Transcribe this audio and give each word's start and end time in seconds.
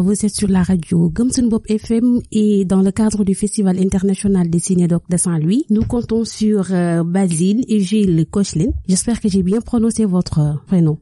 Vous 0.00 0.24
êtes 0.24 0.34
sur 0.34 0.48
la 0.48 0.62
radio 0.62 1.10
Gumsun 1.10 1.48
Bob 1.48 1.62
FM 1.68 2.20
et 2.30 2.64
dans 2.64 2.82
le 2.82 2.92
cadre 2.92 3.24
du 3.24 3.34
Festival 3.34 3.78
international 3.78 4.48
des 4.48 4.60
cinédocs 4.60 5.08
de 5.10 5.16
Saint-Louis, 5.16 5.66
nous 5.70 5.82
comptons 5.82 6.24
sur 6.24 6.72
euh, 6.72 7.02
Basile 7.02 7.64
et 7.68 7.80
Gilles 7.80 8.26
Cochelin. 8.30 8.70
J'espère 8.88 9.20
que 9.20 9.28
j'ai 9.28 9.42
bien 9.42 9.60
prononcé 9.60 10.04
votre 10.04 10.62
prénom. 10.66 10.98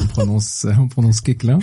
On 0.00 0.06
prononce, 0.06 0.66
on 0.78 0.88
prononce 0.88 1.20
Keklin. 1.20 1.58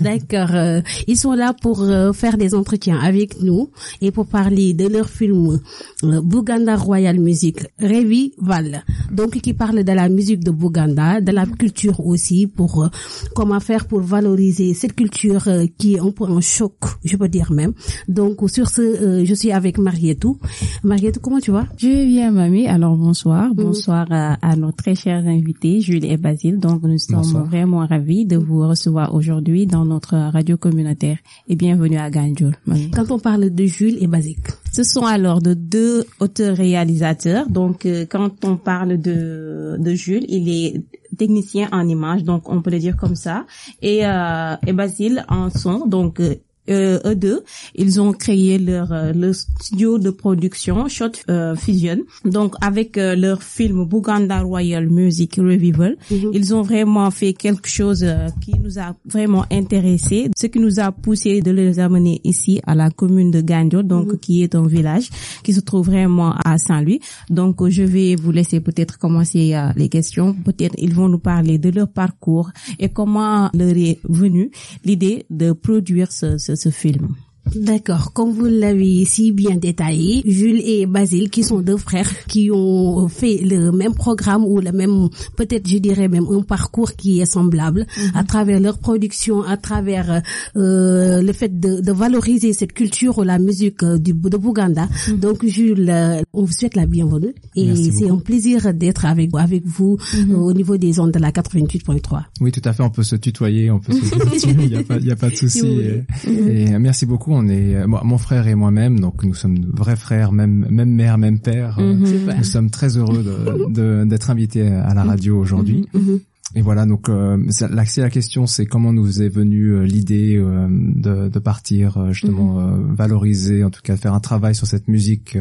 D'accord. 0.00 0.54
euh, 0.54 0.80
ils 1.06 1.16
sont 1.16 1.32
là 1.32 1.54
pour 1.60 1.82
euh, 1.82 2.12
faire 2.12 2.36
des 2.36 2.54
entretiens 2.54 2.98
avec 2.98 3.40
nous 3.42 3.70
et 4.00 4.10
pour 4.10 4.26
parler 4.26 4.74
de 4.74 4.86
leur 4.86 5.08
film 5.08 5.58
euh, 6.04 6.20
Bouganda 6.22 6.76
Royal 6.76 7.18
Music 7.18 7.58
Revival. 7.80 8.84
Donc 9.10 9.40
qui 9.40 9.54
parle 9.54 9.84
de 9.84 9.92
la 9.92 10.08
musique 10.08 10.44
de 10.44 10.50
Bouganda, 10.50 11.20
de 11.20 11.32
la 11.32 11.46
culture 11.46 12.00
aussi 12.06 12.46
pour 12.46 12.84
euh, 12.84 12.88
comment 13.34 13.60
faire 13.60 13.86
pour 13.86 14.00
valoriser 14.00 14.74
cette 14.74 14.94
culture 14.94 15.48
euh, 15.48 15.66
qui 15.78 15.94
est 15.94 16.00
un 16.00 16.10
peu 16.10 16.24
en 16.24 16.40
choc, 16.40 16.74
je 17.04 17.16
peux 17.16 17.28
dire 17.28 17.52
même. 17.52 17.72
Donc 18.08 18.38
sur 18.48 18.68
ce, 18.68 18.82
euh, 18.82 19.24
je 19.24 19.34
suis 19.34 19.52
avec 19.52 19.78
Marietou. 19.78 20.38
Marietou, 20.84 21.20
comment 21.20 21.40
tu 21.40 21.50
vas? 21.50 21.66
Je 21.78 21.88
vais 21.88 22.06
bien, 22.06 22.30
mamie. 22.30 22.66
Alors, 22.66 22.96
bonsoir. 22.96 23.54
Bonsoir 23.54 24.06
à, 24.10 24.34
à 24.42 24.56
nos 24.56 24.72
très 24.72 24.94
chers 24.94 25.26
invités, 25.26 25.80
Jules 25.80 26.04
et 26.04 26.16
Basile. 26.16 26.58
Donc, 26.58 26.82
nous 26.82 26.98
sommes 26.98 27.16
Bonsoir. 27.16 27.45
Vraiment 27.46 27.86
ravis 27.86 28.26
de 28.26 28.36
vous 28.36 28.66
recevoir 28.66 29.14
aujourd'hui 29.14 29.66
dans 29.66 29.84
notre 29.84 30.16
radio 30.16 30.56
communautaire. 30.56 31.18
Et 31.48 31.56
bienvenue 31.56 31.98
à 31.98 32.10
Ganjoul, 32.10 32.54
mamie. 32.66 32.90
Quand 32.90 33.10
on 33.10 33.18
parle 33.18 33.50
de 33.50 33.64
Jules 33.64 34.02
et 34.02 34.06
Basique. 34.06 34.48
Ce 34.72 34.82
sont 34.82 35.06
alors 35.06 35.40
de 35.40 35.54
deux 35.54 36.04
auteurs-réalisateurs. 36.20 37.48
Donc, 37.48 37.86
euh, 37.86 38.04
quand 38.08 38.44
on 38.44 38.56
parle 38.56 38.98
de, 39.00 39.76
de 39.78 39.94
Jules, 39.94 40.26
il 40.28 40.48
est 40.48 40.82
technicien 41.16 41.68
en 41.72 41.88
image, 41.88 42.24
donc 42.24 42.48
on 42.48 42.60
peut 42.60 42.70
le 42.70 42.78
dire 42.78 42.96
comme 42.96 43.14
ça. 43.14 43.46
Et, 43.80 44.06
euh, 44.06 44.56
et 44.66 44.72
Basile 44.72 45.24
en 45.28 45.50
son, 45.50 45.86
donc 45.86 46.20
euh, 46.20 46.34
euh, 46.70 46.98
eux 47.04 47.14
deux, 47.14 47.42
ils 47.74 48.00
ont 48.00 48.12
créé 48.12 48.58
leur 48.58 48.92
euh, 48.92 49.12
le 49.12 49.32
studio 49.32 49.98
de 49.98 50.10
production 50.10 50.88
Shot 50.88 51.12
euh, 51.30 51.54
Fusion. 51.54 51.98
Donc 52.24 52.54
avec 52.60 52.98
euh, 52.98 53.14
leur 53.16 53.42
film 53.42 53.84
Buganda 53.86 54.40
Royal 54.40 54.88
Music 54.88 55.36
Revival, 55.36 55.96
ils 56.10 56.54
ont 56.54 56.62
vraiment 56.62 57.10
fait 57.10 57.32
quelque 57.32 57.68
chose 57.68 58.02
euh, 58.04 58.28
qui 58.42 58.52
nous 58.58 58.78
a 58.78 58.94
vraiment 59.04 59.44
intéressé, 59.50 60.30
ce 60.36 60.46
qui 60.46 60.58
nous 60.58 60.80
a 60.80 60.92
poussé 60.92 61.40
de 61.40 61.50
les 61.50 61.78
amener 61.78 62.20
ici 62.24 62.60
à 62.66 62.74
la 62.74 62.90
commune 62.90 63.30
de 63.30 63.40
Ganjo, 63.40 63.82
donc 63.82 64.18
qui 64.20 64.42
est 64.42 64.54
un 64.54 64.66
village 64.66 65.08
qui 65.42 65.52
se 65.52 65.60
trouve 65.60 65.86
vraiment 65.86 66.32
à 66.44 66.58
Saint-Louis. 66.58 67.00
Donc 67.30 67.62
euh, 67.62 67.70
je 67.70 67.82
vais 67.82 68.16
vous 68.16 68.32
laisser 68.32 68.60
peut-être 68.60 68.98
commencer 68.98 69.54
euh, 69.54 69.70
les 69.76 69.88
questions. 69.88 70.34
Peut-être 70.44 70.74
ils 70.78 70.94
vont 70.94 71.08
nous 71.08 71.18
parler 71.18 71.58
de 71.58 71.70
leur 71.70 71.88
parcours 71.88 72.50
et 72.78 72.88
comment 72.88 73.50
leur 73.54 73.76
est 73.76 73.98
venue 74.08 74.50
l'idée 74.84 75.26
de 75.30 75.52
produire 75.52 76.10
ce, 76.12 76.38
ce, 76.38 76.55
ce 76.56 76.70
film. 76.70 77.16
D'accord. 77.54 78.12
Comme 78.12 78.32
vous 78.32 78.46
l'avez 78.46 79.04
si 79.04 79.32
bien 79.32 79.56
détaillé, 79.56 80.22
Jules 80.26 80.60
et 80.64 80.86
Basile, 80.86 81.30
qui 81.30 81.42
sont 81.42 81.60
deux 81.60 81.76
frères, 81.76 82.10
qui 82.26 82.50
ont 82.52 83.08
fait 83.08 83.38
le 83.38 83.72
même 83.72 83.94
programme 83.94 84.44
ou 84.44 84.60
le 84.60 84.72
même, 84.72 85.08
peut-être 85.36 85.68
je 85.68 85.78
dirais 85.78 86.08
même 86.08 86.26
un 86.30 86.42
parcours 86.42 86.92
qui 86.92 87.20
est 87.20 87.26
semblable 87.26 87.86
à 88.14 88.24
travers 88.24 88.60
leur 88.60 88.78
production, 88.78 89.42
à 89.42 89.56
travers 89.56 90.22
euh, 90.56 91.22
le 91.22 91.32
fait 91.32 91.58
de, 91.60 91.80
de 91.80 91.92
valoriser 91.92 92.52
cette 92.52 92.72
culture 92.72 93.18
ou 93.18 93.22
la 93.22 93.38
musique 93.38 93.82
euh, 93.82 93.98
du, 93.98 94.12
de 94.12 94.36
Bouganda. 94.36 94.88
Donc 95.16 95.44
Jules, 95.46 95.88
euh, 95.88 96.22
on 96.32 96.44
vous 96.44 96.52
souhaite 96.52 96.76
la 96.76 96.86
bienvenue 96.86 97.34
et 97.54 97.66
Merci 97.66 97.92
c'est 97.92 98.10
un 98.10 98.18
plaisir 98.18 98.74
d'être 98.74 99.04
avec 99.04 99.30
avec 99.34 99.64
vous 99.66 99.98
euh, 100.14 100.34
au 100.34 100.52
niveau 100.52 100.76
des 100.76 100.98
ondes 101.00 101.12
de 101.12 101.18
la 101.18 101.30
88.3. 101.30 102.22
Oui, 102.40 102.52
tout 102.52 102.62
à 102.64 102.72
fait. 102.72 102.82
On 102.82 102.90
peut 102.90 103.02
se 103.02 103.16
tutoyer, 103.16 103.70
on 103.70 103.78
peut 103.78 103.92
se 103.92 104.46
Il 104.46 104.68
n'y 104.68 104.76
a 104.76 104.82
pas, 104.82 104.96
il 104.96 105.06
y 105.06 105.10
a 105.10 105.16
pas 105.16 105.30
de 105.30 105.36
souci. 105.36 105.62
Oui. 105.62 106.32
Et, 106.32 106.62
et, 106.62 106.78
merci 106.78 107.06
beaucoup. 107.06 107.35
On 107.36 107.48
est, 107.48 107.86
moi, 107.86 108.02
mon 108.04 108.18
frère 108.18 108.46
et 108.48 108.54
moi-même, 108.54 108.98
donc 109.00 109.22
nous 109.24 109.34
sommes 109.34 109.58
vrais 109.74 109.96
frères, 109.96 110.32
même, 110.32 110.66
même 110.70 110.90
mère, 110.90 111.18
même 111.18 111.38
père. 111.38 111.76
Euh, 111.78 112.04
Super. 112.06 112.36
Nous 112.38 112.44
sommes 112.44 112.70
très 112.70 112.96
heureux 112.96 113.22
de- 113.22 113.72
de- 113.72 114.04
d'être 114.04 114.30
invités 114.30 114.66
à 114.68 114.94
la 114.94 115.04
radio 115.04 115.38
aujourd'hui. 115.38 115.86
Mhm. 115.94 116.20
Et 116.58 116.62
voilà, 116.62 116.86
donc 116.86 117.10
euh, 117.10 117.36
c'est- 117.50 117.68
la, 117.68 117.84
c'est 117.84 118.00
la 118.00 118.08
question, 118.08 118.46
c'est 118.46 118.64
comment 118.64 118.90
nous 118.92 119.20
est 119.20 119.28
venue 119.28 119.74
euh, 119.74 119.82
l'idée 119.84 120.36
euh, 120.38 120.66
de, 120.70 121.28
de 121.28 121.38
partir 121.38 122.12
justement 122.14 122.58
euh, 122.60 122.78
valoriser, 122.94 123.62
en 123.62 123.68
tout 123.70 123.82
cas 123.84 123.96
faire 123.98 124.14
un 124.14 124.20
travail 124.20 124.54
sur 124.54 124.66
cette 124.66 124.88
musique 124.88 125.36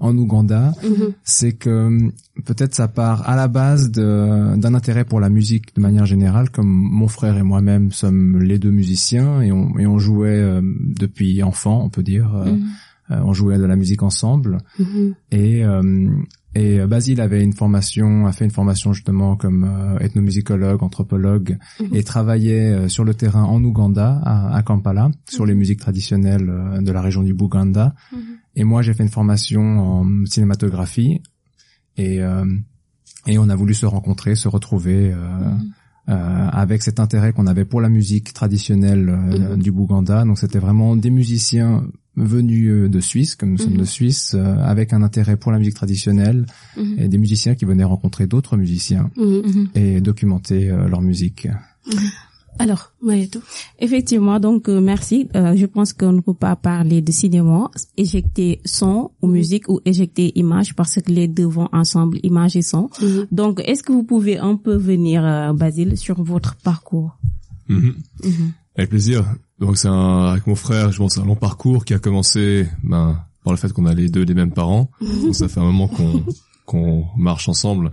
en 0.00 0.18
Ouganda. 0.18 0.72
Mhm. 0.82 1.12
C'est 1.22 1.52
que 1.52 2.10
peut-être 2.44 2.74
ça 2.74 2.88
part 2.88 3.28
à 3.28 3.36
la 3.36 3.46
base 3.46 3.90
d'un 3.92 4.74
intérêt 4.74 5.04
pour 5.04 5.20
la 5.20 5.28
musique 5.30 5.74
de 5.76 5.80
manière 5.80 6.04
générale, 6.06 6.50
comme 6.50 6.68
mon 6.68 7.06
frère 7.06 7.36
et 7.38 7.42
moi-même 7.44 7.92
sommes 7.92 8.40
les 8.42 8.58
deux 8.58 8.72
musiciens 8.72 9.40
et 9.42 9.52
on, 9.52 9.78
et 9.78 9.86
on 9.86 9.98
jouait 9.98 10.60
depuis 10.62 11.42
enfant, 11.44 11.82
on 11.84 11.90
peut 11.90 12.02
dire. 12.02 12.34
euh, 12.34 12.56
on 13.10 13.32
jouait 13.32 13.58
de 13.58 13.64
la 13.64 13.76
musique 13.76 14.02
ensemble. 14.02 14.58
Mhm. 14.78 15.14
Et, 15.32 15.64
euh, 15.64 16.10
et 16.54 16.78
Basile 16.86 17.20
avait 17.20 17.42
une 17.44 17.52
formation, 17.52 18.26
a 18.26 18.32
fait 18.32 18.44
une 18.44 18.50
formation 18.50 18.92
justement 18.92 19.36
comme 19.36 19.64
euh, 19.64 19.98
ethnomusicologue, 19.98 20.82
anthropologue, 20.82 21.58
et 21.92 22.02
travaillait 22.02 22.72
euh, 22.72 22.88
sur 22.88 23.04
le 23.04 23.14
terrain 23.14 23.44
en 23.44 23.62
Ouganda, 23.62 24.20
à, 24.24 24.54
à 24.56 24.62
Kampala, 24.62 25.10
sur 25.28 25.46
les 25.46 25.54
musiques 25.54 25.80
traditionnelles 25.80 26.48
euh, 26.50 26.80
de 26.80 26.92
la 26.92 27.00
région 27.00 27.22
du 27.22 27.34
Buganda. 27.34 27.94
Et 28.56 28.64
moi, 28.64 28.82
j'ai 28.82 28.94
fait 28.94 29.04
une 29.04 29.10
formation 29.10 29.62
en 29.62 30.26
cinématographie, 30.26 31.22
et 31.96 32.20
euh, 32.22 32.44
et 33.26 33.38
on 33.38 33.48
a 33.48 33.54
voulu 33.54 33.74
se 33.74 33.86
rencontrer, 33.86 34.34
se 34.34 34.48
retrouver. 34.48 35.12
euh, 35.12 35.18
euh, 36.08 36.48
avec 36.50 36.82
cet 36.82 36.98
intérêt 36.98 37.32
qu'on 37.32 37.46
avait 37.46 37.66
pour 37.66 37.80
la 37.80 37.88
musique 37.88 38.32
traditionnelle 38.32 39.08
euh, 39.08 39.56
du 39.56 39.70
Bouganda. 39.70 40.24
Donc 40.24 40.38
c'était 40.38 40.58
vraiment 40.58 40.96
des 40.96 41.10
musiciens 41.10 41.84
venus 42.16 42.70
euh, 42.70 42.88
de 42.88 43.00
Suisse, 43.00 43.34
comme 43.36 43.50
nous 43.52 43.58
sommes 43.58 43.76
de 43.76 43.84
Suisse, 43.84 44.34
euh, 44.34 44.56
avec 44.62 44.92
un 44.92 45.02
intérêt 45.02 45.36
pour 45.36 45.52
la 45.52 45.58
musique 45.58 45.74
traditionnelle, 45.74 46.46
et 46.98 47.08
des 47.08 47.18
musiciens 47.18 47.54
qui 47.54 47.64
venaient 47.64 47.84
rencontrer 47.84 48.26
d'autres 48.26 48.56
musiciens 48.56 49.10
Mhm. 49.16 49.68
et 49.74 50.00
documenter 50.00 50.70
euh, 50.70 50.88
leur 50.88 51.00
musique. 51.02 51.48
Alors, 52.58 52.92
Marietou. 53.00 53.40
Effectivement, 53.78 54.38
donc 54.38 54.68
euh, 54.68 54.80
merci. 54.82 55.28
Euh, 55.34 55.56
je 55.56 55.64
pense 55.66 55.92
qu'on 55.94 56.12
ne 56.12 56.20
peut 56.20 56.34
pas 56.34 56.56
parler 56.56 57.00
de 57.00 57.10
cinéma, 57.10 57.70
éjecter 57.96 58.60
son 58.66 59.12
ou 59.22 59.28
musique 59.28 59.68
ou 59.68 59.80
éjecter 59.86 60.38
image 60.38 60.74
parce 60.74 60.96
que 61.00 61.10
les 61.10 61.26
deux 61.28 61.46
vont 61.46 61.68
ensemble, 61.72 62.18
image 62.22 62.56
et 62.56 62.62
son. 62.62 62.90
Mhm. 63.00 63.26
Donc, 63.32 63.62
est-ce 63.64 63.82
que 63.82 63.92
vous 63.92 64.04
pouvez 64.04 64.36
un 64.38 64.56
peu 64.56 64.74
venir, 64.74 65.24
euh, 65.24 65.52
Basile, 65.54 65.96
sur 65.96 66.22
votre 66.22 66.56
parcours? 66.56 67.16
Mhm. 67.68 67.94
Avec 68.76 68.90
plaisir. 68.90 69.24
Donc 69.60 69.76
c'est 69.76 69.88
un, 69.88 70.24
avec 70.26 70.46
mon 70.46 70.54
frère, 70.54 70.90
je 70.90 70.98
pense, 70.98 71.14
c'est 71.14 71.20
un 71.20 71.26
long 71.26 71.36
parcours 71.36 71.84
qui 71.84 71.94
a 71.94 71.98
commencé, 71.98 72.66
ben, 72.82 73.22
par 73.44 73.52
le 73.52 73.58
fait 73.58 73.72
qu'on 73.72 73.86
a 73.86 73.94
les 73.94 74.08
deux 74.08 74.24
les 74.24 74.34
mêmes 74.34 74.52
parents. 74.52 74.90
Donc 75.00 75.34
ça 75.34 75.48
fait 75.48 75.60
un 75.60 75.64
moment 75.64 75.88
qu'on 75.88 76.24
qu'on 76.64 77.04
marche 77.16 77.48
ensemble. 77.48 77.92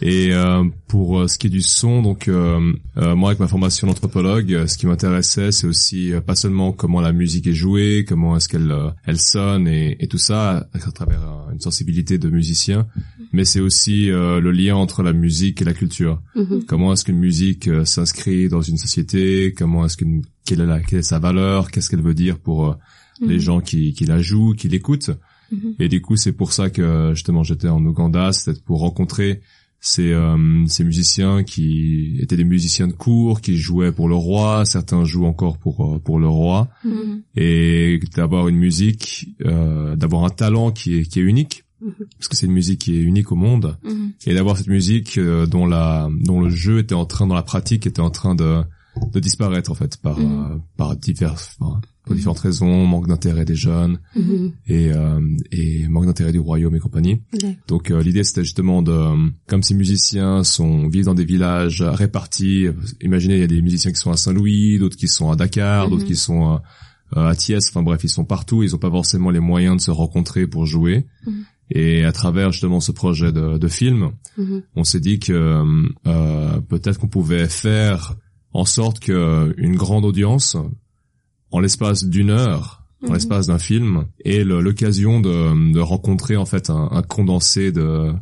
Et 0.00 0.32
euh, 0.32 0.64
pour 0.86 1.18
euh, 1.18 1.26
ce 1.26 1.38
qui 1.38 1.48
est 1.48 1.50
du 1.50 1.62
son, 1.62 2.02
donc 2.02 2.28
euh, 2.28 2.72
euh, 2.98 3.16
moi 3.16 3.30
avec 3.30 3.40
ma 3.40 3.48
formation 3.48 3.88
d'anthropologue, 3.88 4.52
euh, 4.54 4.66
ce 4.68 4.78
qui 4.78 4.86
m'intéressait, 4.86 5.50
c'est 5.50 5.66
aussi 5.66 6.12
pas 6.24 6.36
seulement 6.36 6.70
comment 6.70 7.00
la 7.00 7.12
musique 7.12 7.48
est 7.48 7.54
jouée, 7.54 8.04
comment 8.06 8.36
est-ce 8.36 8.48
qu'elle 8.48 8.72
elle 9.04 9.18
sonne 9.18 9.66
et, 9.66 9.96
et 9.98 10.06
tout 10.06 10.18
ça 10.18 10.68
à, 10.72 10.78
travers 10.92 11.48
une 11.52 11.60
sensibilité 11.60 12.16
de 12.18 12.28
musicien, 12.28 12.86
mais 13.32 13.44
c'est 13.44 13.60
aussi 13.60 14.10
euh, 14.10 14.40
le 14.40 14.52
lien 14.52 14.76
entre 14.76 15.02
la 15.02 15.12
musique 15.12 15.60
et 15.62 15.64
la 15.64 15.74
culture. 15.74 16.20
Mhm. 16.34 16.64
Comment 16.66 16.92
est-ce 16.92 17.04
qu'une 17.04 17.18
musique 17.18 17.68
euh, 17.68 17.84
s'inscrit 17.84 18.48
dans 18.48 18.62
une 18.62 18.78
société? 18.78 19.54
Comment 19.56 19.84
est-ce 19.84 19.96
qu'une 19.96 20.22
quelle 20.44 20.60
est, 20.60 20.66
la, 20.66 20.80
quelle 20.80 21.00
est 21.00 21.02
sa 21.02 21.18
valeur? 21.18 21.70
Qu'est-ce 21.70 21.90
qu'elle 21.90 22.02
veut 22.02 22.14
dire 22.14 22.38
pour 22.38 22.68
euh, 22.68 22.74
les 23.20 23.38
gens 23.38 23.60
qui, 23.60 23.92
qui 23.92 24.06
la 24.06 24.20
jouent, 24.20 24.54
qui 24.54 24.68
l'écoutent? 24.68 25.10
Et 25.78 25.88
du 25.88 26.02
coup, 26.02 26.16
c'est 26.16 26.32
pour 26.32 26.52
ça 26.52 26.68
que 26.68 27.12
justement 27.14 27.42
j'étais 27.42 27.68
en 27.68 27.82
Ouganda, 27.82 28.32
c'était 28.32 28.60
pour 28.60 28.80
rencontrer 28.80 29.40
ces, 29.80 30.14
ces 30.66 30.84
musiciens 30.84 31.42
qui 31.42 32.18
étaient 32.20 32.36
des 32.36 32.44
musiciens 32.44 32.86
de 32.86 32.92
cour, 32.92 33.40
qui 33.40 33.56
jouaient 33.56 33.90
pour 33.90 34.10
le 34.10 34.14
roi. 34.14 34.66
Certains 34.66 35.04
jouent 35.06 35.24
encore 35.24 35.56
pour 35.56 36.02
pour 36.02 36.18
le 36.18 36.28
roi. 36.28 36.68
Et 37.34 37.98
d'avoir 38.14 38.48
une 38.48 38.58
musique, 38.58 39.30
d'avoir 39.40 40.24
un 40.26 40.28
talent 40.28 40.70
qui 40.70 40.98
est 40.98 41.04
qui 41.04 41.18
est 41.18 41.22
unique. 41.22 41.64
Parce 42.16 42.28
que 42.28 42.36
c'est 42.36 42.46
une 42.46 42.52
musique 42.52 42.80
qui 42.80 42.96
est 42.96 43.02
unique 43.02 43.30
au 43.32 43.36
monde. 43.36 43.76
Et 44.26 44.34
d'avoir 44.34 44.56
cette 44.56 44.66
musique 44.68 45.16
euh, 45.18 45.46
dont 45.46 45.66
la 45.66 46.08
dont 46.24 46.40
le 46.40 46.50
jeu 46.50 46.78
était 46.78 46.94
en 46.94 47.06
train 47.06 47.26
dans 47.26 47.34
la 47.34 47.42
pratique 47.42 47.86
était 47.86 48.00
en 48.00 48.10
train 48.10 48.34
de 48.34 48.62
de 49.12 49.20
disparaître 49.20 49.70
en 49.70 49.74
fait 49.74 49.96
par 49.98 50.18
euh, 50.18 50.56
par 50.76 50.96
diverses 50.96 51.56
enfin, 51.60 51.80
pour 52.04 52.16
différentes 52.16 52.40
raisons 52.40 52.84
manque 52.84 53.06
d'intérêt 53.06 53.44
des 53.44 53.54
jeunes 53.54 54.00
Mhm. 54.16 54.52
et 54.66 54.90
euh, 54.92 55.20
et 55.52 55.86
manque 55.86 56.06
d'intérêt 56.06 56.32
du 56.32 56.40
royaume 56.40 56.74
et 56.74 56.80
compagnie. 56.80 57.20
Donc 57.68 57.92
euh, 57.92 58.02
l'idée 58.02 58.24
c'était 58.24 58.42
justement 58.42 58.82
de 58.82 59.30
comme 59.46 59.62
ces 59.62 59.74
musiciens 59.74 60.42
sont 60.42 60.88
vivent 60.88 61.04
dans 61.04 61.14
des 61.14 61.24
villages 61.24 61.80
répartis 61.82 62.66
imaginez 63.00 63.34
il 63.34 63.40
y 63.40 63.44
a 63.44 63.46
des 63.46 63.62
musiciens 63.62 63.92
qui 63.92 64.00
sont 64.00 64.10
à 64.10 64.16
Saint-Louis 64.16 64.78
d'autres 64.80 64.96
qui 64.96 65.06
sont 65.06 65.30
à 65.30 65.36
Dakar 65.36 65.88
d'autres 65.88 66.06
qui 66.06 66.16
sont 66.16 66.58
à 67.14 67.36
Thiès 67.36 67.68
enfin 67.68 67.82
bref 67.84 68.00
ils 68.02 68.08
sont 68.10 68.24
partout 68.24 68.64
ils 68.64 68.74
ont 68.74 68.78
pas 68.78 68.90
forcément 68.90 69.30
les 69.30 69.38
moyens 69.40 69.76
de 69.76 69.80
se 69.80 69.90
rencontrer 69.92 70.48
pour 70.48 70.66
jouer 70.66 71.06
et 71.70 72.04
à 72.04 72.12
travers 72.12 72.50
justement 72.52 72.80
ce 72.80 72.92
projet 72.92 73.32
de, 73.32 73.58
de 73.58 73.68
film 73.68 74.10
Mhm. 74.36 74.62
on 74.76 74.84
s'est 74.84 75.00
dit 75.00 75.18
que 75.18 75.62
euh, 76.06 76.60
peut-être 76.68 76.98
qu'on 76.98 77.08
pouvait 77.08 77.48
faire 77.48 78.14
en 78.52 78.64
sorte 78.64 79.00
que 79.00 79.54
une 79.58 79.76
grande 79.76 80.04
audience 80.04 80.56
en 81.50 81.60
l'espace 81.60 82.04
d'une 82.04 82.30
heure, 82.30 82.84
en 83.02 83.08
Mhm. 83.08 83.12
l'espace 83.14 83.46
d'un 83.48 83.58
film, 83.58 84.04
le- 84.24 84.60
l'occasion 84.60 85.20
de, 85.20 85.72
de 85.72 85.80
rencontrer 85.80 86.36
en 86.36 86.46
fait 86.46 86.70
un, 86.70 86.88
un 86.90 87.02
condensé 87.02 87.72
de, 87.72 88.12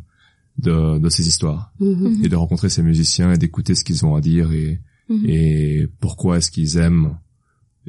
de 0.58 0.98
de 0.98 1.08
ces 1.08 1.28
histoires 1.28 1.72
Mhm. 1.80 2.20
et 2.24 2.28
de 2.28 2.36
rencontrer 2.36 2.68
ces 2.68 2.82
musiciens 2.82 3.32
et 3.32 3.38
d'écouter 3.38 3.74
ce 3.74 3.84
qu'ils 3.84 4.04
ont 4.06 4.14
à 4.16 4.20
dire 4.20 4.52
et 4.52 4.80
et 5.24 5.86
pourquoi 6.00 6.38
est-ce 6.38 6.50
qu'ils 6.50 6.78
aiment 6.78 7.16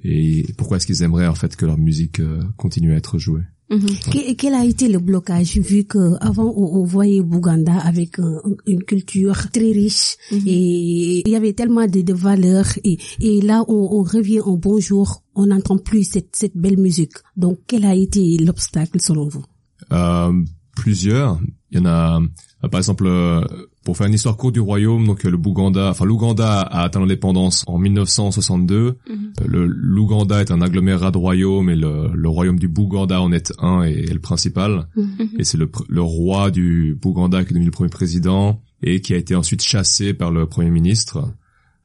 et 0.03 0.45
pourquoi 0.57 0.77
est-ce 0.77 0.85
qu'ils 0.85 1.01
aimeraient 1.01 1.25
en 1.27 1.33
fait 1.33 1.55
que 1.55 1.65
leur 1.65 1.77
musique 1.79 2.19
euh, 2.19 2.43
continue 2.57 2.93
à 2.93 2.97
être 2.97 3.17
jouée. 3.17 3.41
Mhm. 3.69 3.85
Que- 4.13 4.33
Quel 4.35 4.53
a 4.53 4.63
été 4.63 4.87
le 4.87 4.99
blocage 4.99 5.57
vu 5.57 5.83
que 5.83 6.15
avant 6.21 6.53
on, 6.55 6.79
on 6.79 6.83
voyait 6.85 7.21
Bouganda 7.21 7.73
avec 7.77 8.17
une 8.65 8.83
culture 8.83 9.51
très 9.51 9.71
riche 9.71 10.15
Mhm. 10.31 10.41
et 10.45 11.21
il 11.25 11.29
y 11.31 11.35
avait 11.35 11.53
tellement 11.53 11.85
de, 11.85 12.01
de 12.01 12.13
valeurs 12.13 12.67
et, 12.85 12.97
et 13.19 13.41
là 13.41 13.65
on, 13.67 13.89
on 13.99 14.03
revient 14.03 14.39
en 14.41 14.55
bonjour, 14.55 15.21
on 15.35 15.47
n'entend 15.47 15.77
plus 15.77 16.03
cette, 16.05 16.33
cette 16.35 16.55
belle 16.55 16.77
musique. 16.77 17.13
Donc 17.35 17.59
quel 17.67 17.83
a 17.85 17.93
été 17.93 18.37
l'obstacle 18.37 19.01
selon 19.01 19.27
vous? 19.27 19.43
Euh, 19.91 20.31
plusieurs. 20.75 21.39
Il 21.71 21.79
y 21.79 21.81
en 21.81 21.85
a, 21.85 22.21
euh, 22.63 22.67
par 22.69 22.79
exemple, 22.79 23.05
euh, 23.07 23.41
pour 23.87 23.95
faire 23.95 24.07
une 24.07 24.15
histoire 24.15 24.35
courte 24.35 24.53
du 24.53 24.59
royaume, 24.59 25.07
donc 25.07 25.25
euh, 25.25 25.29
le 25.29 25.37
Bouganda, 25.37 25.91
enfin 25.91 26.03
l'Ouganda 26.03 26.59
a 26.59 26.83
atteint 26.83 26.99
l'indépendance 26.99 27.63
en 27.67 27.77
1962. 27.77 28.97
Mhm. 29.09 29.31
Euh, 29.39 29.45
Le 29.47 29.65
l'Ouganda 29.65 30.41
est 30.41 30.51
un 30.51 30.59
agglomérat 30.59 31.11
de 31.11 31.17
royaumes 31.17 31.69
et 31.69 31.75
le, 31.77 32.09
le 32.13 32.27
royaume 32.27 32.59
du 32.59 32.67
Bouganda 32.67 33.21
en 33.21 33.31
est 33.31 33.53
un 33.59 33.85
et 33.85 33.93
est 34.09 34.13
le 34.13 34.19
principal. 34.19 34.89
Mhm. 34.97 35.29
Et 35.39 35.45
c'est 35.45 35.57
le, 35.57 36.01
roi 36.01 36.51
du 36.51 36.97
Bouganda 37.01 37.45
qui 37.45 37.51
est 37.51 37.53
devenu 37.53 37.63
le 37.63 37.71
premier 37.71 37.89
président 37.89 38.61
et 38.83 38.99
qui 38.99 39.13
a 39.13 39.17
été 39.17 39.35
ensuite 39.35 39.61
chassé 39.63 40.13
par 40.13 40.31
le 40.31 40.47
premier 40.47 40.69
ministre, 40.69 41.19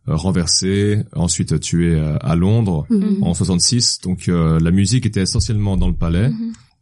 euh, 0.09 0.17
renversé, 0.17 1.05
ensuite 1.15 1.61
tué 1.61 1.97
à 2.21 2.35
Londres 2.35 2.85
Mhm. 2.91 3.23
en 3.23 3.33
66. 3.33 4.01
Donc 4.03 4.29
euh, 4.29 4.59
la 4.59 4.73
musique 4.73 5.07
était 5.07 5.23
essentiellement 5.23 5.77
dans 5.77 5.87
le 5.87 5.95
palais. 5.95 6.33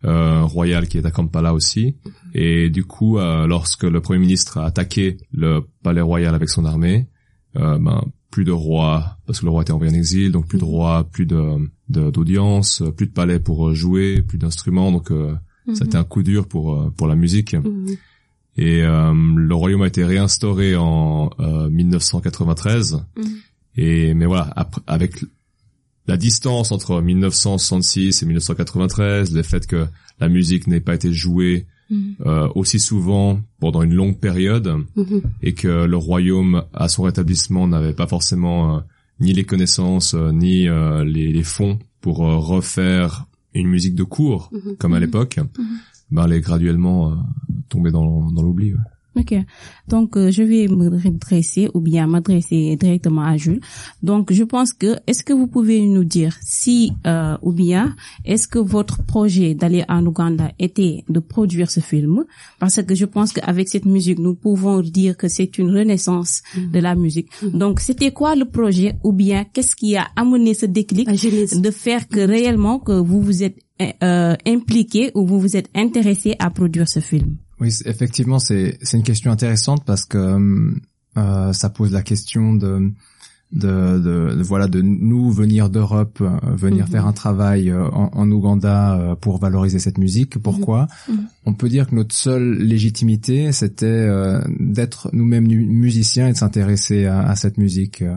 Euh, 0.04 0.42
royal 0.44 0.88
qui 0.88 0.98
est 0.98 1.06
à 1.06 1.10
Kampala 1.10 1.52
aussi. 1.54 1.96
Et 2.34 2.70
du 2.70 2.84
coup, 2.84 3.18
euh, 3.18 3.46
lorsque 3.46 3.84
le 3.84 4.00
premier 4.00 4.20
ministre 4.20 4.58
a 4.58 4.66
attaqué 4.66 5.18
le 5.32 5.60
palais 5.82 6.00
royal 6.00 6.34
avec 6.34 6.48
son 6.48 6.64
armée, 6.64 7.08
euh, 7.56 7.78
ben 7.78 8.04
plus 8.30 8.44
de 8.44 8.52
roi 8.52 9.18
parce 9.26 9.40
que 9.40 9.44
le 9.44 9.50
roi 9.50 9.62
était 9.62 9.72
envoyé 9.72 9.92
en 9.92 9.96
exil, 9.96 10.32
donc 10.32 10.46
plus 10.46 10.58
de 10.58 10.64
roi, 10.64 11.04
plus 11.10 11.26
de 11.26 11.68
d'audience, 11.88 12.84
plus 12.96 13.06
de 13.06 13.12
palais 13.12 13.40
pour 13.40 13.68
euh, 13.68 13.74
jouer, 13.74 14.22
plus 14.22 14.38
d'instruments. 14.38 14.92
Donc 14.92 15.10
euh, 15.10 15.34
ça 15.74 15.84
a 15.84 15.86
été 15.86 15.96
un 15.96 16.04
coup 16.04 16.22
dur 16.22 16.46
pour 16.46 16.74
euh, 16.74 16.90
pour 16.96 17.06
la 17.06 17.16
musique. 17.16 17.54
Mhm. 17.54 17.96
Et 18.56 18.82
euh, 18.82 19.12
le 19.36 19.54
royaume 19.54 19.82
a 19.82 19.86
été 19.86 20.04
réinstauré 20.04 20.76
en 20.76 21.30
euh, 21.40 21.68
1993. 21.70 23.04
Mhm. 23.16 23.24
Et 23.76 24.14
mais 24.14 24.26
voilà, 24.26 24.52
après, 24.54 24.82
avec 24.86 25.14
la 26.10 26.16
distance 26.16 26.72
entre 26.72 27.00
1966 27.00 28.22
et 28.22 28.26
1993, 28.26 29.32
le 29.34 29.42
fait 29.42 29.66
que 29.66 29.86
la 30.20 30.28
musique 30.28 30.66
n'ait 30.66 30.80
pas 30.88 30.94
été 30.94 31.12
jouée 31.12 31.66
Mhm. 31.90 32.14
euh, 32.26 32.48
aussi 32.54 32.78
souvent 32.78 33.40
pendant 33.58 33.82
une 33.82 33.94
longue 33.94 34.18
période 34.28 34.68
Mhm. 34.96 35.22
et 35.42 35.54
que 35.54 35.86
le 35.86 35.96
royaume 35.96 36.62
à 36.72 36.86
son 36.88 37.02
rétablissement 37.02 37.66
n'avait 37.66 37.94
pas 37.94 38.06
forcément 38.06 38.76
euh, 38.76 38.80
ni 39.18 39.32
les 39.32 39.44
connaissances 39.44 40.14
euh, 40.14 40.30
ni 40.30 40.68
les, 41.14 41.32
les 41.32 41.42
fonds 41.42 41.78
pour 42.00 42.18
refaire 42.54 43.26
une 43.54 43.68
musique 43.68 43.96
de 43.96 44.04
cours 44.04 44.50
Mhm. 44.52 44.76
comme 44.78 44.94
à 44.94 45.00
l'époque, 45.00 45.40
ben 46.12 46.24
elle 46.26 46.32
est 46.34 46.40
graduellement 46.40 47.00
tombée 47.68 47.90
dans, 47.90 48.30
dans 48.30 48.42
l'oubli. 48.42 48.72
ouais. 48.72 48.78
Ok. 49.16 49.34
Donc, 49.88 50.16
euh, 50.16 50.30
je 50.30 50.44
vais 50.44 50.68
me 50.68 50.88
redresser 50.88 51.68
ou 51.74 51.80
bien 51.80 52.06
m'adresser 52.06 52.76
directement 52.76 53.22
à 53.22 53.36
Jules. 53.36 53.60
Donc, 54.04 54.32
je 54.32 54.44
pense 54.44 54.72
que, 54.72 54.98
est-ce 55.08 55.24
que 55.24 55.32
vous 55.32 55.48
pouvez 55.48 55.84
nous 55.84 56.04
dire 56.04 56.36
si 56.42 56.92
euh, 57.06 57.36
ou 57.42 57.52
bien 57.52 57.96
est-ce 58.24 58.46
que 58.46 58.60
votre 58.60 59.02
projet 59.02 59.54
d'aller 59.54 59.84
en 59.88 60.06
Ouganda 60.06 60.52
était 60.60 61.04
de 61.08 61.18
produire 61.18 61.70
ce 61.72 61.80
film? 61.80 62.24
Parce 62.60 62.80
que 62.82 62.94
je 62.94 63.04
pense 63.04 63.32
qu'avec 63.32 63.68
cette 63.68 63.84
musique, 63.84 64.20
nous 64.20 64.36
pouvons 64.36 64.80
dire 64.80 65.16
que 65.16 65.26
c'est 65.26 65.58
une 65.58 65.76
renaissance 65.76 66.42
de 66.56 66.78
la 66.78 66.94
musique. 66.94 67.28
Donc, 67.52 67.80
c'était 67.80 68.12
quoi 68.12 68.36
le 68.36 68.44
projet 68.44 68.94
ou 69.02 69.12
bien 69.12 69.44
qu'est-ce 69.44 69.74
qui 69.74 69.96
a 69.96 70.06
amené 70.14 70.54
ce 70.54 70.66
déclic 70.66 71.08
de 71.08 71.70
faire 71.72 72.06
que 72.06 72.20
réellement 72.20 72.78
que 72.78 72.92
vous 72.92 73.20
vous 73.20 73.42
êtes 73.42 73.58
euh, 74.02 74.36
impliqué 74.46 75.10
ou 75.16 75.26
vous 75.26 75.40
vous 75.40 75.56
êtes 75.56 75.68
intéressé 75.74 76.36
à 76.38 76.50
produire 76.50 76.88
ce 76.88 77.00
film? 77.00 77.36
Oui, 77.60 77.68
effectivement, 77.84 78.38
c'est 78.38 78.78
c'est 78.82 78.96
une 78.96 79.02
question 79.02 79.30
intéressante 79.30 79.84
parce 79.84 80.04
que 80.06 80.18
euh, 81.16 81.52
ça 81.52 81.68
pose 81.70 81.92
la 81.92 82.02
question 82.02 82.54
de 82.54 82.90
de, 83.52 83.98
de, 83.98 84.36
de- 84.36 84.42
voilà 84.44 84.68
de 84.68 84.80
nous 84.80 85.32
venir 85.32 85.70
d'Europe, 85.70 86.18
euh, 86.20 86.38
venir 86.54 86.84
Mhm. 86.86 86.90
faire 86.92 87.06
un 87.08 87.12
travail 87.12 87.68
euh, 87.70 87.84
en, 87.90 88.08
en 88.14 88.30
Ouganda 88.30 88.96
euh, 88.96 89.14
pour 89.16 89.38
valoriser 89.38 89.80
cette 89.80 89.98
musique. 89.98 90.38
Pourquoi? 90.38 90.86
Mhm. 91.08 91.26
On 91.46 91.54
peut 91.54 91.68
dire 91.68 91.88
que 91.88 91.96
notre 91.96 92.14
seule 92.14 92.58
légitimité, 92.58 93.50
c'était 93.50 93.86
euh, 93.86 94.40
d'être 94.60 95.10
nous-mêmes 95.12 95.48
musiciens 95.48 96.28
et 96.28 96.32
de 96.32 96.36
s'intéresser 96.38 97.06
à, 97.06 97.22
à 97.28 97.34
cette 97.34 97.58
musique. 97.58 98.02
euh, 98.02 98.14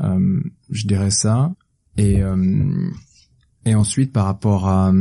euh, 0.00 0.40
je 0.70 0.86
dirais 0.88 1.12
ça. 1.12 1.52
Et 1.96 2.20
euh, 2.22 2.36
et 3.64 3.74
ensuite 3.76 4.12
par 4.12 4.24
rapport 4.24 4.66
à, 4.68 4.92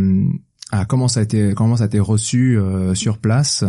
à 0.71 0.85
comment 0.85 1.07
ça 1.07 1.21
a 1.21 1.23
été 1.23 1.53
comment 1.55 1.77
ça 1.77 1.83
a 1.83 1.87
été 1.87 1.99
reçu 1.99 2.57
euh, 2.57 2.93
sur 2.93 3.19
place, 3.19 3.63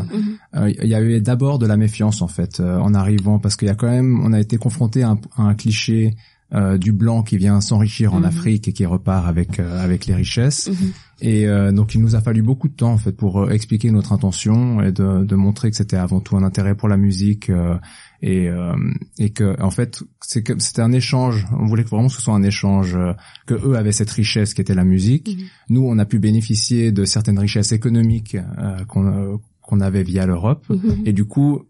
euh, 0.56 0.70
il 0.70 0.88
y 0.88 0.94
a 0.94 1.02
eu 1.02 1.20
d'abord 1.20 1.58
de 1.58 1.66
la 1.66 1.76
méfiance 1.76 2.22
en 2.22 2.28
fait 2.28 2.60
euh, 2.60 2.78
en 2.78 2.94
arrivant 2.94 3.38
parce 3.38 3.56
qu'il 3.56 3.68
y 3.68 3.70
a 3.70 3.74
quand 3.74 3.88
même 3.88 4.20
on 4.24 4.32
a 4.32 4.40
été 4.40 4.56
confronté 4.56 5.02
à 5.02 5.16
un 5.36 5.54
cliché 5.54 6.16
euh, 6.54 6.78
du 6.78 6.92
blanc 6.92 7.22
qui 7.22 7.36
vient 7.36 7.60
s'enrichir 7.60 8.14
en 8.14 8.20
Mhm. 8.20 8.24
Afrique 8.24 8.68
et 8.68 8.72
qui 8.72 8.86
repart 8.86 9.26
avec 9.28 9.60
euh, 9.60 9.84
avec 9.84 10.06
les 10.06 10.14
richesses. 10.14 10.68
Mhm. 10.68 10.92
Et 11.20 11.46
euh, 11.46 11.72
donc 11.72 11.94
il 11.94 12.00
nous 12.00 12.14
a 12.14 12.20
fallu 12.20 12.42
beaucoup 12.42 12.68
de 12.68 12.74
temps 12.74 12.92
en 12.92 12.96
fait 12.96 13.12
pour 13.12 13.40
euh, 13.42 13.50
expliquer 13.50 13.90
notre 13.90 14.12
intention 14.12 14.80
et 14.80 14.92
de, 14.92 15.24
de 15.24 15.36
montrer 15.36 15.70
que 15.70 15.76
c'était 15.76 15.96
avant 15.96 16.20
tout 16.20 16.36
un 16.36 16.42
intérêt 16.44 16.74
pour 16.74 16.88
la 16.88 16.96
musique 16.96 17.50
euh, 17.50 17.76
et 18.22 18.48
euh, 18.48 18.72
et 19.18 19.30
que 19.30 19.60
en 19.60 19.70
fait 19.70 20.02
c'est 20.22 20.42
que 20.42 20.58
c'était 20.58 20.80
un 20.80 20.92
échange. 20.92 21.46
On 21.58 21.66
voulait 21.66 21.84
que 21.84 21.90
vraiment 21.90 22.08
ce 22.08 22.20
soit 22.22 22.34
un 22.34 22.42
échange 22.42 22.94
euh, 22.96 23.12
que 23.46 23.54
eux 23.54 23.76
avaient 23.76 23.92
cette 23.92 24.10
richesse 24.10 24.54
qui 24.54 24.60
était 24.62 24.74
la 24.74 24.84
musique. 24.84 25.28
Mhm. 25.28 25.44
Nous 25.70 25.82
on 25.84 25.98
a 25.98 26.04
pu 26.06 26.18
bénéficier 26.18 26.92
de 26.92 27.04
certaines 27.04 27.38
richesses 27.38 27.72
économiques 27.72 28.36
euh, 28.36 28.84
qu'on 28.86 29.06
euh, 29.06 29.36
qu'on 29.60 29.80
avait 29.80 30.02
via 30.04 30.24
l'Europe. 30.24 30.64
Et 31.04 31.12
du 31.12 31.26
coup 31.26 31.60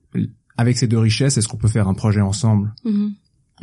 avec 0.57 0.77
ces 0.79 0.87
deux 0.87 0.99
richesses 0.99 1.37
est-ce 1.37 1.49
qu'on 1.49 1.57
peut 1.57 1.67
faire 1.69 1.89
un 1.89 1.95
projet 1.95 2.21
ensemble? 2.21 2.73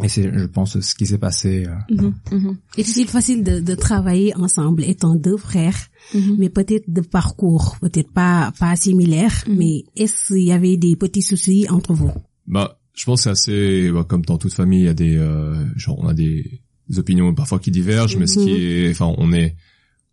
Et 0.03 0.09
c'est 0.09 0.23
je 0.37 0.45
pense 0.45 0.79
ce 0.79 0.95
qui 0.95 1.05
s'est 1.05 1.17
passé. 1.17 1.65
euh, 1.67 1.75
Mhm. 1.95 2.13
Mhm. 2.31 2.57
Est-il 2.77 3.07
facile 3.07 3.43
de, 3.43 3.59
de 3.59 3.75
travailler 3.75 4.35
ensemble 4.35 4.83
étant 4.83 5.15
deux 5.15 5.37
frères, 5.37 5.77
Mhm. 6.13 6.35
mais 6.37 6.49
peut-être 6.49 6.83
de 6.91 7.01
parcours, 7.01 7.77
peut-être 7.81 8.11
pas 8.11 8.51
pas 8.59 8.75
similaires, 8.75 9.43
Mhm. 9.47 9.55
mais 9.57 9.83
est-ce 9.95 10.27
qu'il 10.33 10.43
y 10.43 10.51
avait 10.51 10.77
des 10.77 10.95
petits 10.95 11.21
soucis 11.21 11.67
entre 11.69 11.93
vous? 11.93 12.11
Bah, 12.47 12.77
je 12.93 13.05
pense 13.05 13.19
que 13.19 13.23
c'est 13.23 13.29
assez, 13.29 13.91
bah, 13.91 14.05
comme 14.07 14.23
dans 14.23 14.37
toute 14.37 14.53
famille, 14.53 14.81
il 14.81 14.85
y 14.85 14.89
a 14.89 14.93
des, 14.93 15.15
euh, 15.17 15.55
genre, 15.77 15.97
on 15.99 16.07
a 16.07 16.13
des, 16.13 16.61
des 16.89 16.99
opinions 16.99 17.33
parfois 17.33 17.59
qui 17.59 17.71
divergent, 17.71 18.17
mais 18.17 18.27
ce 18.27 18.39
qui 18.39 18.51
est, 18.51 18.91
enfin, 18.91 19.13
on 19.17 19.31
est, 19.33 19.55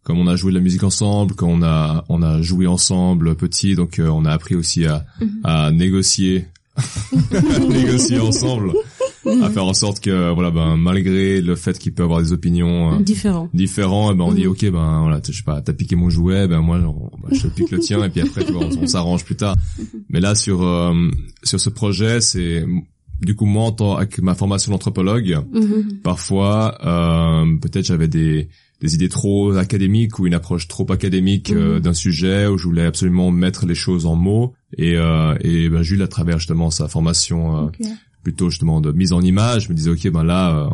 comme 0.05 0.19
on 0.19 0.27
a 0.27 0.35
joué 0.37 0.51
de 0.53 0.57
la 0.59 0.62
musique 0.62 0.83
ensemble, 0.85 1.35
quand 1.35 1.49
on 1.49 1.62
a, 1.62 2.05
on 2.09 2.23
a 2.23 2.41
joué 2.43 2.67
ensemble 2.67 3.35
petit, 3.37 3.75
donc 3.75 3.99
euh, 3.99 4.09
on 4.09 4.25
a 4.25 4.31
appris 4.33 4.55
aussi 4.55 4.85
à, 4.87 5.05
à 5.45 5.71
négocier, 5.71 6.47
à 6.77 6.83
négocier 7.69 8.19
ensemble, 8.19 8.73
à 9.43 9.50
faire 9.50 9.64
en 9.64 9.75
sorte 9.75 10.00
que, 10.00 10.33
voilà, 10.35 10.50
ben, 10.50 10.76
malgré 10.76 11.41
le 11.41 11.55
fait 11.57 11.79
qu'il 11.79 11.95
peut 11.95 12.02
avoir 12.02 12.21
des 12.23 12.33
opinions 12.33 12.95
euh, 12.95 12.99
Différents. 13.02 13.49
différents, 13.55 14.12
eh 14.12 14.17
ben 14.17 14.25
on 14.25 14.33
dit 14.33 14.45
Mhm. 14.45 14.50
ok 14.50 14.71
ben 14.71 15.00
voilà, 15.02 15.21
je 15.26 15.33
sais 15.33 15.43
pas, 15.45 15.61
t'as 15.61 15.73
piqué 15.73 15.95
mon 15.97 16.11
jouet, 16.11 16.49
ben 16.49 16.61
moi 16.61 16.79
on- 16.79 17.11
bah, 17.23 17.29
je 17.33 17.47
pique 17.49 17.71
le 17.71 17.79
tien 17.79 18.02
et 18.05 18.09
puis 18.11 18.21
après 18.21 18.45
tu 18.45 18.52
vois, 18.52 18.64
on, 18.64 18.83
on 18.83 18.87
s'arrange 18.87 19.25
plus 19.25 19.37
tard. 19.37 19.57
Mais 20.11 20.21
là 20.21 20.35
sur 20.35 20.62
euh, 20.62 20.93
sur 21.45 21.61
ce 21.61 21.71
projet, 21.71 22.21
c'est 22.21 22.64
du 23.21 23.37
coup 23.37 23.47
moi 23.47 23.64
en 23.64 23.73
tant 23.73 23.97
avec 23.97 24.19
ma 24.21 24.35
formation 24.35 24.73
d'anthropologue, 24.73 25.38
Mhm. 25.52 26.00
parfois 26.02 26.76
euh, 26.85 27.57
peut-être 27.61 27.87
j'avais 27.87 28.09
des 28.09 28.49
des 28.81 28.97
idées 28.97 29.09
trop 29.09 29.52
académiques 29.52 30.19
ou 30.19 30.26
une 30.26 30.35
approche 30.35 30.67
trop 30.67 30.91
académique 30.91 31.52
euh, 31.52 31.79
d'un 31.79 31.95
sujet 31.95 32.49
où 32.49 32.59
je 32.59 32.64
voulais 32.64 32.85
absolument 32.85 33.31
mettre 33.31 33.64
les 33.64 33.76
choses 33.76 34.07
en 34.07 34.17
mots 34.17 34.55
et 34.76 34.97
euh, 34.97 35.37
et 35.41 35.69
ben 35.69 35.83
Jules 35.83 36.02
à 36.02 36.09
travers 36.09 36.38
justement 36.38 36.69
sa 36.71 36.88
formation 36.88 37.57
euh, 37.57 37.61
Ok. 37.67 37.79
Plutôt 38.23 38.50
justement 38.50 38.81
de 38.81 38.93
mise 38.93 39.12
en 39.12 39.21
image, 39.21 39.64
je 39.64 39.69
me 39.71 39.75
disais 39.75 39.91
ok 39.91 40.11
ben 40.12 40.25
là 40.25 40.57
euh, 40.57 40.71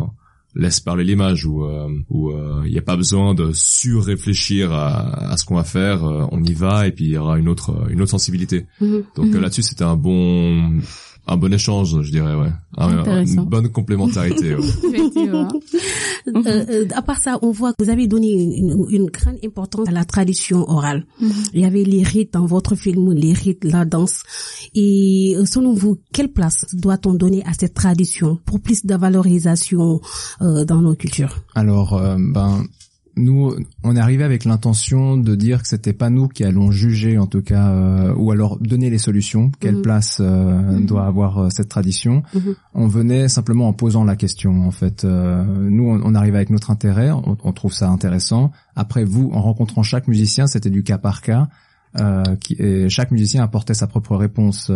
laisse 0.55 0.81
parler 0.81 1.05
l'image 1.05 1.45
où 1.47 1.65
euh, 1.65 1.89
où 2.09 2.31
il 2.65 2.73
n'y 2.73 2.79
a 2.79 2.83
pas 2.83 2.97
besoin 2.97 3.35
de 3.35 3.53
sur-réfléchir 3.53 4.73
à, 4.73 5.31
à 5.33 5.37
ce 5.37 5.45
qu'on 5.45 5.57
va 5.57 5.65
faire, 5.65 6.05
euh, 6.05 6.27
on 6.33 6.43
y 6.43 6.53
va 6.53 6.87
et 6.87 6.93
puis 6.93 7.05
il 7.07 7.11
y 7.13 7.17
aura 7.17 7.39
une 7.39 7.49
autre 7.49 7.87
une 7.91 8.01
autre 8.03 8.11
sensibilité. 8.11 8.67
Mhm. 8.81 9.03
Donc 9.17 9.27
Mhm. 9.27 9.37
euh, 9.37 9.41
là-dessus 9.41 9.63
c'était 9.63 9.85
un 9.85 9.97
bon 9.97 10.81
un 11.29 11.37
bon 11.37 11.53
échange, 11.53 12.01
je 12.03 12.11
dirais, 12.11 12.35
ouais. 12.35 12.51
une 12.79 13.45
bonne 13.45 13.69
complémentarité. 13.69 14.55
Ouais. 14.55 14.65
Effectivement. 14.95 15.49
Euh, 16.29 16.65
euh, 16.69 16.87
à 16.95 17.03
part 17.03 17.19
ça, 17.19 17.39
on 17.43 17.51
voit 17.51 17.73
que 17.73 17.85
vous 17.85 17.91
avez 17.91 18.07
donné 18.07 18.33
une, 18.33 18.87
une 18.91 19.07
grande 19.07 19.39
importance 19.45 19.89
à 19.89 19.93
la 19.93 20.05
tradition 20.05 20.69
orale. 20.69 21.07
Mhm. 21.21 21.31
Il 21.55 21.61
y 21.61 21.65
avait 21.65 21.85
les 21.85 22.03
rites 22.03 22.33
dans 22.33 22.47
votre 22.47 22.75
film, 22.75 23.13
les 23.13 23.33
rites, 23.33 23.65
la 23.65 23.85
danse. 23.85 24.23
Et 24.75 25.35
euh, 25.37 25.45
selon 25.45 25.75
vous, 25.75 25.99
quelle 26.13 26.33
place 26.33 26.65
doit-on 26.73 27.15
donner 27.15 27.43
à 27.45 27.53
cette 27.53 27.75
tradition 27.75 28.39
pour 28.45 28.61
plus 28.61 28.87
de 28.87 28.95
valorisation 28.95 30.01
euh, 30.41 30.65
dans 30.65 30.81
nos 30.81 30.95
cultures? 30.95 31.37
Alors, 31.55 31.95
euh, 31.95 32.17
ben 32.19 32.65
nous, 33.19 33.55
on 33.83 33.97
est 33.97 34.01
arrivé 34.01 34.25
avec 34.25 34.45
l'intention 34.45 35.17
de 35.17 35.35
dire 35.35 35.63
que 35.63 35.69
c'était 35.69 35.93
pas 35.93 36.09
nous 36.11 36.29
qui 36.29 36.45
allons 36.45 36.71
juger, 36.71 37.19
en 37.19 37.27
tout 37.27 37.43
cas, 37.43 37.71
euh, 37.71 38.15
ou 38.17 38.31
alors 38.31 38.59
donner 38.59 38.91
les 38.91 38.99
solutions. 38.99 39.51
Quelle 39.61 39.77
mhm. 39.77 39.83
place 39.83 40.19
euh, 40.21 40.79
mhm. 40.79 40.87
doit 40.87 41.07
avoir 41.07 41.39
euh, 41.39 41.49
cette 41.51 41.69
tradition 41.69 42.23
mhm. 42.35 42.55
On 42.75 42.87
venait 42.87 43.29
simplement 43.29 43.69
en 43.69 43.73
posant 43.73 44.05
la 44.05 44.17
question. 44.17 44.67
En 44.67 44.71
fait, 44.71 45.05
nous, 45.05 45.85
on, 45.85 46.01
on, 46.03 46.15
arrive 46.15 46.35
avec 46.35 46.51
notre 46.51 46.71
intérêt, 46.71 47.11
on, 47.11 47.53
trouve 47.53 47.73
ça 47.73 47.89
intéressant. 47.89 48.53
Après, 48.77 49.05
vous, 49.05 49.31
en 49.33 49.43
rencontrant 49.43 49.83
chaque 49.83 50.07
musicien, 50.09 50.47
c'était 50.47 50.71
du 50.71 50.83
cas 50.83 50.99
par 50.99 51.21
cas. 51.23 51.49
Qui, 52.41 52.55
et 52.59 52.89
chaque 52.89 53.11
musicien 53.11 53.43
apportait 53.43 53.75
sa 53.75 53.89
propre 53.89 54.15
réponse. 54.15 54.71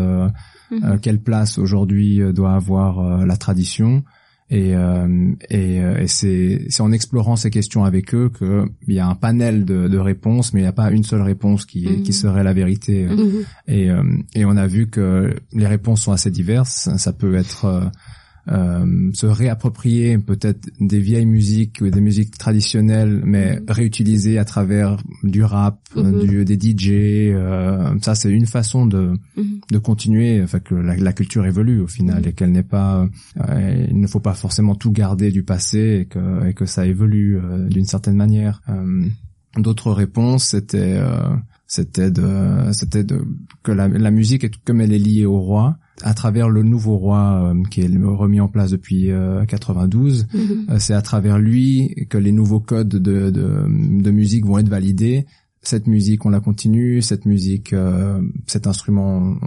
quelle 1.02 1.20
place 1.20 1.58
aujourd'hui 1.58 2.20
doit 2.32 2.54
avoir 2.54 3.24
la 3.24 3.36
tradition 3.36 4.02
et, 4.52 4.76
euh, 4.76 5.32
et, 5.48 5.80
euh, 5.80 5.96
et 5.96 6.06
c'est, 6.06 6.66
c'est 6.68 6.82
en 6.82 6.92
explorant 6.92 7.36
ces 7.36 7.48
questions 7.48 7.84
avec 7.84 8.14
eux 8.14 8.30
qu'il 8.36 8.94
y 8.94 8.98
a 8.98 9.06
un 9.06 9.14
panel 9.14 9.64
de, 9.64 9.88
de 9.88 9.98
réponses, 9.98 10.52
mais 10.52 10.60
il 10.60 10.64
n'y 10.64 10.68
a 10.68 10.74
pas 10.74 10.90
une 10.90 11.04
seule 11.04 11.22
réponse 11.22 11.64
qui, 11.64 12.02
qui 12.02 12.10
mhm. 12.10 12.12
serait 12.12 12.44
la 12.44 12.52
vérité. 12.52 13.06
Mhm. 13.06 13.44
Et, 13.66 13.90
euh, 13.90 14.02
et 14.34 14.44
on 14.44 14.54
a 14.58 14.66
vu 14.66 14.88
que 14.90 15.34
les 15.54 15.66
réponses 15.66 16.02
sont 16.02 16.12
assez 16.12 16.30
diverses. 16.30 16.90
Ça 16.98 17.14
peut 17.14 17.34
être 17.34 17.90
euh, 18.48 19.10
se 19.12 19.26
réapproprier 19.26 20.18
peut-être 20.18 20.68
des 20.80 20.98
vieilles 20.98 21.26
musiques 21.26 21.78
ou 21.80 21.90
des 21.90 22.00
musiques 22.00 22.36
traditionnelles, 22.36 23.22
mais 23.24 23.56
mm-hmm. 23.56 23.72
réutiliser 23.72 24.38
à 24.38 24.44
travers 24.44 24.96
du 25.22 25.44
rap, 25.44 25.78
mm-hmm. 25.94 26.26
du, 26.26 26.44
des 26.44 26.58
DJ. 26.58 26.90
Euh, 27.34 27.94
ça, 28.02 28.14
c'est 28.14 28.30
une 28.30 28.46
façon 28.46 28.86
de 28.86 29.12
mm-hmm. 29.36 29.60
de 29.70 29.78
continuer, 29.78 30.42
enfin 30.42 30.58
que 30.58 30.74
la, 30.74 30.96
la 30.96 31.12
culture 31.12 31.46
évolue 31.46 31.80
au 31.80 31.86
final 31.86 32.26
et 32.26 32.32
qu'elle 32.32 32.52
n'est 32.52 32.62
pas, 32.62 33.06
euh, 33.48 33.86
il 33.88 34.00
ne 34.00 34.06
faut 34.06 34.20
pas 34.20 34.34
forcément 34.34 34.74
tout 34.74 34.90
garder 34.90 35.30
du 35.30 35.44
passé 35.44 36.00
et 36.00 36.06
que 36.06 36.46
et 36.46 36.54
que 36.54 36.66
ça 36.66 36.86
évolue 36.86 37.38
euh, 37.38 37.68
d'une 37.68 37.86
certaine 37.86 38.16
manière. 38.16 38.60
Euh, 38.68 39.06
d'autres 39.56 39.92
réponses, 39.92 40.46
c'était 40.48 40.98
c'était 41.72 42.10
de 42.10 42.70
c'était 42.72 43.02
de 43.02 43.24
que 43.62 43.72
la, 43.72 43.88
la 43.88 44.10
musique 44.10 44.62
comme 44.62 44.82
elle 44.82 44.92
est 44.92 44.98
liée 44.98 45.24
au 45.24 45.40
roi 45.40 45.78
à 46.02 46.12
travers 46.12 46.50
le 46.50 46.62
nouveau 46.62 46.98
roi 46.98 47.50
euh, 47.50 47.62
qui 47.70 47.80
est 47.80 47.88
remis 47.96 48.40
en 48.40 48.48
place 48.48 48.72
depuis 48.72 49.08
92. 49.48 50.26
Euh, 50.34 50.38
mhm. 50.38 50.66
euh, 50.68 50.78
c'est 50.78 50.92
à 50.92 51.00
travers 51.00 51.38
lui 51.38 52.06
que 52.10 52.18
les 52.18 52.32
nouveaux 52.32 52.60
codes 52.60 52.90
de, 52.90 53.30
de, 53.30 53.64
de, 54.02 54.10
musique 54.10 54.44
vont 54.44 54.58
être 54.58 54.68
validés. 54.68 55.24
Cette 55.62 55.86
musique, 55.86 56.26
on 56.26 56.28
la 56.28 56.40
continue. 56.40 57.00
Cette 57.00 57.24
musique, 57.24 57.74
cet 58.46 58.66
instrument, 58.66 59.38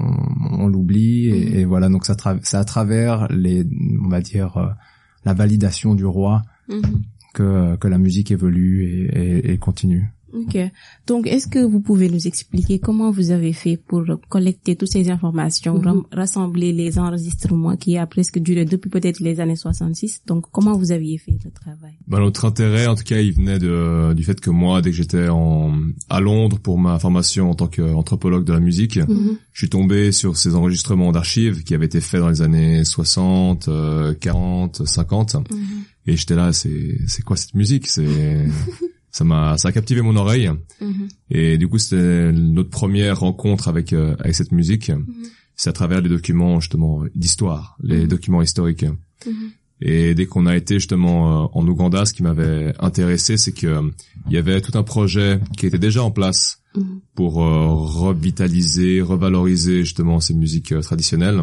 on, 0.49 0.67
l'oublie. 0.67 1.27
Et, 1.27 1.49
mhm. 1.49 1.59
et, 1.59 1.65
voilà, 1.65 1.89
donc 1.89 2.05
ça 2.07 2.15
c'est 2.41 2.57
à 2.57 2.65
travers 2.65 3.27
les, 3.31 3.67
on 4.03 4.09
va 4.09 4.21
dire, 4.21 4.75
la 5.25 5.33
validation 5.35 5.93
du 5.93 6.05
roi 6.05 6.41
mhm. 6.69 7.03
que, 7.35 7.75
que 7.75 7.87
la 7.87 7.99
musique 7.99 8.31
évolue 8.31 8.83
et, 8.83 9.19
et, 9.19 9.51
et 9.51 9.57
continue. 9.59 10.14
Ok. 10.35 10.57
Donc, 11.07 11.27
est-ce 11.27 11.47
que 11.47 11.59
vous 11.59 11.79
pouvez 11.79 12.09
nous 12.09 12.27
expliquer 12.27 12.79
comment 12.79 13.11
vous 13.11 13.31
avez 13.31 13.53
fait 13.53 13.77
pour 13.77 14.03
collecter 14.29 14.75
toutes 14.75 14.91
ces 14.91 15.09
informations, 15.09 15.79
mhm. 15.79 16.03
rassembler 16.11 16.73
les 16.73 16.99
enregistrements 16.99 17.77
qui 17.77 17.97
a 17.97 18.05
presque 18.05 18.39
duré 18.39 18.65
depuis 18.65 18.89
peut-être 18.89 19.19
les 19.19 19.39
années 19.39 19.55
66 19.55 20.23
Donc, 20.25 20.45
comment 20.51 20.77
vous 20.77 20.91
aviez 20.91 21.17
fait 21.17 21.37
le 21.43 21.51
travail? 21.51 21.93
Bah, 22.07 22.19
Notre 22.19 22.45
intérêt, 22.45 22.87
en 22.87 22.95
tout 22.95 23.03
cas, 23.03 23.19
il 23.19 23.33
venait 23.33 23.59
de, 23.59 24.13
du 24.13 24.23
fait 24.23 24.39
que 24.39 24.49
moi, 24.49 24.81
dès 24.81 24.91
que 24.91 24.95
j'étais 24.97 25.29
en, 25.29 25.73
à 26.09 26.19
Londres 26.19 26.59
pour 26.59 26.77
ma 26.77 26.99
formation 26.99 27.51
en 27.51 27.55
tant 27.55 27.67
qu'anthropologue 27.67 28.43
de 28.43 28.53
la 28.53 28.59
musique, 28.59 28.97
mhm. 28.97 29.37
je 29.53 29.59
suis 29.59 29.69
tombé 29.69 30.11
sur 30.11 30.37
ces 30.37 30.55
enregistrements 30.55 31.11
d'archives 31.11 31.63
qui 31.63 31.73
avaient 31.73 31.85
été 31.85 32.01
faits 32.01 32.19
dans 32.19 32.29
les 32.29 32.41
années 32.41 32.83
60, 32.83 33.69
40, 34.19 34.85
50. 34.85 35.37
Et 36.07 36.17
j'étais 36.17 36.35
là, 36.35 36.53
c'est 36.53 36.99
c'est 37.07 37.23
quoi 37.23 37.35
cette 37.35 37.55
musique? 37.55 37.87
C'est 37.87 38.45
ça 39.15 39.23
m'a 39.23 39.57
ça 39.57 39.69
a 39.69 39.71
captivé 39.71 40.01
mon 40.01 40.17
oreille. 40.17 40.49
Mhm. 40.81 41.07
et 41.31 41.57
du 41.57 41.69
coup 41.69 41.77
c'était 41.77 42.33
notre 42.33 42.69
première 42.69 43.21
rencontre 43.21 43.69
avec 43.69 43.93
euh, 43.93 44.13
avec 44.19 44.35
cette 44.35 44.51
musique. 44.51 44.89
Mhm. 44.89 45.05
c'est 45.55 45.69
à 45.69 45.73
travers 45.73 46.01
les 46.01 46.09
documents 46.09 46.59
justement 46.59 47.03
d'histoire 47.15 47.77
les 47.81 48.01
mhm. 48.01 48.07
documents 48.07 48.41
historiques. 48.41 48.85
Et 49.81 50.15
dès 50.15 50.25
qu'on 50.25 50.45
a 50.45 50.55
été 50.55 50.75
justement 50.75 51.17
euh, 51.45 51.47
en 51.53 51.65
Ouganda 51.65 52.05
ce 52.05 52.13
qui 52.13 52.23
m'avait 52.23 52.73
intéressé 52.79 53.37
c'est 53.37 53.53
que 53.53 53.73
il 54.27 54.33
y 54.33 54.37
avait 54.37 54.59
tout 54.59 54.77
un 54.77 54.83
projet 54.83 55.39
qui 55.57 55.65
était 55.65 55.79
déjà 55.87 56.03
en 56.03 56.11
place 56.11 56.61
pour 57.13 57.41
euh, 57.41 57.67
revitaliser 58.03 59.01
revaloriser 59.01 59.77
justement 59.85 60.19
ces 60.19 60.33
musiques 60.33 60.73
traditionnelles 60.81 61.41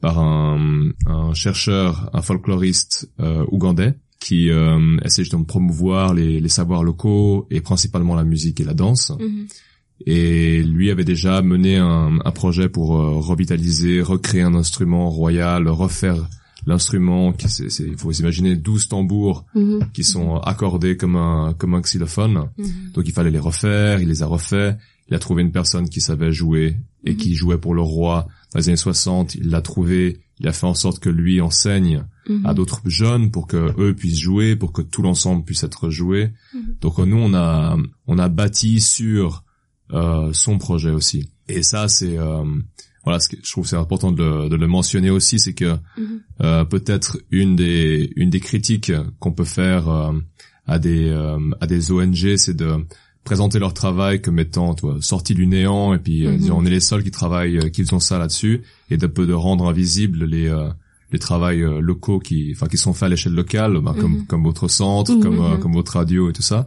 par 0.00 0.18
un, 0.18 0.90
un 1.06 1.32
chercheur 1.32 2.10
un 2.12 2.22
folkloriste 2.22 3.08
ougandais 3.52 3.94
qui 4.24 4.50
euh, 4.50 4.96
essaie 5.04 5.22
justement 5.22 5.42
de 5.42 5.46
promouvoir 5.46 6.14
les, 6.14 6.40
les, 6.40 6.48
savoirs 6.48 6.82
locaux 6.82 7.46
et 7.50 7.60
principalement 7.60 8.14
la 8.14 8.24
musique 8.24 8.58
et 8.58 8.64
la 8.64 8.72
danse. 8.72 9.12
Mhm. 9.20 9.46
Et 10.06 10.62
lui 10.62 10.90
avait 10.90 11.04
déjà 11.04 11.42
mené 11.42 11.76
un, 11.76 12.18
un 12.24 12.30
projet 12.30 12.70
pour 12.70 12.96
euh, 12.96 13.18
revitaliser, 13.18 14.00
recréer 14.00 14.40
un 14.40 14.54
instrument 14.54 15.10
royal, 15.10 15.68
refaire 15.68 16.26
l'instrument. 16.66 17.34
Il 17.60 17.98
faut 17.98 18.12
imaginer 18.12 18.56
12 18.56 18.88
tambours 18.88 19.44
mhm. 19.54 19.90
qui 19.92 20.04
sont 20.04 20.36
accordés 20.38 20.96
comme 20.96 21.16
un 21.16 21.52
comme 21.52 21.74
un 21.74 21.82
xylophone. 21.82 22.48
Mhm. 22.56 22.92
Donc 22.94 23.06
il 23.06 23.12
fallait 23.12 23.30
les 23.30 23.38
refaire. 23.38 24.00
Il 24.00 24.08
les 24.08 24.22
a 24.22 24.26
refaits. 24.26 24.78
Il 25.08 25.14
a 25.14 25.18
trouvé 25.18 25.42
une 25.42 25.52
personne 25.52 25.86
qui 25.90 26.00
savait 26.00 26.32
jouer 26.32 26.78
et 27.04 27.14
qui 27.14 27.34
jouait 27.34 27.58
pour 27.58 27.74
le 27.74 27.82
roi 27.82 28.26
dans 28.54 28.60
les 28.60 28.68
années 28.70 28.76
60. 28.78 29.34
Il 29.34 29.50
l'a 29.50 29.60
trouvé. 29.60 30.18
Il 30.40 30.48
a 30.48 30.52
fait 30.52 30.66
en 30.66 30.74
sorte 30.74 30.98
que 30.98 31.08
lui 31.08 31.40
enseigne 31.40 32.04
à 32.44 32.50
mhm. 32.50 32.54
d'autres 32.54 32.80
jeunes 32.86 33.30
pour 33.30 33.46
que 33.46 33.72
eux 33.78 33.94
puissent 33.94 34.18
jouer, 34.18 34.56
pour 34.56 34.72
que 34.72 34.82
tout 34.82 35.02
l'ensemble 35.02 35.44
puisse 35.44 35.62
être 35.62 35.90
joué. 35.90 36.32
Mhm. 36.54 36.76
Donc 36.80 36.98
nous 36.98 37.18
on 37.18 37.34
a 37.34 37.76
on 38.06 38.18
a 38.18 38.28
bâti 38.28 38.80
sur 38.80 39.44
euh, 39.92 40.32
son 40.32 40.58
projet 40.58 40.90
aussi. 40.90 41.30
Et 41.48 41.62
ça 41.62 41.88
c'est 41.88 42.18
euh, 42.18 42.44
voilà 43.04 43.20
ce 43.20 43.28
que 43.28 43.36
je 43.42 43.50
trouve 43.50 43.66
c'est 43.66 43.76
important 43.76 44.10
de, 44.10 44.48
de, 44.48 44.56
le 44.56 44.66
mentionner 44.66 45.10
aussi, 45.10 45.38
c'est 45.38 45.52
que 45.52 45.76
mhm. 45.96 46.20
euh, 46.42 46.64
peut-être 46.64 47.18
une 47.30 47.54
des 47.54 48.10
une 48.16 48.30
des 48.30 48.40
critiques 48.40 48.92
qu'on 49.20 49.32
peut 49.32 49.44
faire 49.44 49.88
euh, 49.88 50.12
à 50.66 50.78
des 50.78 51.10
euh, 51.10 51.38
à 51.60 51.66
des 51.66 51.92
ONG, 51.92 52.36
c'est 52.36 52.56
de 52.56 52.84
présenter 53.24 53.58
leur 53.58 53.74
travail 53.74 54.20
comme 54.20 54.38
étant 54.38 54.74
toi, 54.74 54.96
sorti 55.00 55.34
du 55.34 55.46
néant 55.46 55.94
et 55.94 55.98
puis 55.98 56.26
dire 56.38 56.56
on 56.56 56.64
est 56.64 56.70
les 56.70 56.80
seuls 56.80 57.02
qui 57.02 57.10
travaillent 57.10 57.70
qui 57.70 57.84
font 57.84 58.00
ça 58.00 58.18
là-dessus 58.18 58.62
et 58.90 58.96
de 58.96 59.06
peu 59.06 59.26
de 59.26 59.32
rendre 59.32 59.66
invisibles 59.66 60.24
les 60.24 60.50
les 61.14 61.20
travails 61.20 61.62
euh, 61.62 61.80
locaux 61.80 62.18
qui 62.18 62.52
enfin 62.54 62.66
qui 62.66 62.76
sont 62.76 62.92
faits 62.92 63.04
à 63.04 63.08
l'échelle 63.08 63.34
locale 63.34 63.80
ben, 63.80 63.94
comme 63.94 64.18
mhm. 64.18 64.26
comme 64.26 64.42
votre 64.42 64.68
centre 64.68 65.12
mhm, 65.12 65.22
comme 65.22 65.38
euh, 65.40 65.54
mhm. 65.54 65.60
comme 65.60 65.72
votre 65.72 65.92
radio 65.92 66.28
et 66.28 66.32
tout 66.32 66.42
ça 66.42 66.66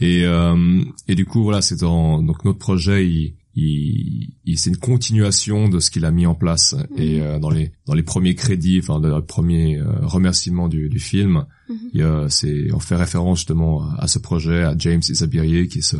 et 0.00 0.24
euh, 0.24 0.82
et 1.08 1.14
du 1.14 1.26
coup 1.26 1.42
voilà 1.42 1.60
c'est 1.62 1.80
dans 1.80 2.22
donc 2.22 2.44
notre 2.44 2.58
projet 2.58 3.06
il 3.06 3.34
il, 3.54 4.32
c'est 4.56 4.70
une 4.70 4.76
continuation 4.76 5.68
de 5.68 5.78
ce 5.78 5.90
qu'il 5.90 6.04
a 6.04 6.10
mis 6.10 6.26
en 6.26 6.34
place 6.34 6.74
et 6.96 7.20
dans 7.40 7.50
les 7.50 7.72
dans 7.86 7.94
les 7.94 8.02
premiers 8.02 8.34
crédits 8.34 8.80
enfin 8.82 8.98
dans 8.98 9.16
les 9.16 9.22
premiers 9.22 9.80
remerciements 10.02 10.68
du, 10.68 10.88
du 10.88 10.98
film 10.98 11.44
il 11.92 12.06
c'est 12.28 12.72
on 12.72 12.78
fait 12.78 12.96
référence 12.96 13.40
justement 13.40 13.90
à 13.98 14.08
ce 14.08 14.18
projet 14.18 14.62
à 14.62 14.74
James 14.78 15.02
Isabirier 15.06 15.68
qui 15.68 15.80
est 15.80 15.82
ce, 15.82 15.96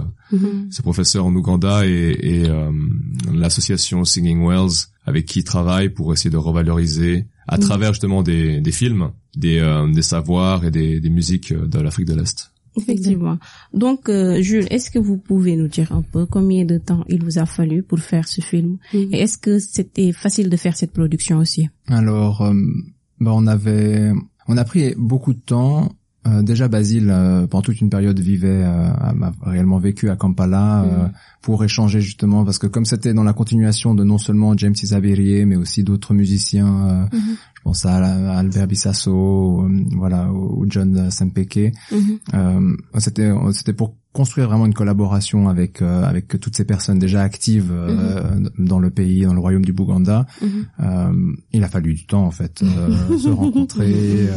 ce 0.71 0.83
professeur 0.83 1.27
en 1.27 1.35
Ouganda 1.35 1.87
et, 1.87 2.17
et 2.23 2.49
l'association 3.33 4.05
Singing 4.05 4.47
Wells 4.47 4.87
avec 5.05 5.27
qui 5.27 5.41
il 5.41 5.45
travaille 5.45 5.91
pour 5.91 6.13
essayer 6.13 6.31
de 6.31 6.37
revaloriser 6.37 7.27
à 7.49 7.57
mm. 7.57 7.61
travers 7.61 7.93
justement 7.93 8.23
des, 8.23 8.61
des 8.61 8.73
films, 8.73 9.11
des, 9.37 9.59
euh, 9.59 9.91
des 9.93 10.03
savoirs 10.03 10.65
et 10.65 10.71
des, 10.71 11.01
des 11.01 11.11
musiques 11.11 11.53
de 11.53 11.79
l'Afrique 11.81 12.07
de 12.07 12.15
l'Est. 12.15 12.52
Effectivement. 12.77 13.39
Donc, 13.75 14.09
euh, 14.09 14.41
Jules, 14.41 14.67
est-ce 14.71 14.91
que 14.91 14.99
vous 14.99 15.19
pouvez 15.19 15.57
nous 15.57 15.69
dire 15.69 15.93
un 15.93 16.03
peu 16.03 16.27
combien 16.27 16.65
de 16.65 16.79
temps 16.79 17.05
il 17.09 17.23
vous 17.23 17.39
a 17.39 17.47
fallu 17.47 17.83
pour 17.83 17.99
faire 17.99 18.27
ce 18.27 18.41
film 18.41 18.79
mm. 18.95 18.99
Et 19.13 19.21
est-ce 19.21 19.39
que 19.39 19.59
c'était 19.59 20.13
facile 20.13 20.49
de 20.49 20.57
faire 20.57 20.77
cette 20.77 20.93
production 20.93 21.39
aussi? 21.39 21.69
Alors, 21.89 22.43
euh, 22.43 22.55
bah, 23.21 23.33
on 23.35 23.47
avait, 23.47 24.13
on 24.49 24.57
a 24.57 24.65
pris 24.65 24.95
beaucoup 24.97 25.35
de 25.35 25.41
temps 25.41 25.93
euh, 26.27 26.43
déjà 26.43 26.69
Basile 26.69 27.09
euh, 27.11 27.47
pendant 27.49 27.63
toute 27.63 27.81
une 27.81 27.91
période 27.91 28.19
vivait 28.21 28.63
euh, 28.65 28.89
a 28.91 29.33
réellement 29.43 29.79
vécu 29.79 30.09
à 30.11 30.17
Kampala 30.17 30.85
Mhm. 30.85 31.13
pour 31.43 31.65
échanger 31.65 32.01
justement 32.01 32.45
parce 32.45 32.59
que 32.59 32.69
comme 32.69 32.85
c'était 32.85 33.13
dans 33.15 33.25
la 33.25 33.33
continuation 33.33 33.95
de 33.95 34.05
non 34.05 34.19
seulement 34.19 34.57
James 34.57 34.75
Isabirier 34.81 35.45
mais 35.47 35.57
aussi 35.57 35.83
d'autres 35.83 36.15
musiciens 36.15 37.09
Mhm. 37.13 37.21
je 37.55 37.61
pense 37.65 37.85
à, 37.87 37.97
à 37.97 38.39
Albert 38.39 38.67
Bissasso 38.69 39.67
voilà 39.97 40.31
ou 40.33 40.65
John 40.69 41.11
Sempeke 41.11 41.73
Mhm. 41.91 42.19
euh, 42.35 42.77
c'était 42.99 43.31
c'était 43.53 43.73
pour 43.73 43.97
construire 44.13 44.47
vraiment 44.49 44.67
une 44.67 44.75
collaboration 44.75 45.49
avec 45.49 45.83
avec 45.83 46.39
toutes 46.39 46.55
ces 46.57 46.65
personnes 46.67 46.99
déjà 47.01 47.23
actives 47.23 47.71
euh, 47.73 48.39
dans 48.59 48.79
le 48.79 48.91
pays 48.91 49.23
dans 49.25 49.35
le 49.35 49.41
royaume 49.41 49.65
du 49.65 49.73
Bouganda 49.73 50.27
il 51.53 51.65
a 51.65 51.69
fallu 51.69 51.95
du 51.95 52.07
temps 52.07 52.25
en 52.27 52.31
fait 52.31 52.59
se 53.19 53.29
rencontrer 53.29 54.29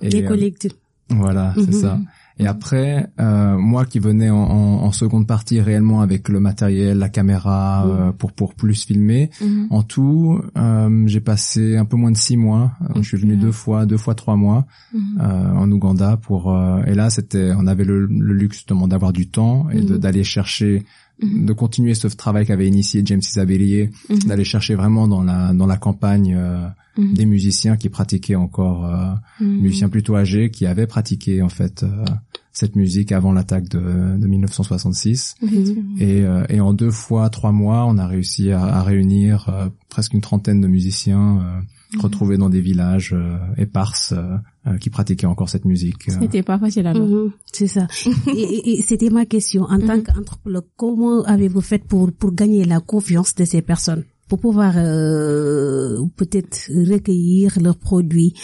et, 0.00 0.08
Les. 0.10 0.68
Voilà, 1.10 1.54
c'est 1.56 1.68
Mhm. 1.74 1.80
ça. 1.80 1.98
Et 2.40 2.46
après, 2.46 3.08
euh, 3.18 3.56
moi 3.58 3.84
qui 3.84 3.98
venais 3.98 4.30
en, 4.30 4.36
en- 4.36 4.82
en 4.84 4.92
seconde 4.92 5.26
partie 5.26 5.60
réellement 5.60 6.02
avec 6.02 6.28
le 6.28 6.38
matériel, 6.38 6.98
la 6.98 7.08
caméra 7.08 7.84
euh, 7.84 8.12
pour 8.12 8.32
pour 8.32 8.54
plus 8.54 8.84
filmer, 8.84 9.30
Mhm. 9.40 9.66
en 9.70 9.82
tout, 9.82 10.40
euh, 10.56 11.02
j'ai 11.06 11.20
passé 11.20 11.76
un 11.76 11.84
peu 11.84 11.96
moins 11.96 12.12
de 12.12 12.16
six 12.16 12.36
mois. 12.36 12.70
Euh, 12.82 13.02
Je 13.02 13.08
suis 13.08 13.16
venu 13.18 13.36
deux 13.36 13.50
fois, 13.50 13.86
deux 13.86 13.96
fois 13.96 14.14
trois 14.14 14.36
mois 14.36 14.66
Mhm. 14.94 15.00
euh, 15.20 15.52
en 15.54 15.70
Ouganda 15.72 16.16
pour. 16.16 16.54
euh, 16.54 16.80
et 16.86 16.94
là, 16.94 17.10
c'était, 17.10 17.50
on 17.56 17.66
avait 17.66 17.84
le, 17.84 18.06
le 18.06 18.34
luxe 18.34 18.64
d'avoir 18.66 19.12
du 19.12 19.28
temps 19.28 19.68
et 19.70 19.82
Mhm. 19.82 19.98
d'aller 19.98 20.22
chercher, 20.22 20.84
Mhm. 21.20 21.46
de 21.46 21.52
continuer 21.52 21.94
ce 21.94 22.06
travail 22.08 22.46
qu'avait 22.46 22.68
initié 22.68 23.02
James 23.04 23.20
Isabellier, 23.20 23.90
Mhm. 24.08 24.18
d'aller 24.28 24.44
chercher 24.44 24.74
vraiment 24.76 25.08
dans 25.08 25.22
la 25.24 25.52
dans 25.52 25.66
la 25.66 25.76
campagne 25.76 26.34
euh, 26.38 26.66
Mhm. 26.96 27.14
des 27.14 27.26
musiciens 27.26 27.76
qui 27.76 27.88
pratiquaient 27.88 28.34
encore. 28.36 28.84
euh, 28.86 29.14
musiciens 29.40 29.88
plutôt 29.88 30.16
âgés 30.16 30.50
qui 30.50 30.66
avaient 30.66 30.86
pratiqué 30.86 31.42
en 31.42 31.48
fait 31.48 31.82
euh, 31.84 32.04
cette 32.52 32.74
musique 32.76 33.12
avant 33.12 33.32
l'attaque 33.32 33.68
de, 33.68 33.78
de 34.18 34.26
1966 34.26 35.34
Effectivement. 35.42 35.94
et, 36.00 36.22
euh, 36.24 36.44
et 36.48 36.60
en 36.60 36.72
deux 36.72 36.90
fois 36.90 37.30
trois 37.30 37.52
mois 37.52 37.84
on 37.86 37.98
a 37.98 38.06
réussi 38.06 38.50
à, 38.50 38.62
à 38.64 38.82
réunir 38.82 39.70
presque 39.88 40.14
une 40.14 40.20
trentaine 40.20 40.60
de 40.60 40.66
musiciens. 40.68 41.62
Retrouvés 41.98 42.36
dans 42.36 42.50
des 42.50 42.60
villages 42.60 43.12
euh, 43.14 43.38
éparses 43.56 44.12
euh, 44.12 44.36
euh, 44.66 44.76
qui 44.78 44.90
pratiquaient 44.90 45.26
encore 45.26 45.48
cette 45.48 45.64
musique 45.64 46.08
Euh, 46.10 46.12
C'était 46.20 46.42
pas 46.42 46.58
facile 46.58 46.86
alors. 46.86 47.06
Mhm, 47.08 47.32
c'est 47.52 47.66
ça. 47.66 47.86
et 48.34 48.40
et- 48.42 48.78
et 48.78 48.82
c'était 48.82 49.10
ma 49.10 49.24
question. 49.26 49.62
En 49.64 49.78
tant 49.78 49.96
Mhm. 49.96 50.02
qu'anthropologue, 50.04 50.66
comment 50.76 51.22
avez-vous 51.24 51.60
fait 51.62 51.82
pour, 51.82 52.12
pour 52.12 52.32
gagner 52.32 52.64
la 52.64 52.80
confiance 52.80 53.34
de 53.34 53.44
ces 53.44 53.62
personnes? 53.62 54.04
Pour 54.28 54.38
pouvoir 54.40 54.74
euh, 54.76 56.04
peut-être 56.16 56.68
recueillir 56.92 57.56
leurs 57.62 57.78
produits, 57.78 58.34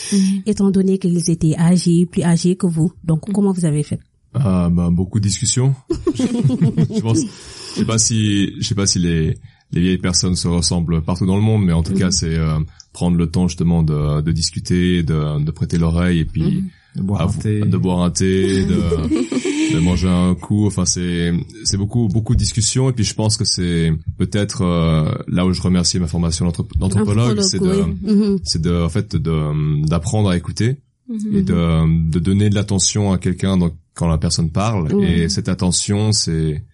étant 0.46 0.70
donné 0.70 0.98
qu'ils 0.98 1.28
étaient 1.30 1.56
âgés, 1.58 2.06
plus 2.06 2.22
âgés 2.22 2.56
que 2.56 2.66
vous. 2.66 2.92
Donc, 3.04 3.30
comment 3.34 3.52
vous 3.52 3.66
avez 3.66 3.82
fait? 3.82 4.00
Ah, 4.32 4.70
bah, 4.72 4.88
beaucoup 4.90 5.20
de 5.20 5.24
discussions. 5.24 5.74
je 6.14 7.00
pense, 7.00 7.20
je 7.20 7.78
sais 7.80 7.84
pas 7.84 7.98
si, 7.98 8.54
je 8.60 8.66
sais 8.66 8.74
pas 8.74 8.86
si 8.86 8.98
les, 8.98 9.36
les 9.72 9.80
vieilles 9.82 9.98
personnes 9.98 10.36
se 10.36 10.48
ressemblent 10.48 11.02
partout 11.02 11.26
dans 11.26 11.36
le 11.36 11.42
monde, 11.42 11.62
mais 11.64 11.72
en 11.74 11.82
tout 11.82 11.92
cas, 11.94 12.10
c'est 12.10 12.34
euh, 12.34 12.58
prendre 12.94 13.18
le 13.18 13.26
temps 13.26 13.46
justement 13.48 13.82
de, 13.82 14.22
de 14.22 14.32
discuter, 14.32 15.02
de, 15.02 15.44
de 15.44 15.50
prêter 15.50 15.76
l'oreille 15.76 16.20
et 16.20 16.24
puis 16.24 16.64
de 16.96 17.02
boire 17.02 17.22
un 17.22 17.28
thé. 17.28 17.60
de 17.60 17.76
boire 17.76 18.00
un 18.00 18.10
thé, 18.10 18.64
de, 18.64 18.76
de 19.74 19.78
manger 19.80 20.08
un 20.08 20.34
coup. 20.34 20.66
Enfin, 20.66 20.84
c'est 20.86 21.32
c'est 21.64 21.76
beaucoup 21.76 22.08
beaucoup 22.08 22.34
de 22.34 22.38
discussions 22.38 22.88
et 22.88 22.92
puis 22.92 23.04
je 23.04 23.14
pense 23.14 23.36
que 23.36 23.44
c'est 23.44 23.92
peut-être 24.16 24.62
euh, 24.62 25.12
là 25.28 25.44
où 25.44 25.52
je 25.52 25.60
remercie 25.60 25.98
ma 26.00 26.06
formation 26.06 26.46
d'anthropo- 26.46 26.78
d'anthropologue, 26.78 27.40
c'est 27.42 27.58
de 27.60 27.82
oui. 28.06 28.40
C'est 28.44 28.62
de 28.62 28.74
en 28.82 28.88
fait 28.88 29.16
de 29.16 29.86
d'apprendre 29.86 30.30
à 30.30 30.36
écouter 30.36 30.76
Mhm. 31.06 31.36
et 31.36 31.42
de, 31.42 32.10
de 32.12 32.18
donner 32.18 32.48
de 32.48 32.54
l'attention 32.54 33.12
à 33.12 33.18
quelqu'un 33.18 33.58
quand 33.92 34.08
la 34.08 34.16
personne 34.16 34.48
parle. 34.50 34.88
Et 35.04 35.28
cette 35.28 35.50
attention, 35.50 36.12
c'est, 36.12 36.64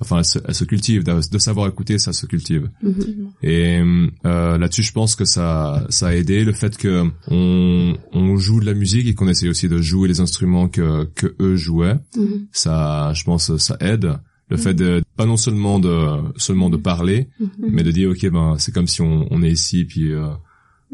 enfin, 0.00 0.18
elle 0.18 0.24
se, 0.24 0.38
elle 0.46 0.54
se 0.54 0.64
cultive. 0.64 1.02
De, 1.04 1.12
de 1.30 1.38
savoir 1.38 1.68
écouter, 1.68 1.98
ça 1.98 2.12
se 2.12 2.26
cultive. 2.26 2.70
Effectivement. 2.86 3.32
Et 3.42 3.80
euh, 4.24 4.58
là-dessus, 4.58 4.82
je 4.82 4.92
pense 4.92 5.16
que 5.16 5.24
ça, 5.24 5.86
ça 5.90 6.08
a 6.08 6.14
aidé 6.14 6.44
le 6.44 6.52
fait 6.52 6.76
que 6.76 7.04
on, 7.28 7.96
on 8.12 8.36
joue 8.36 8.60
de 8.60 8.66
la 8.66 8.74
musique 8.74 9.06
et 9.06 9.14
qu'on 9.14 9.28
essaie 9.28 9.48
aussi 9.48 9.68
de 9.68 9.78
jouer 9.78 10.08
les 10.08 10.20
instruments 10.20 10.68
que, 10.68 11.04
que 11.14 11.34
eux 11.40 11.56
jouaient. 11.56 11.98
Mhm. 12.16 12.46
Ça, 12.52 13.12
je 13.14 13.24
pense, 13.24 13.56
ça 13.56 13.76
aide. 13.80 14.12
Le 14.48 14.56
fait 14.56 14.74
de 14.74 15.02
pas 15.16 15.26
non 15.26 15.36
seulement 15.36 15.80
de 15.80 15.98
seulement 16.36 16.70
de 16.70 16.76
parler, 16.76 17.28
Mhm. 17.40 17.48
mais 17.72 17.82
de 17.82 17.90
dire 17.90 18.10
ok 18.10 18.30
ben 18.30 18.54
c'est 18.58 18.72
comme 18.72 18.86
si 18.86 19.02
on, 19.02 19.26
on 19.32 19.42
est 19.42 19.50
ici 19.50 19.84
puis 19.84 20.12
euh, 20.12 20.28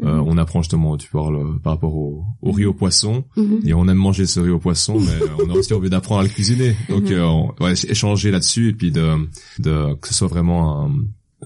euh, 0.01 0.17
on 0.25 0.37
apprend 0.37 0.61
justement 0.63 0.97
tu 0.97 1.09
parles 1.11 1.59
par 1.61 1.73
rapport 1.73 1.95
au, 1.95 2.23
au 2.41 2.51
riz 2.51 2.65
au 2.65 2.73
poisson 2.73 3.25
Mhm. 3.37 3.59
et 3.65 3.73
on 3.75 3.87
aime 3.87 3.97
manger 3.97 4.25
ce 4.25 4.39
riz 4.39 4.49
au 4.49 4.59
poisson, 4.59 4.99
mais 4.99 5.19
on 5.45 5.49
a 5.49 5.53
aussi 5.53 5.73
envie 5.73 5.89
d'apprendre 5.89 6.21
à 6.21 6.23
le 6.23 6.29
cuisiner. 6.29 6.75
Donc, 6.89 7.03
Mhm. 7.03 7.11
euh, 7.11 7.25
on, 7.27 7.53
ouais, 7.63 7.73
échanger 7.73 8.31
là-dessus 8.31 8.69
et 8.69 8.73
puis 8.73 8.91
de, 8.91 9.27
de 9.59 9.93
que 9.95 10.07
ce 10.07 10.13
soit 10.15 10.27
vraiment 10.27 10.85
un, 10.85 10.91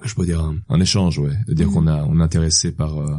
je 0.04 0.14
peux 0.16 0.26
dire 0.26 0.40
un, 0.42 0.56
un 0.70 0.80
échange, 0.80 1.20
ouais, 1.20 1.34
de 1.48 1.54
dire 1.54 1.68
Mhm. 1.68 1.74
qu'on 1.74 1.88
a, 1.88 2.04
on 2.04 2.20
est 2.20 2.24
intéressé 2.24 2.72
par 2.72 2.98
euh, 2.98 3.16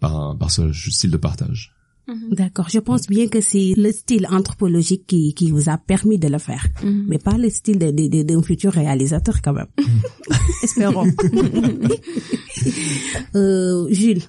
par, 0.00 0.16
un- 0.18 0.34
par 0.36 0.50
ce 0.50 0.72
style 0.72 1.10
de 1.10 1.16
partage. 1.18 1.74
Mhm. 2.10 2.34
D'accord. 2.34 2.68
Je 2.68 2.78
pense 2.80 3.06
bien 3.06 3.26
que 3.28 3.40
c'est 3.40 3.74
le 3.76 3.90
style 3.92 4.26
anthropologique 4.30 5.04
qui, 5.06 5.34
qui 5.34 5.50
vous 5.50 5.68
a 5.68 5.78
permis 5.78 6.18
de 6.18 6.28
le 6.28 6.38
faire. 6.38 6.64
Mhm. 6.82 7.04
Mais 7.08 7.18
pas 7.18 7.36
le 7.38 7.48
style 7.50 7.78
d'un 7.78 7.92
de, 7.92 8.08
de, 8.08 8.22
d'un 8.22 8.42
futur 8.42 8.72
réalisateur 8.72 9.40
quand 9.42 9.52
même. 9.52 9.66
Espérons. 10.62 11.06
Euh, 13.34 13.86
Jules, 13.90 14.22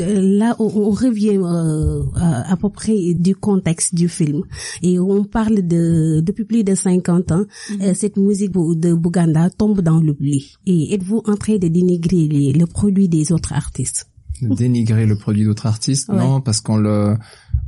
euh, 0.00 0.20
là 0.38 0.56
on, 0.58 0.64
on 0.66 0.90
revient 0.90 1.38
euh, 1.38 2.02
à, 2.16 2.52
à 2.52 2.56
peu 2.56 2.68
près 2.70 3.14
du 3.14 3.34
contexte 3.36 3.94
du 3.94 4.08
film 4.08 4.42
et 4.82 4.98
on 4.98 5.24
parle 5.24 5.66
de 5.66 6.20
depuis 6.20 6.44
plus 6.44 6.64
de 6.64 6.74
50 6.74 7.32
ans 7.32 7.44
euh, 7.80 7.94
cette 7.94 8.16
musique 8.16 8.52
de 8.52 8.92
Bouganda 8.94 9.48
tombe 9.50 9.80
dans 9.80 10.00
l'oubli 10.00 10.54
et 10.66 10.92
êtes-vous 10.94 11.22
en 11.26 11.36
train 11.36 11.56
de 11.56 11.68
dénigrer 11.68 12.26
les- 12.28 12.52
le 12.52 12.66
produit 12.66 13.08
des 13.08 13.32
autres 13.32 13.52
artistes? 13.52 14.06
Dénigrer 14.42 15.06
le 15.06 15.16
produit 15.16 15.44
d'autres 15.44 15.66
artistes 15.66 16.08
Ouais. 16.08 16.16
non 16.18 16.40
parce 16.40 16.60
qu'on 16.60 16.76
le 16.76 17.16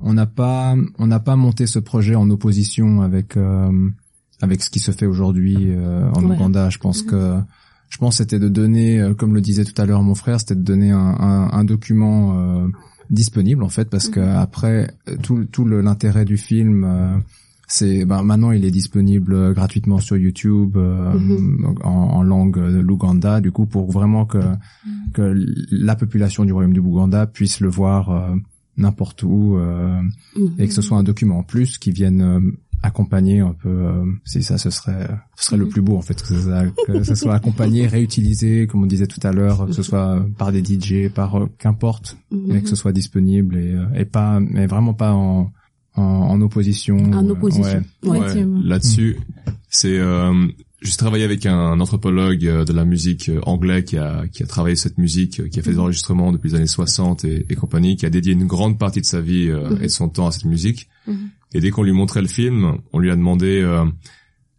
on 0.00 0.12
n'a 0.14 0.26
pas 0.26 0.74
on 0.98 1.06
n'a 1.06 1.20
pas 1.20 1.37
monté 1.37 1.66
ce 1.66 1.78
projet 1.78 2.14
en 2.14 2.28
opposition 2.30 3.02
avec 3.02 3.37
euh, 3.37 3.70
avec 4.40 4.62
ce 4.62 4.70
qui 4.70 4.78
se 4.80 4.90
fait 4.90 5.06
aujourd'hui 5.06 5.56
euh, 5.70 6.09
en 6.14 6.24
Ouais. 6.24 6.37
Ouganda 6.37 6.70
je 6.70 6.78
pense 6.78 7.02
que 7.02 7.38
je 7.88 7.98
pense 7.98 8.16
c'était 8.18 8.38
de 8.38 8.48
donner 8.48 9.00
euh, 9.00 9.14
comme 9.14 9.35
le 9.35 9.40
disait 9.40 9.64
tout 9.64 9.80
à 9.80 9.85
l'heure 9.87 10.02
mon 10.02 10.14
frère 10.14 10.38
c'était 10.40 10.54
de 10.54 10.62
donner 10.62 10.90
un, 10.90 10.98
un, 10.98 11.50
un 11.52 11.64
document 11.64 12.38
euh, 12.38 12.68
disponible 13.11 13.62
en 13.64 13.68
fait 13.68 13.90
parce 13.90 14.09
que 14.09 14.20
après 14.20 14.90
tout 15.22 15.44
tout 15.50 15.64
l'intérêt 15.66 16.24
du 16.24 16.37
film 16.37 16.85
c'est 17.72 18.04
ben, 18.04 18.22
maintenant 18.24 18.50
il 18.50 18.64
est 18.64 18.70
disponible 18.72 19.33
euh, 19.33 19.52
gratuitement 19.52 19.98
sur 20.00 20.16
YouTube 20.16 20.76
euh, 20.76 21.14
Mhm. 21.14 21.76
en, 21.85 21.88
en 21.90 22.22
langue 22.22 22.59
de 22.59 22.80
l'Ouganda 22.80 23.40
du 23.40 23.52
coup 23.52 23.66
pour 23.66 23.90
vraiment 23.92 24.26
que 24.26 24.38
que 25.14 25.35
la 25.70 25.94
population 25.96 26.44
du 26.44 26.52
royaume 26.52 26.72
du 26.72 26.80
Bouganda 26.80 27.26
puisse 27.26 27.61
le 27.61 27.68
voir 27.68 28.11
euh, 28.11 28.35
n'importe 28.76 29.22
où 29.22 29.56
euh, 29.56 30.00
et 30.59 30.66
que 30.68 30.74
ce 30.74 30.83
soit 30.83 30.98
un 30.98 31.02
document 31.04 31.38
en 31.38 31.42
plus 31.42 31.78
qui 31.78 31.90
vienne 31.92 32.22
euh, 32.22 32.40
accompagner 32.83 33.40
un 33.40 33.52
peu 33.52 33.68
euh, 33.68 34.04
si 34.24 34.42
ça 34.42 34.56
ce 34.56 34.70
serait 34.70 35.06
ce 35.37 35.44
serait 35.44 35.59
le 35.59 35.68
plus 35.68 35.83
beau 35.83 35.96
en 35.96 36.02
fait 36.02 36.20
que 36.22 36.35
ça, 36.35 36.64
que 36.87 37.02
ça 37.02 37.14
soit 37.14 37.35
accompagné 37.35 37.87
réutilisé 37.98 38.66
comme 38.66 38.83
on 38.83 38.87
disait 38.87 39.06
tout 39.06 39.20
à 39.22 39.33
l'heure 39.33 39.66
que 39.66 39.72
ce 39.72 39.83
soit 39.83 40.24
par 40.38 40.50
des 40.50 40.62
DJ 40.64 41.09
par 41.14 41.37
euh, 41.37 41.46
qu'importe 41.59 42.16
mais 42.33 42.62
que 42.62 42.68
ce 42.68 42.76
soit 42.76 42.92
disponible 42.92 43.56
et, 43.59 43.74
euh, 43.74 43.85
et 43.94 44.04
pas 44.06 44.40
mais 44.40 44.66
vraiment 44.66 44.94
pas 44.94 45.12
en 45.12 45.50
en, 45.96 46.03
en 46.03 46.40
opposition 46.40 46.96
en 46.96 47.29
opposition 47.29 47.83
ouais. 48.05 48.46
Là-dessus, 48.64 49.18
c'est 49.68 49.98
euh, 49.98 50.46
j'ai 50.83 50.96
travaillé 50.96 51.24
avec 51.24 51.44
un 51.46 51.79
anthropologue 51.79 52.46
euh, 52.46 52.64
de 52.64 52.72
la 52.72 52.85
musique 52.85 53.29
euh, 53.29 53.40
anglais 53.42 53.85
qui 53.85 53.98
a 53.98 54.26
qui 54.33 54.42
a 54.42 54.46
travaillé 54.46 54.76
cette 54.76 54.98
musique, 54.98 55.40
euh, 55.40 55.48
qui 55.48 55.61
a 55.61 55.62
fait 55.62 55.72
des 55.72 55.79
enregistrements 55.79 56.33
depuis 56.33 56.50
les 56.50 56.55
années 56.57 56.66
60 56.66 57.24
et, 57.24 57.46
et 57.48 57.55
compagnie, 57.55 57.96
qui 57.96 58.07
a 58.07 58.11
dédié 58.11 58.33
une 58.33 58.46
grande 58.46 58.79
partie 58.79 59.00
de 59.00 59.07
sa 59.07 59.20
vie 59.20 59.48
euh, 59.50 59.76
et 59.81 59.85
de 59.85 59.88
son 59.88 60.09
temps 60.09 60.26
à 60.26 60.33
cette 60.33 60.46
musique. 60.46 60.88
Mhm. 61.07 61.31
Et 61.53 61.61
dès 61.61 61.70
qu'on 61.70 61.83
lui 61.83 61.92
montrait 61.92 62.22
le 62.22 62.29
film, 62.29 62.79
on 62.92 62.98
lui 62.98 63.11
a 63.11 63.16
demandé 63.16 63.61
euh, 63.61 63.85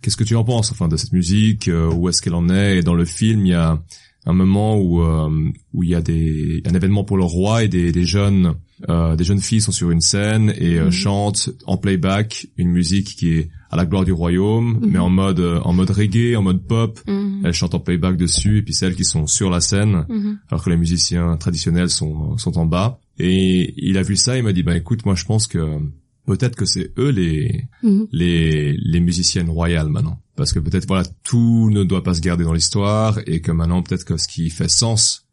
qu'est-ce 0.01 0.17
que 0.17 0.23
tu 0.23 0.35
en 0.35 0.43
penses 0.43 0.71
enfin 0.71 0.87
de 0.87 0.97
cette 0.97 1.13
musique, 1.13 1.67
euh, 1.67 1.91
où 1.91 2.09
est-ce 2.09 2.21
qu'elle 2.21 2.35
en 2.35 2.49
est? 2.49 2.77
Et 2.79 2.81
dans 2.83 2.95
le 2.95 3.05
film, 3.05 3.45
il 3.45 3.49
y 3.49 3.55
a 3.55 3.81
un 4.25 4.33
moment 4.33 4.77
où 4.77 5.01
euh, 5.01 5.51
où 5.73 5.83
il 5.83 5.89
y 5.89 5.95
a 5.95 6.01
des 6.01 6.61
un 6.65 6.73
événement 6.73 7.03
pour 7.03 7.17
le 7.17 7.23
roi 7.23 7.63
et 7.63 7.67
des, 7.67 7.91
des 7.91 8.05
jeunes 8.05 8.53
euh, 8.89 9.15
des 9.15 9.23
jeunes 9.23 9.39
filles 9.41 9.61
sont 9.61 9.71
sur 9.71 9.91
une 9.91 10.01
scène 10.01 10.53
et 10.57 10.79
euh, 10.79 10.91
chantent 10.91 11.49
en 11.65 11.77
playback 11.77 12.47
une 12.57 12.69
musique 12.69 13.15
qui 13.15 13.33
est 13.33 13.49
à 13.69 13.77
la 13.77 13.85
gloire 13.85 14.03
du 14.03 14.11
royaume, 14.11 14.79
mais 14.85 14.99
en 14.99 15.09
mode 15.09 15.39
euh, 15.39 15.59
en 15.61 15.73
mode 15.73 15.89
reggae, 15.91 16.35
en 16.35 16.41
mode 16.41 16.65
pop. 16.67 16.99
Mhm. 17.07 17.41
Elles 17.45 17.53
chantent 17.53 17.75
en 17.75 17.79
playback 17.79 18.17
dessus 18.17 18.57
et 18.57 18.61
puis 18.61 18.73
celles 18.73 18.95
qui 18.95 19.05
sont 19.05 19.27
sur 19.27 19.49
la 19.49 19.61
scène, 19.61 20.05
Mhm. 20.09 20.39
alors 20.49 20.63
que 20.63 20.69
les 20.69 20.77
musiciens 20.77 21.37
traditionnels 21.37 21.89
sont 21.89 22.37
sont 22.37 22.57
en 22.57 22.65
bas. 22.65 22.99
Et 23.17 23.73
il 23.77 23.97
a 23.97 24.01
vu 24.03 24.15
ça, 24.15 24.37
il 24.37 24.43
m'a 24.43 24.53
dit 24.53 24.63
bah 24.63 24.75
écoute, 24.75 25.05
moi 25.05 25.15
je 25.15 25.25
pense 25.25 25.47
que 25.47 25.79
peut-être 26.25 26.55
que 26.55 26.65
c'est 26.65 26.91
eux 26.97 27.09
les 27.11 27.65
Mhm. 27.83 28.07
les 28.11 28.73
les 28.77 28.99
musiciennes 28.99 29.49
royales 29.49 29.89
maintenant 29.89 30.19
parce 30.35 30.53
que 30.53 30.59
peut-être 30.59 30.87
voilà 30.87 31.03
tout 31.23 31.69
ne 31.71 31.83
doit 31.83 32.03
pas 32.03 32.13
se 32.13 32.21
garder 32.21 32.43
dans 32.43 32.53
l'histoire 32.53 33.19
et 33.27 33.41
que 33.41 33.51
maintenant 33.51 33.81
peut-être 33.83 34.05
que 34.05 34.17
ce 34.17 34.27
qui 34.27 34.49
fait 34.49 34.69
sens 34.69 35.27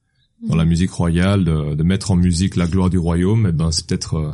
dans 0.46 0.56
la 0.56 0.64
musique 0.64 0.90
royale 0.92 1.44
de, 1.44 1.74
de 1.74 1.82
mettre 1.82 2.10
en 2.10 2.16
musique 2.16 2.54
la 2.56 2.66
gloire 2.66 2.90
du 2.90 2.98
royaume 2.98 3.46
eh 3.48 3.52
ben 3.52 3.70
c'est 3.70 3.86
peut-être 3.86 4.14
euh, 4.14 4.32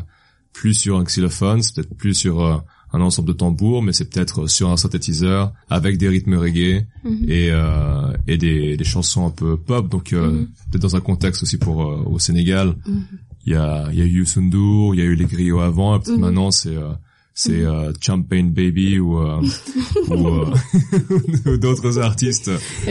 plus 0.53 0.75
sur 0.75 0.99
un 0.99 1.05
xylophone, 1.05 1.63
c'est 1.63 1.75
peut-être 1.75 1.95
plus 1.97 2.15
sur 2.15 2.41
euh, 2.45 2.57
un 2.93 3.01
ensemble 3.01 3.27
de 3.29 3.33
tambours, 3.33 3.83
mais 3.83 3.93
c'est 3.93 4.09
peut-être 4.09 4.47
sur 4.47 4.71
un 4.71 4.77
synthétiseur 4.77 5.53
avec 5.69 5.99
des 5.99 6.09
rythmes 6.09 6.35
reggae 6.35 6.87
Mhm. 7.05 7.25
et 7.29 7.49
euh, 7.51 8.13
et 8.29 8.39
des, 8.39 8.77
des 8.77 8.85
chansons 8.85 9.27
un 9.27 9.31
peu 9.31 9.57
pop. 9.57 9.89
Donc 9.89 10.13
euh, 10.13 10.31
Mhm. 10.31 10.47
peut-être 10.71 10.83
dans 10.83 10.95
un 10.97 11.01
contexte 11.01 11.43
aussi 11.43 11.57
pour 11.59 11.83
euh, 11.83 12.03
au 12.07 12.19
Sénégal, 12.19 12.77
Mhm. 12.87 13.03
il 13.47 13.53
y 13.53 13.57
a 13.57 13.89
il 13.93 13.99
y 13.99 14.03
a 14.03 14.05
eu 14.05 14.19
Youssou 14.19 14.43
N'Dour, 14.43 14.95
il 14.95 14.99
y 14.99 15.03
a 15.03 15.07
eu 15.07 15.15
les 15.17 15.25
griots 15.25 15.61
avant, 15.61 15.97
et 15.97 16.01
peut-être 16.01 16.19
maintenant 16.19 16.51
c'est 16.53 16.77
euh, 16.77 16.93
c'est 17.37 17.63
euh, 17.65 17.93
Champagne 18.01 18.53
Baby 18.53 18.99
ou 19.01 19.19
euh, 19.19 19.41
ou, 20.09 20.29
euh, 20.29 20.55
ou 21.47 21.57
d'autres 21.59 21.99
artistes 21.99 22.51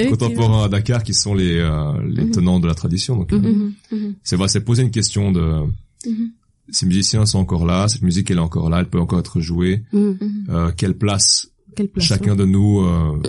contemporains 0.09 0.65
à 0.65 0.69
Dakar 0.69 1.03
qui 1.03 1.13
sont 1.13 1.33
les 1.33 1.57
euh, 1.59 1.93
les 2.05 2.25
Mhm. 2.25 2.31
tenants 2.31 2.59
de 2.59 2.67
la 2.67 2.75
tradition. 2.75 3.15
Donc 3.15 3.31
euh, 3.33 3.39
Mhm. 3.39 3.73
Mhm. 3.91 4.15
c'est 4.23 4.35
vrai, 4.35 4.47
c'est 4.49 4.61
poser 4.61 4.83
une 4.83 4.91
question 4.91 5.31
de 5.31 5.63
Mhm. 6.05 6.31
ces 6.69 6.85
musiciens 6.85 7.25
sont 7.25 7.39
encore 7.39 7.65
là, 7.65 7.87
cette 7.87 8.01
musique 8.01 8.29
elle 8.31 8.37
est 8.37 8.41
encore 8.41 8.69
là, 8.69 8.79
elle 8.79 8.89
peut 8.89 8.99
encore 8.99 9.19
être 9.19 9.39
jouée. 9.39 9.83
Mhm. 9.93 10.17
Mhm. 10.19 10.45
Euh, 10.49 10.71
quelle 10.75 10.97
place 10.97 11.47
Quelle 11.75 11.87
place 11.87 12.05
chacun 12.05 12.35
de 12.35 12.45
nous 12.45 12.81
euh, 12.81 13.21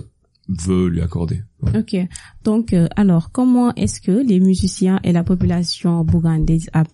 veut 0.49 0.89
lui 0.89 1.01
accorder? 1.01 1.43
Ok. 1.75 1.97
Donc, 2.45 2.73
euh, 2.75 2.87
alors, 2.97 3.31
comment 3.33 3.73
est-ce 3.77 4.01
que 4.03 4.13
les 4.13 4.39
musiciens 4.41 5.01
et 5.03 5.13
la 5.13 5.25
population 5.25 6.05
bougandaise 6.05 6.69
a 6.75 6.85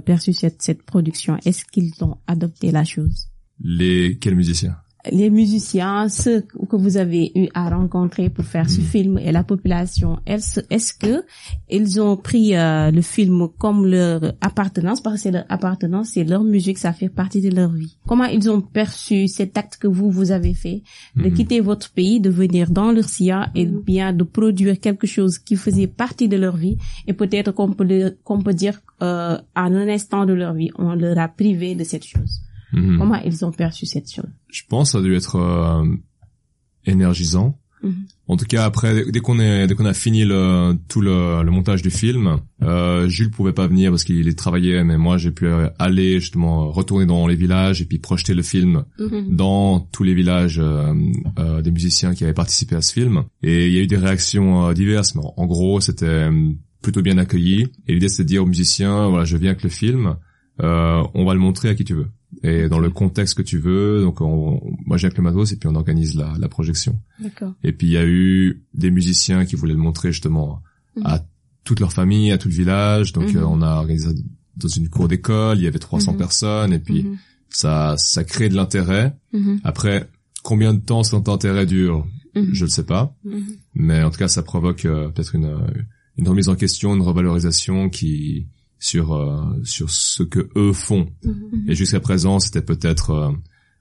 perçu 0.00 0.32
cette, 0.34 0.60
cette 0.60 0.82
production? 0.82 1.38
Est-ce 1.46 1.64
qu'ils 1.64 1.92
ont 2.02 2.16
adopté 2.26 2.70
la 2.70 2.84
chose? 2.84 3.28
Les 3.62 4.16
quels 4.20 4.36
musiciens? 4.36 4.76
Les 5.12 5.30
musiciens, 5.30 6.08
ceux 6.10 6.42
que 6.42 6.76
vous 6.76 6.96
avez 6.98 7.30
eu 7.34 7.46
à 7.54 7.70
rencontrer 7.70 8.28
pour 8.30 8.44
faire 8.44 8.68
ce 8.68 8.80
Mhm. 8.80 8.86
film 8.86 9.18
et 9.18 9.30
la 9.32 9.42
population, 9.44 10.18
est-ce 10.26 10.60
est-ce 10.68 10.92
que 10.92 11.22
ils 11.70 12.00
ont 12.00 12.16
pris 12.16 12.54
euh, 12.56 12.90
le 12.90 13.00
film 13.00 13.46
comme 13.58 13.86
leur 13.86 14.34
appartenance? 14.40 15.00
Parce 15.00 15.16
que 15.16 15.22
c'est 15.22 15.30
leur 15.30 15.44
appartenance, 15.48 16.10
c'est 16.14 16.24
leur 16.24 16.42
musique, 16.42 16.78
ça 16.78 16.92
fait 16.92 17.08
partie 17.08 17.40
de 17.40 17.48
leur 17.54 17.70
vie. 17.72 17.96
Comment 18.06 18.24
ils 18.24 18.50
ont 18.50 18.60
perçu 18.60 19.28
cet 19.28 19.56
acte 19.56 19.76
que 19.78 19.86
vous 19.86 20.10
vous 20.10 20.30
avez 20.32 20.52
fait 20.52 20.82
de 21.16 21.28
Mhm. 21.28 21.34
quitter 21.34 21.60
votre 21.60 21.90
pays, 21.92 22.20
de 22.20 22.28
venir 22.28 22.68
dans 22.70 22.90
leur 22.92 23.08
sillage 23.08 23.48
et 23.54 23.66
Mhm. 23.66 23.80
bien 23.82 24.12
de 24.12 24.24
produire 24.24 24.78
quelque 24.80 25.06
chose 25.06 25.38
qui 25.38 25.54
faisait 25.56 25.86
partie 25.86 26.28
de 26.28 26.36
leur 26.36 26.56
vie? 26.56 26.76
Et 27.06 27.12
peut-être 27.14 27.52
qu'on 27.52 27.72
peut 27.72 27.84
le- 27.84 28.18
qu'on 28.24 28.42
peut 28.42 28.52
dire 28.54 28.80
euh, 29.00 29.38
à 29.54 29.62
un 29.62 29.88
instant 29.88 30.26
de 30.26 30.32
leur 30.32 30.52
vie, 30.54 30.70
on 30.76 30.92
leur 30.96 31.16
a 31.18 31.28
privé 31.28 31.76
de 31.76 31.84
cette 31.84 32.04
chose. 32.04 32.40
Mhm. 32.72 32.98
Comment 32.98 33.16
ils 33.24 33.44
ont 33.44 33.52
perçu 33.52 33.86
cette 33.86 34.12
chose 34.12 34.30
Je 34.50 34.62
pense 34.68 34.88
que 34.88 34.92
ça 34.92 34.98
a 34.98 35.02
dû 35.02 35.14
être 35.14 35.36
euh, 35.36 35.84
énergisant. 36.84 37.58
Mhm. 37.82 37.94
En 38.26 38.36
tout 38.36 38.44
cas, 38.44 38.64
après, 38.64 39.10
dès 39.10 39.20
qu'on 39.20 39.38
est, 39.38 39.66
dès 39.68 39.74
qu'on 39.74 39.86
a 39.86 39.94
fini 39.94 40.24
le, 40.24 40.76
tout 40.88 41.00
le, 41.00 41.42
le 41.44 41.50
montage 41.50 41.80
du 41.80 41.90
film, 41.90 42.40
euh, 42.62 43.08
Jules 43.08 43.30
pouvait 43.30 43.52
pas 43.52 43.68
venir 43.68 43.90
parce 43.90 44.04
qu'il 44.04 44.34
travaillait, 44.34 44.82
mais 44.84 44.98
moi 44.98 45.16
j'ai 45.16 45.30
pu 45.30 45.46
euh, 45.46 45.68
aller 45.78 46.20
justement 46.20 46.70
retourner 46.70 47.06
dans 47.06 47.26
les 47.26 47.36
villages 47.36 47.80
et 47.80 47.84
puis 47.84 47.98
projeter 47.98 48.34
le 48.34 48.42
film 48.42 48.84
Mhm. 48.98 49.36
dans 49.36 49.80
tous 49.80 50.02
les 50.02 50.12
villages 50.14 50.58
euh, 50.58 50.92
euh, 51.38 51.62
des 51.62 51.70
musiciens 51.70 52.14
qui 52.14 52.24
avaient 52.24 52.34
participé 52.34 52.74
à 52.76 52.82
ce 52.82 52.92
film. 52.92 53.22
Et 53.42 53.68
il 53.68 53.72
y 53.72 53.78
a 53.78 53.82
eu 53.82 53.86
des 53.86 53.96
réactions 53.96 54.72
diverses, 54.72 55.14
mais 55.14 55.22
en, 55.36 55.46
gros, 55.46 55.80
c'était 55.80 56.28
plutôt 56.82 57.00
bien 57.00 57.16
accueilli. 57.16 57.68
Et 57.86 57.94
l'idée, 57.94 58.08
c'est 58.08 58.24
de 58.24 58.28
dire 58.28 58.42
aux 58.42 58.46
musiciens, 58.46 59.08
voilà, 59.08 59.24
je 59.24 59.36
viens 59.36 59.50
avec 59.50 59.62
le 59.62 59.70
film, 59.70 60.16
euh, 60.60 61.02
on 61.14 61.24
va 61.24 61.32
le 61.34 61.40
montrer 61.40 61.68
à 61.70 61.74
qui 61.74 61.84
tu 61.84 61.94
veux. 61.94 62.08
Et 62.42 62.68
dans 62.68 62.78
le 62.78 62.90
contexte 62.90 63.36
que 63.36 63.42
tu 63.42 63.58
veux, 63.58 64.00
donc 64.02 64.20
on, 64.20 64.60
moi 64.86 64.96
j'ai 64.96 65.06
avec 65.06 65.18
le 65.18 65.24
matos 65.24 65.52
et 65.52 65.56
puis 65.56 65.68
on 65.68 65.74
organise 65.74 66.14
la, 66.14 66.34
la 66.38 66.48
projection. 66.48 67.00
D'accord. 67.20 67.52
Et 67.64 67.72
puis 67.72 67.88
il 67.88 67.92
y 67.92 67.96
a 67.96 68.06
eu 68.06 68.62
des 68.74 68.90
musiciens 68.90 69.44
qui 69.44 69.56
voulaient 69.56 69.72
le 69.74 69.78
montrer 69.80 70.12
justement 70.12 70.62
à 71.04 71.24
toute 71.64 71.80
leur 71.80 71.92
famille, 71.92 72.30
à 72.32 72.38
tout 72.38 72.48
le 72.48 72.54
village. 72.54 73.12
Donc 73.12 73.32
Mhm. 73.34 73.36
euh, 73.38 73.46
on 73.46 73.60
a 73.62 73.74
organisé 73.76 74.08
dans 74.56 74.68
une 74.68 74.88
cour 74.88 75.08
d'école, 75.08 75.58
il 75.58 75.64
y 75.64 75.66
avait 75.66 75.78
300 75.78 76.12
Mhm. 76.12 76.18
personnes 76.18 76.72
et 76.72 76.78
puis 76.78 77.02
Mhm. 77.04 77.16
ça 77.48 77.94
ça 77.98 78.24
crée 78.24 78.48
de 78.48 78.54
l'intérêt. 78.54 79.16
Après 79.64 80.08
combien 80.42 80.74
de 80.74 80.80
temps 80.80 81.02
cet 81.02 81.28
intérêt 81.28 81.66
dure, 81.66 82.06
je 82.34 82.64
ne 82.64 82.70
sais 82.70 82.84
pas, 82.84 83.16
mais 83.74 84.02
en 84.04 84.10
tout 84.10 84.18
cas 84.18 84.28
ça 84.28 84.42
provoque 84.42 84.84
euh, 84.84 85.08
peut-être 85.08 85.34
une 85.34 85.58
une 86.16 86.28
remise 86.28 86.48
en 86.48 86.56
question, 86.56 86.94
une 86.96 87.02
revalorisation 87.02 87.88
qui 87.90 88.46
sur 88.78 89.14
euh, 89.14 89.42
sur 89.64 89.90
ce 89.90 90.22
que 90.22 90.48
eux 90.56 90.72
font. 90.72 91.08
Mhm. 91.24 91.64
Et 91.68 91.74
jusqu'à 91.74 92.00
présent, 92.00 92.38
c'était 92.40 92.62
peut-être, 92.62 93.10
euh, 93.10 93.30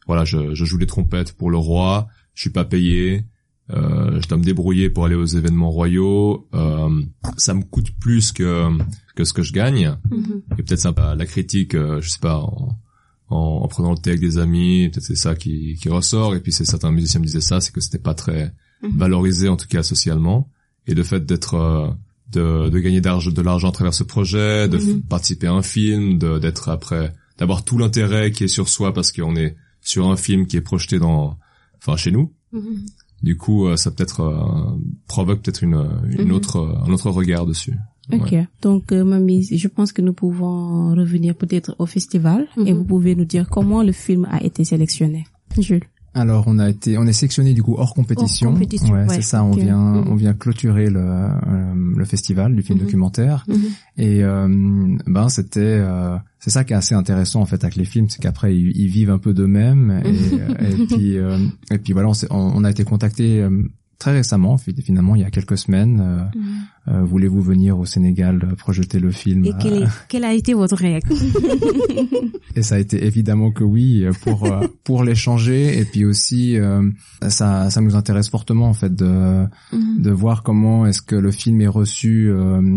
voilà, 0.08 0.26
je, 0.26 0.54
je 0.54 0.66
joue 0.66 0.78
les 0.78 0.88
trompettes 0.88 1.34
pour 1.34 1.50
le 1.52 1.58
roi, 1.58 2.08
je 2.34 2.42
suis 2.42 2.50
pas 2.50 2.66
payé, 2.66 3.26
euh, 3.72 4.20
je 4.22 4.28
dois 4.28 4.38
me 4.38 4.44
débrouiller 4.44 4.90
pour 4.90 5.06
aller 5.06 5.16
aux 5.16 5.26
événements 5.26 5.70
royaux, 5.72 6.48
euh, 6.54 6.90
ça 7.38 7.54
me 7.54 7.64
coûte 7.64 7.92
plus 8.00 8.32
que 8.32 8.70
que 9.16 9.24
ce 9.24 9.34
que 9.34 9.44
je 9.44 9.54
gagne. 9.54 9.98
Mhm. 10.12 10.42
Et 10.58 10.64
peut-être 10.64 10.80
ça, 10.80 10.94
la 11.18 11.26
critique, 11.26 11.76
euh, 11.76 12.00
je 12.02 12.10
sais 12.10 12.20
pas, 12.20 12.38
en, 12.40 12.78
en, 13.30 13.38
en 13.64 13.68
prenant 13.68 13.92
le 13.92 13.98
thé 13.98 14.12
avec 14.12 14.22
des 14.22 14.38
amis, 14.38 14.90
peut-être 14.90 15.04
c'est 15.06 15.16
ça 15.16 15.36
qui, 15.36 15.76
qui 15.76 15.90
ressort. 15.90 16.36
Et 16.36 16.40
puis 16.40 16.52
c'est 16.52 16.66
certains 16.66 16.92
musiciens 16.92 17.20
me 17.20 17.26
disaient 17.26 17.42
ça, 17.42 17.60
c'est 17.62 17.72
que 17.74 17.82
c'était 17.82 18.00
pas 18.00 18.14
très 18.14 18.54
Mhm. 18.84 18.98
valorisé 19.00 19.50
en 19.50 19.58
tout 19.58 19.66
cas 19.68 19.82
socialement. 19.82 20.52
Et 20.86 20.94
le 20.94 21.02
fait 21.02 21.26
d'être 21.26 21.56
euh, 21.56 21.90
de, 22.32 22.70
de 22.70 22.80
gagner 22.80 23.02
de 23.02 23.42
l'argent 23.42 23.70
à 23.70 23.72
travers 23.72 23.94
ce 23.94 24.04
projet, 24.04 24.68
de 24.68 24.78
Mhm. 24.78 25.02
participer 25.04 25.48
à 25.48 25.54
un 25.54 25.62
film, 25.62 26.18
de- 26.18 26.40
d'être 26.40 26.70
après, 26.70 27.14
d'avoir 27.38 27.64
tout 27.64 27.78
l'intérêt 27.78 28.32
qui 28.32 28.44
est 28.44 28.48
sur 28.48 28.68
soi 28.70 28.94
parce 28.94 29.12
qu'on 29.12 29.36
est 29.36 29.56
sur 29.82 30.10
un 30.10 30.18
film 30.18 30.46
qui 30.48 30.58
est 30.58 30.62
projeté 30.62 31.00
dans, 31.00 31.38
enfin 31.78 31.96
chez 31.98 32.12
nous. 32.12 32.32
Mhm. 32.52 32.86
Du 33.24 33.36
coup, 33.38 33.68
euh, 33.68 33.78
ça 33.78 33.90
peut-être 33.92 34.22
euh, 34.22 34.78
provoque 35.08 35.42
peut-être 35.42 35.64
une, 35.64 35.82
une 36.18 36.26
Mhm. 36.28 36.32
autre, 36.34 36.78
un 36.86 36.92
autre 36.92 37.10
regard 37.10 37.46
dessus. 37.46 37.74
Ok. 38.14 38.34
Donc, 38.62 38.92
euh, 38.94 39.04
Mamie, 39.04 39.44
je 39.58 39.68
pense 39.68 39.92
que 39.92 40.02
nous 40.02 40.14
pouvons 40.14 40.96
revenir 40.96 41.36
peut-être 41.36 41.76
au 41.80 41.86
festival 41.86 42.48
et 42.66 42.72
vous 42.72 42.86
pouvez 42.86 43.16
nous 43.16 43.26
dire 43.26 43.50
comment 43.50 43.84
le 43.84 43.92
film 43.92 44.26
a 44.32 44.42
été 44.44 44.64
sélectionné. 44.64 45.26
Jules. 45.58 45.84
Alors 46.20 46.46
on 46.48 46.58
a 46.60 46.70
été, 46.70 46.98
on 46.98 47.06
est 47.06 47.14
sectionné 47.14 47.54
du 47.54 47.62
coup 47.64 47.76
hors 47.78 47.94
compétition. 47.94 48.50
Hors 48.50 48.54
compétition, 48.56 48.94
ouais, 48.94 49.06
ouais, 49.06 49.16
c'est 49.16 49.22
ça. 49.22 49.44
On 49.44 49.52
vient, 49.52 49.78
Mhm. 49.94 50.08
on 50.10 50.16
vient 50.16 50.34
clôturer 50.34 50.90
le, 50.90 51.00
euh, 51.00 51.74
le 51.96 52.06
festival 52.06 52.56
du 52.56 52.62
film 52.64 52.80
Mhm. 52.80 52.86
documentaire. 52.86 53.46
Mhm. 53.48 53.56
Et 53.98 54.24
euh, 54.24 54.98
ben 55.06 55.30
c'était, 55.30 55.60
euh, 55.62 56.18
c'est 56.40 56.50
ça 56.50 56.64
qui 56.64 56.74
est 56.74 56.76
assez 56.76 56.96
intéressant 56.96 57.42
en 57.42 57.46
fait 57.46 57.64
avec 57.64 57.76
les 57.76 57.86
films, 57.86 58.10
c'est 58.10 58.22
qu'après 58.22 58.56
ils, 58.56 58.76
ils 58.76 58.88
vivent 58.90 59.12
un 59.12 59.20
peu 59.20 59.34
d'eux-mêmes. 59.34 60.02
Et, 60.06 60.10
et 60.82 60.86
puis, 60.88 61.16
et 61.72 61.78
puis 61.78 61.94
voilà, 61.94 62.10
on, 62.10 62.36
on- 62.56 62.64
a 62.64 62.72
été 62.72 62.84
contacté 62.84 63.46
très 64.00 64.12
récemment, 64.14 64.58
fi- 64.58 64.76
finalement 64.82 65.16
il 65.16 65.22
y 65.22 65.26
a 65.26 65.32
quelques 65.32 65.58
semaines. 65.58 66.00
euh, 66.02 66.40
euh, 66.90 67.04
Voulez-vous 67.04 67.42
venir 67.42 67.78
au 67.78 67.86
Sénégal 67.86 68.40
euh, 68.44 68.56
projeter 68.56 69.00
le 69.00 69.12
film 69.12 69.44
Et 69.46 69.54
quelle, 69.60 69.74
euh, 69.74 69.86
est- 69.86 70.06
quelle 70.08 70.24
a 70.24 70.34
été 70.34 70.54
votre 70.54 70.76
réaction? 70.78 71.16
Et 72.56 72.64
ça 72.64 72.76
a 72.76 72.80
été 72.80 73.06
évidemment 73.06 73.52
que 73.52 73.64
oui 73.64 74.06
pour 74.24 74.50
pour 74.84 75.04
l'échanger 75.04 75.78
et 75.80 75.86
puis 75.86 76.06
aussi 76.06 76.58
euh, 76.58 76.90
ça 77.28 77.70
ça 77.70 77.82
nous 77.82 77.96
intéresse 77.96 78.30
fortement 78.30 78.68
en 78.70 78.74
fait 78.74 78.94
de 78.96 79.46
Mhm. 79.74 80.02
de 80.02 80.12
voir 80.12 80.42
comment 80.44 80.86
est-ce 80.88 81.02
que 81.04 81.16
le 81.16 81.32
film 81.32 81.62
est 81.62 81.68
reçu 81.68 82.32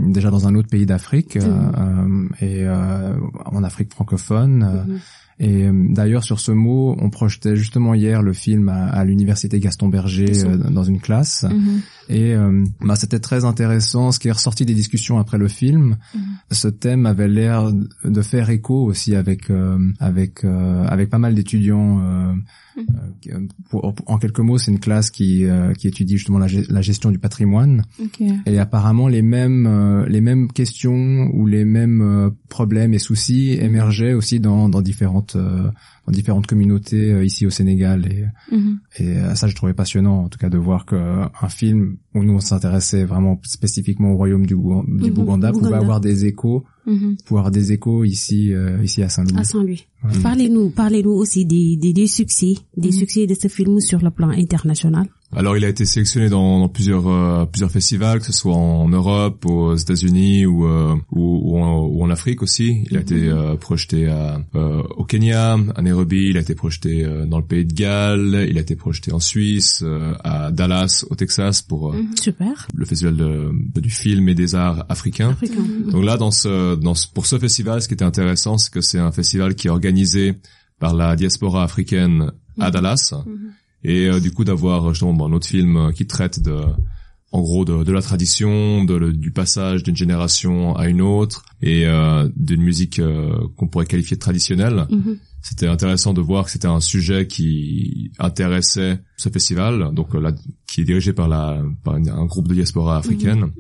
déjà 0.09 0.30
dans 0.30 0.46
un 0.48 0.54
autre 0.54 0.68
pays 0.68 0.85
d'Afrique 0.87 1.37
euh, 1.37 2.28
et 2.40 2.66
en 2.68 3.62
Afrique 3.64 3.90
francophone. 3.92 5.00
Et 5.40 5.64
euh, 5.64 5.72
d'ailleurs 5.88 6.22
sur 6.22 6.38
ce 6.38 6.53
mot 6.53 6.94
on 7.00 7.09
projetait 7.11 7.57
justement 7.57 7.94
hier 7.94 8.22
le 8.22 8.33
film 8.35 8.68
à, 8.68 8.87
à 8.87 9.05
l'université 9.05 9.59
Gaston 9.59 9.88
Berger 9.88 10.44
euh, 10.44 10.57
dans 10.57 10.85
une 10.85 11.00
classe 11.00 11.44
Mhm. 11.50 11.81
Et 12.10 12.34
euh, 12.34 12.64
bah, 12.80 12.96
c'était 12.96 13.20
très 13.20 13.44
intéressant. 13.44 14.10
Ce 14.12 14.18
qui 14.18 14.28
est 14.28 14.32
ressorti 14.32 14.64
des 14.66 14.74
discussions 14.74 15.18
après 15.18 15.38
le 15.38 15.48
film, 15.48 15.96
Mhm. 16.14 16.20
ce 16.50 16.68
thème 16.68 17.06
avait 17.06 17.28
l'air 17.28 17.72
de 18.04 18.22
faire 18.22 18.50
écho 18.50 18.84
aussi 18.84 19.14
avec 19.14 19.48
euh, 19.50 19.78
avec 20.00 20.44
euh, 20.44 20.84
avec 20.88 21.08
pas 21.10 21.18
mal 21.18 21.34
d'étudiants. 21.34 22.00
euh, 22.02 22.32
Mhm. 22.76 22.86
euh, 22.90 23.08
qui, 23.20 23.30
euh, 23.32 23.40
pour- 23.68 23.94
en 24.06 24.18
quelques 24.18 24.38
mots, 24.38 24.56
c'est 24.56 24.70
une 24.70 24.78
classe 24.78 25.10
qui 25.10 25.44
euh, 25.44 25.72
qui 25.74 25.88
étudie 25.88 26.16
justement 26.16 26.38
la, 26.38 26.46
ge- 26.46 26.66
la 26.70 26.80
gestion 26.82 27.10
du 27.10 27.18
patrimoine. 27.18 27.82
Et 28.46 28.58
apparemment, 28.60 29.08
les 29.08 29.22
mêmes 29.22 29.66
euh, 29.66 30.06
les 30.06 30.20
mêmes 30.20 30.46
questions 30.52 31.28
ou 31.34 31.46
les 31.46 31.64
mêmes 31.64 32.30
problèmes 32.48 32.94
et 32.94 32.98
soucis 33.00 33.50
émergeaient 33.60 34.12
aussi 34.14 34.38
dans 34.40 34.68
dans 34.68 34.82
différentes 34.82 35.34
euh, 35.36 35.68
dans 36.06 36.12
différentes 36.12 36.46
communautés 36.46 37.24
ici 37.24 37.44
au 37.44 37.50
Sénégal 37.50 38.06
et 38.06 38.24
Mhm. 38.56 38.78
et 39.00 39.14
ça, 39.34 39.46
je 39.48 39.54
trouvais 39.56 39.74
passionnant, 39.74 40.24
en 40.24 40.28
tout 40.28 40.38
cas, 40.38 40.48
de 40.48 40.58
voir 40.58 40.86
que 40.86 40.94
un 40.96 41.48
film 41.48 41.96
où 42.14 42.24
nous 42.24 42.34
on 42.34 42.40
s'intéressait 42.40 43.04
vraiment 43.04 43.38
spécifiquement 43.44 44.12
au 44.12 44.16
royaume 44.16 44.44
du, 44.46 44.54
du 44.54 44.60
Mhm, 45.10 45.10
Bouganda 45.10 45.52
pouvait 45.52 45.74
avoir 45.74 46.00
des 46.00 46.24
échos, 46.26 46.64
Mhm. 46.86 47.16
pouvait 47.24 47.38
avoir 47.40 47.50
des 47.52 47.72
échos 47.72 48.04
ici, 48.04 48.52
euh, 48.52 48.82
ici 48.82 49.02
à 49.02 49.08
Saint-Louis. 49.08 49.38
à 49.38 49.44
Saint-Louis 49.44 49.84
Ouais. 50.02 50.10
Parlez-nous, 50.22 50.70
parlez-nous 50.70 51.10
aussi 51.12 51.44
des, 51.46 51.76
des, 51.76 51.92
des 51.92 52.06
succès, 52.06 52.54
des 52.76 52.88
Mhm. 52.88 52.92
succès 52.94 53.26
de 53.26 53.34
ce 53.34 53.48
film 53.48 53.80
sur 53.80 54.00
le 54.02 54.10
plan 54.10 54.30
international. 54.30 55.06
Alors 55.36 55.56
il 55.56 55.64
a 55.64 55.68
été 55.68 55.84
sélectionné 55.84 56.28
dans, 56.28 56.58
dans 56.58 56.68
plusieurs 56.68 57.06
euh, 57.06 57.44
plusieurs 57.46 57.70
festivals, 57.70 58.18
que 58.18 58.26
ce 58.26 58.32
soit 58.32 58.54
en 58.56 58.88
Europe, 58.88 59.46
aux 59.46 59.76
États-Unis 59.76 60.44
ou, 60.44 60.66
euh, 60.66 60.96
ou, 61.12 61.52
ou, 61.54 61.62
en, 61.62 61.84
ou 61.86 62.02
en 62.02 62.10
Afrique 62.10 62.42
aussi. 62.42 62.84
Il 62.90 62.96
a 62.96 63.00
été 63.00 63.28
euh, 63.28 63.54
projeté 63.54 64.08
à, 64.08 64.40
euh, 64.56 64.82
au 64.96 65.04
Kenya, 65.04 65.56
à 65.76 65.82
Nairobi. 65.82 66.30
Il 66.30 66.36
a 66.36 66.40
été 66.40 66.56
projeté 66.56 67.04
euh, 67.04 67.26
dans 67.26 67.38
le 67.38 67.44
pays 67.44 67.64
de 67.64 67.72
Galles. 67.72 68.46
Il 68.50 68.58
a 68.58 68.60
été 68.60 68.74
projeté 68.74 69.12
en 69.12 69.20
Suisse, 69.20 69.82
euh, 69.84 70.14
à 70.24 70.50
Dallas, 70.50 71.04
au 71.10 71.14
Texas, 71.14 71.62
pour 71.62 71.92
euh, 71.94 72.02
Super. 72.20 72.66
le 72.74 72.84
festival 72.84 73.16
de, 73.16 73.50
de- 73.74 73.80
du 73.80 73.90
film 73.90 74.28
et 74.28 74.34
des 74.34 74.56
arts 74.56 74.84
africains. 74.88 75.30
Africain. 75.30 75.62
Donc 75.92 76.04
là, 76.04 76.16
dans 76.16 76.32
ce, 76.32 76.74
dans 76.74 76.94
ce, 76.96 77.06
pour 77.06 77.26
ce 77.26 77.38
festival, 77.38 77.80
ce 77.82 77.86
qui 77.86 77.94
était 77.94 78.04
intéressant, 78.04 78.58
c'est 78.58 78.72
que 78.72 78.80
c'est 78.80 78.98
un 78.98 79.12
festival 79.12 79.54
qui 79.54 79.68
est 79.68 79.70
organisé 79.70 80.34
par 80.80 80.92
la 80.92 81.14
diaspora 81.14 81.62
africaine 81.62 82.32
à 82.58 82.72
Dallas, 82.72 83.14
et 83.84 84.08
euh, 84.08 84.20
du 84.20 84.30
coup 84.32 84.44
d'avoir 84.44 84.88
justement 84.90 85.12
bon, 85.14 85.26
un 85.28 85.32
autre 85.32 85.46
film 85.46 85.76
euh, 85.76 85.92
qui 85.92 86.06
traite 86.06 86.40
de, 86.42 86.60
en 87.32 87.40
gros, 87.40 87.64
de, 87.64 87.84
de 87.84 87.92
la 87.92 88.02
tradition, 88.02 88.84
de, 88.84 88.94
le- 88.94 89.12
du 89.12 89.30
passage 89.30 89.82
d'une 89.82 89.96
génération 89.96 90.74
à 90.76 90.88
une 90.88 91.00
autre, 91.00 91.44
et 91.62 91.86
euh, 91.86 92.28
d'une 92.36 92.62
musique 92.62 92.98
euh, 92.98 93.32
qu'on 93.56 93.68
pourrait 93.68 93.86
qualifier 93.86 94.16
de 94.16 94.20
traditionnelle. 94.20 94.86
Mhm. 94.90 95.16
C'était 95.42 95.68
intéressant 95.68 96.12
de 96.12 96.20
voir 96.20 96.44
que 96.44 96.50
c'était 96.50 96.66
un 96.68 96.80
sujet 96.80 97.26
qui 97.26 98.12
intéressait 98.18 99.00
ce 99.16 99.28
festival, 99.30 99.94
donc 99.94 100.14
euh, 100.14 100.20
là, 100.20 100.32
qui 100.66 100.82
est 100.82 100.84
dirigé 100.84 101.12
par, 101.14 101.28
la, 101.28 101.62
par 101.82 101.96
une- 101.96 102.10
un 102.10 102.26
groupe 102.26 102.48
de 102.48 102.54
diaspora 102.54 102.98
africaine. 102.98 103.50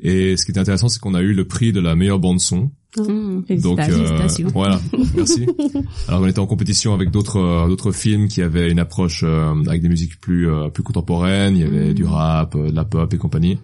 Et 0.00 0.36
ce 0.36 0.44
qui 0.44 0.52
était 0.52 0.60
intéressant, 0.60 0.88
c'est 0.88 1.00
qu'on 1.00 1.14
a 1.14 1.20
eu 1.20 1.32
le 1.32 1.46
prix 1.46 1.72
de 1.72 1.80
la 1.80 1.96
meilleure 1.96 2.18
bande 2.20 2.40
son. 2.40 2.70
Mmh, 2.96 3.42
Donc 3.62 3.78
euh, 3.78 4.26
voilà, 4.52 4.80
merci. 5.14 5.46
Alors 6.08 6.22
on 6.22 6.26
était 6.26 6.40
en 6.40 6.46
compétition 6.46 6.92
avec 6.92 7.10
d'autres 7.10 7.38
euh, 7.38 7.68
d'autres 7.68 7.92
films 7.92 8.26
qui 8.26 8.42
avaient 8.42 8.68
une 8.70 8.80
approche 8.80 9.22
euh, 9.24 9.54
avec 9.68 9.80
des 9.80 9.88
musiques 9.88 10.20
plus 10.20 10.50
euh, 10.50 10.70
plus 10.70 10.82
contemporaines. 10.82 11.56
Il 11.56 11.60
y 11.60 11.64
avait 11.64 11.94
du 11.94 12.04
rap, 12.04 12.56
euh, 12.56 12.68
de 12.68 12.74
la 12.74 12.84
pop 12.84 13.12
et 13.14 13.16
compagnie. 13.16 13.58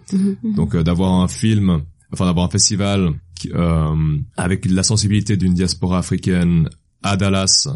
Donc 0.55 0.75
euh, 0.75 0.83
d'avoir 0.83 1.13
un 1.13 1.27
film, 1.27 1.81
enfin 2.13 2.25
d'avoir 2.25 2.45
un 2.45 2.49
festival 2.49 3.11
qui, 3.35 3.51
euh, 3.53 4.17
avec 4.37 4.65
la 4.69 4.83
sensibilité 4.83 5.35
d'une 5.35 5.53
diaspora 5.53 5.99
africaine 5.99 6.69
à 7.03 7.17
Dallas, 7.17 7.67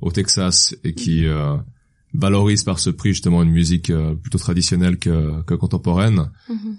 au 0.00 0.10
Texas, 0.10 0.74
et 0.82 0.92
qui 0.92 1.24
euh, 1.26 1.56
valorise 2.16 2.64
par 2.64 2.78
ce 2.78 2.90
prix 2.90 3.10
justement 3.10 3.42
une 3.42 3.50
musique 3.50 3.90
euh, 3.90 4.14
plutôt 4.14 4.38
traditionnelle 4.38 4.98
que, 4.98 5.42
que 5.42 5.54
contemporaine, 5.54 6.30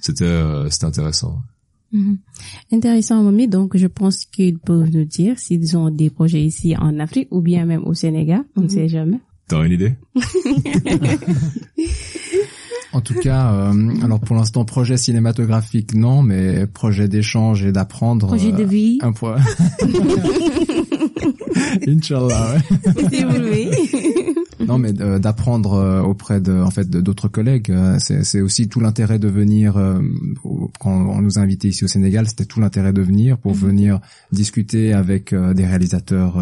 c'était 0.01 0.25
euh, 0.25 0.69
c'était 0.69 0.85
intéressant. 0.85 1.41
Mhm. 1.91 2.17
Intéressant, 2.73 3.23
Mommy. 3.23 3.47
Donc, 3.47 3.77
je 3.77 3.87
pense 3.87 4.25
qu'ils 4.25 4.59
peuvent 4.59 4.89
nous 4.91 5.05
dire 5.05 5.39
s'ils 5.39 5.77
ont 5.77 5.89
des 5.89 6.09
projets 6.09 6.41
ici 6.41 6.75
en 6.77 6.99
Afrique 6.99 7.29
ou 7.31 7.41
bien 7.41 7.65
même 7.65 7.83
au 7.85 7.93
Sénégal. 7.93 8.43
On 8.55 8.61
ne 8.61 8.67
sait 8.67 8.89
jamais. 8.89 9.19
T'as 9.47 9.63
une 9.63 9.71
idée? 9.71 9.93
En 12.93 13.01
tout 13.01 13.15
cas, 13.15 13.53
euh, 13.53 13.93
alors 14.01 14.19
pour 14.19 14.35
l'instant, 14.35 14.65
projet 14.65 14.97
cinématographique, 14.97 15.93
non, 15.93 16.23
mais 16.23 16.65
projet 16.67 17.07
d'échange 17.07 17.63
et 17.63 17.71
d'apprendre. 17.71 18.25
Projet 18.27 18.51
de 18.51 18.63
euh, 18.63 18.65
vie. 18.65 18.97
Un 19.01 19.11
point. 19.11 19.37
Inch'Allah, 21.87 22.55
ouais. 22.55 22.61
Non, 24.67 24.77
mais 24.77 24.93
euh, 25.01 25.17
d'apprendre 25.19 25.73
euh, 25.73 26.01
auprès 26.01 26.41
de, 26.41 26.51
en 26.53 26.69
fait, 26.71 26.89
d'autres 26.89 27.27
collègues, 27.29 27.71
euh, 27.71 27.97
c'est 27.99 28.41
aussi 28.41 28.67
tout 28.67 28.79
l'intérêt 28.79 29.17
de 29.19 29.27
venir. 29.27 29.73
quand 30.79 30.91
on 31.09 31.21
nous 31.21 31.37
a 31.39 31.41
invités 31.41 31.69
ici 31.69 31.83
au 31.83 31.87
Sénégal, 31.87 32.27
c'était 32.27 32.45
tout 32.45 32.59
l'intérêt 32.59 32.93
de 32.93 33.01
venir 33.01 33.37
pour 33.37 33.53
venir 33.53 33.99
discuter 34.31 34.93
avec 34.93 35.33
des 35.33 35.65
réalisateurs 35.65 36.37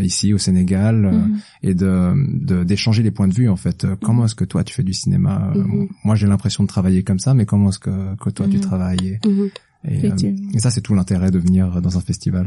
ici 0.00 0.32
au 0.34 0.38
Sénégal 0.38 1.04
euh, 1.06 1.18
et 1.62 1.74
de 1.74 2.12
de- 2.46 2.64
d'échanger 2.64 3.02
les 3.02 3.10
points 3.10 3.28
de 3.28 3.34
vue. 3.34 3.48
En 3.48 3.56
fait, 3.56 3.86
comment 4.02 4.24
est-ce 4.26 4.34
que 4.34 4.44
toi 4.44 4.62
tu 4.64 4.74
fais 4.74 4.82
du 4.82 4.92
cinéma 4.94 5.52
Euh, 5.56 5.64
Moi, 6.04 6.14
j'ai 6.16 6.26
l'impression 6.26 6.62
de 6.64 6.68
travailler 6.68 7.02
comme 7.02 7.18
ça, 7.18 7.34
mais 7.34 7.46
comment 7.46 7.70
est-ce 7.70 7.78
que 7.78 8.14
que 8.16 8.30
toi 8.30 8.46
tu 8.48 8.56
Mhm. 8.56 8.62
travailles 8.62 9.18
et, 9.24 9.28
Mhm. 9.28 9.48
et, 9.88 9.96
Effectivement. 9.96 10.50
et 10.54 10.58
ça, 10.58 10.70
c'est 10.70 10.80
tout 10.82 10.94
l'intérêt 10.94 11.30
de 11.30 11.38
venir 11.38 11.80
dans 11.82 11.96
un 11.96 12.00
festival 12.00 12.46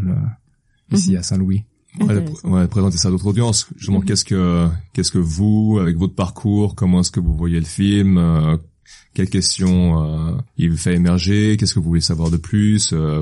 ici 0.91 1.17
à 1.17 1.23
Saint-Louis. 1.23 1.63
Ouais, 1.99 2.25
ouais, 2.45 2.67
présenter 2.67 2.97
ça 2.97 3.09
à 3.09 3.11
d'autres 3.11 3.27
audiences. 3.27 3.67
Justement, 3.77 4.01
qu'est-ce 4.01 4.25
que 4.25 4.67
qu'est-ce 4.93 5.11
que 5.11 5.19
vous, 5.19 5.77
avec 5.79 5.95
votre 5.97 6.15
parcours, 6.15 6.75
comment 6.75 7.01
est-ce 7.01 7.11
que 7.11 7.19
vous 7.19 7.35
voyez 7.35 7.59
le 7.59 7.65
film 7.65 8.17
euh, 8.17 8.57
Quelles 9.13 9.29
questions 9.29 10.03
euh, 10.03 10.31
il 10.57 10.75
fait 10.75 10.95
émerger 10.95 11.55
Qu'est-ce 11.55 11.75
que 11.75 11.79
vous 11.79 11.85
voulez 11.89 12.01
savoir 12.01 12.31
de 12.31 12.37
plus 12.37 12.93
euh, 12.93 13.21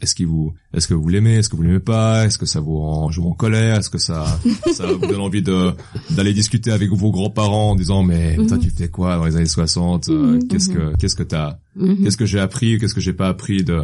Est-ce 0.00 0.14
qu'il 0.16 0.26
vous 0.26 0.52
est-ce 0.72 0.88
que 0.88 0.94
vous 0.94 1.08
l'aimez 1.08 1.34
Est-ce 1.36 1.48
que 1.48 1.54
vous 1.54 1.62
l'aimez 1.62 1.78
pas 1.78 2.24
Est-ce 2.26 2.36
que 2.36 2.46
ça 2.46 2.58
vous 2.58 2.80
rend 2.80 3.08
en 3.16 3.32
colère 3.32 3.76
Est-ce 3.78 3.90
que 3.90 3.98
ça 3.98 4.26
ça 4.72 4.86
vous 4.92 4.98
donne 5.06 5.20
envie 5.20 5.42
de 5.42 5.70
d'aller 6.10 6.34
discuter 6.34 6.72
avec 6.72 6.90
vos 6.90 7.12
grands-parents 7.12 7.70
en 7.70 7.76
disant 7.76 8.02
mais 8.02 8.36
toi 8.48 8.58
tu 8.58 8.70
fais 8.70 8.88
quoi 8.88 9.16
dans 9.18 9.24
les 9.26 9.36
années 9.36 9.46
60 9.46 10.08
Euh, 10.08 10.40
Qu'est-ce 10.50 10.68
que 10.68 10.96
qu'est-ce 10.96 11.14
que 11.14 11.22
t'as. 11.22 11.58
Qu'est-ce 12.02 12.16
que 12.16 12.26
j'ai 12.26 12.40
appris 12.40 12.78
Qu'est-ce 12.80 12.94
que 12.94 13.00
j'ai 13.00 13.12
pas 13.12 13.28
appris 13.28 13.62
de 13.62 13.82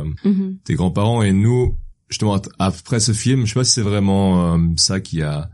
tes 0.64 0.74
grands-parents? 0.74 1.22
Et 1.22 1.32
nous 1.32 1.76
justement 2.10 2.40
après 2.58 3.00
ce 3.00 3.12
film 3.12 3.46
je 3.46 3.52
sais 3.52 3.60
pas 3.60 3.64
si 3.64 3.72
c'est 3.72 3.82
vraiment 3.82 4.54
euh, 4.54 4.58
ça 4.76 5.00
qui 5.00 5.22
a 5.22 5.48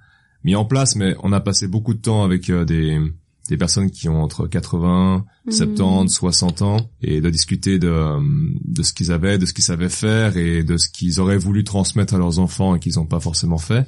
mis 0.44 0.56
en 0.56 0.64
place 0.64 0.96
mais 0.96 1.14
on 1.22 1.32
a 1.32 1.40
passé 1.40 1.68
beaucoup 1.68 1.94
de 1.94 2.00
temps 2.00 2.24
avec 2.24 2.50
euh, 2.50 2.64
des 2.64 3.00
des 3.48 3.56
personnes 3.56 3.90
qui 3.90 4.08
ont 4.08 4.22
entre 4.22 4.46
80, 4.48 5.24
70, 5.50 6.12
60 6.12 6.62
ans 6.62 6.90
et 7.00 7.20
de 7.20 7.30
discuter 7.30 7.78
de 7.78 8.16
de 8.64 8.82
ce 8.82 8.92
qu'ils 8.92 9.12
avaient, 9.12 9.38
de 9.38 9.46
ce 9.46 9.52
qu'ils 9.52 9.64
savaient 9.64 9.88
faire 9.88 10.36
et 10.36 10.64
de 10.64 10.76
ce 10.76 10.88
qu'ils 10.88 11.20
auraient 11.20 11.38
voulu 11.38 11.62
transmettre 11.62 12.14
à 12.14 12.18
leurs 12.18 12.38
enfants 12.38 12.74
et 12.74 12.80
qu'ils 12.80 12.94
n'ont 12.96 13.06
pas 13.06 13.20
forcément 13.20 13.58
fait. 13.58 13.86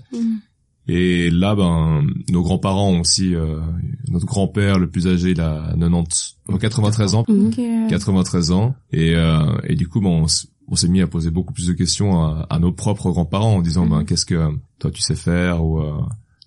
Et 0.88 1.29
là, 1.31 1.55
ben, 1.55 2.03
nos 2.31 2.42
grands-parents 2.42 2.90
ont 2.90 3.01
aussi, 3.01 3.35
euh, 3.35 3.61
notre 4.09 4.24
grand-père, 4.27 4.79
le 4.79 4.88
plus 4.88 5.07
âgé, 5.07 5.31
il 5.33 5.40
a 5.40 5.74
90, 5.79 6.37
euh, 6.51 6.57
93 6.57 7.14
ans, 7.14 7.24
Mhm. 7.29 7.46
Ok. 7.48 7.61
93 7.90 8.53
ans 8.53 8.74
et 8.92 9.14
euh, 9.14 9.40
et 9.64 9.74
du 9.74 9.87
coup 9.88 10.01
bon 10.01 10.24
on, 10.70 10.77
s'est 10.77 10.88
mis 10.88 11.01
à 11.03 11.07
poser 11.07 11.31
beaucoup 11.31 11.53
plus 11.53 11.66
de 11.66 11.72
questions 11.74 12.22
à, 12.22 12.46
à 12.51 12.59
nos 12.59 12.72
propres 12.72 13.11
grands-parents 13.11 13.57
en 13.57 13.62
disant 13.62 13.87
ben 13.87 14.05
qu'est-ce 14.05 14.24
que 14.27 14.48
toi 14.79 14.90
tu 14.90 15.01
sais 15.03 15.14
faire 15.14 15.64
ou 15.64 15.79
euh, 15.81 15.92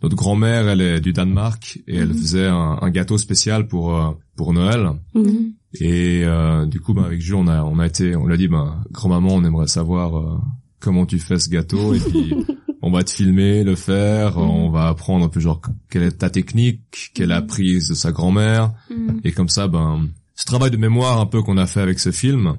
notre 0.03 0.15
grand-mère 0.15 0.67
elle 0.69 0.81
est 0.81 1.01
du 1.01 1.13
Danemark 1.13 1.79
et 1.87 1.97
elle 1.97 2.13
faisait 2.13 2.47
un, 2.47 2.77
un 2.81 2.89
gâteau 2.91 3.17
spécial 3.17 3.67
pour 3.67 3.95
euh, 3.95 4.11
pour 4.35 4.53
Noël 4.53 4.89
Mhm. 5.15 5.53
et 5.79 6.21
euh, 6.23 6.65
du 6.67 6.79
coup 6.79 6.93
ben 6.93 7.03
avec 7.03 7.21
Jules 7.21 7.35
on 7.35 7.47
a 7.47 7.63
on 7.63 7.79
a 7.79 7.85
été 7.87 8.15
on 8.15 8.25
l'a 8.27 8.37
dit 8.37 8.47
ben 8.47 8.83
grand-maman 8.91 9.29
on 9.35 9.43
aimerait 9.43 9.67
savoir 9.67 10.17
euh, 10.17 10.37
comment 10.79 11.05
tu 11.07 11.17
fais 11.19 11.39
ce 11.39 11.49
gâteau 11.49 11.93
et 11.95 11.99
puis 11.99 12.35
on 12.81 12.91
va 12.91 13.03
te 13.03 13.11
filmer 13.11 13.63
le 13.63 13.75
faire 13.75 14.37
on 14.37 14.69
va 14.69 14.87
apprendre 14.87 15.25
un 15.25 15.29
peu 15.29 15.39
genre 15.39 15.61
quelle 15.89 16.03
est 16.03 16.17
ta 16.19 16.29
technique 16.29 17.11
quelle 17.13 17.31
a 17.31 17.41
prise 17.41 17.89
de 17.89 17.93
sa 17.93 18.11
grand-mère 18.11 18.71
Mhm. 18.89 19.21
et 19.23 19.31
comme 19.31 19.49
ça, 19.49 19.67
ben, 19.67 20.07
ce 20.35 20.45
travail 20.45 20.71
de 20.71 20.77
mémoire 20.77 21.19
un 21.21 21.25
peu 21.27 21.43
qu'on 21.43 21.57
a 21.57 21.67
fait 21.67 21.81
avec 21.81 21.99
ce 21.99 22.11
film 22.11 22.55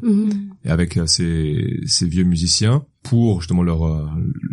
et 0.65 0.71
avec 0.71 0.97
euh, 0.97 1.07
ces, 1.07 1.81
ces 1.87 2.07
vieux 2.07 2.23
musiciens 2.25 2.85
pour 3.03 3.41
justement 3.41 3.63
leur 3.65 3.85
euh, 3.85 4.07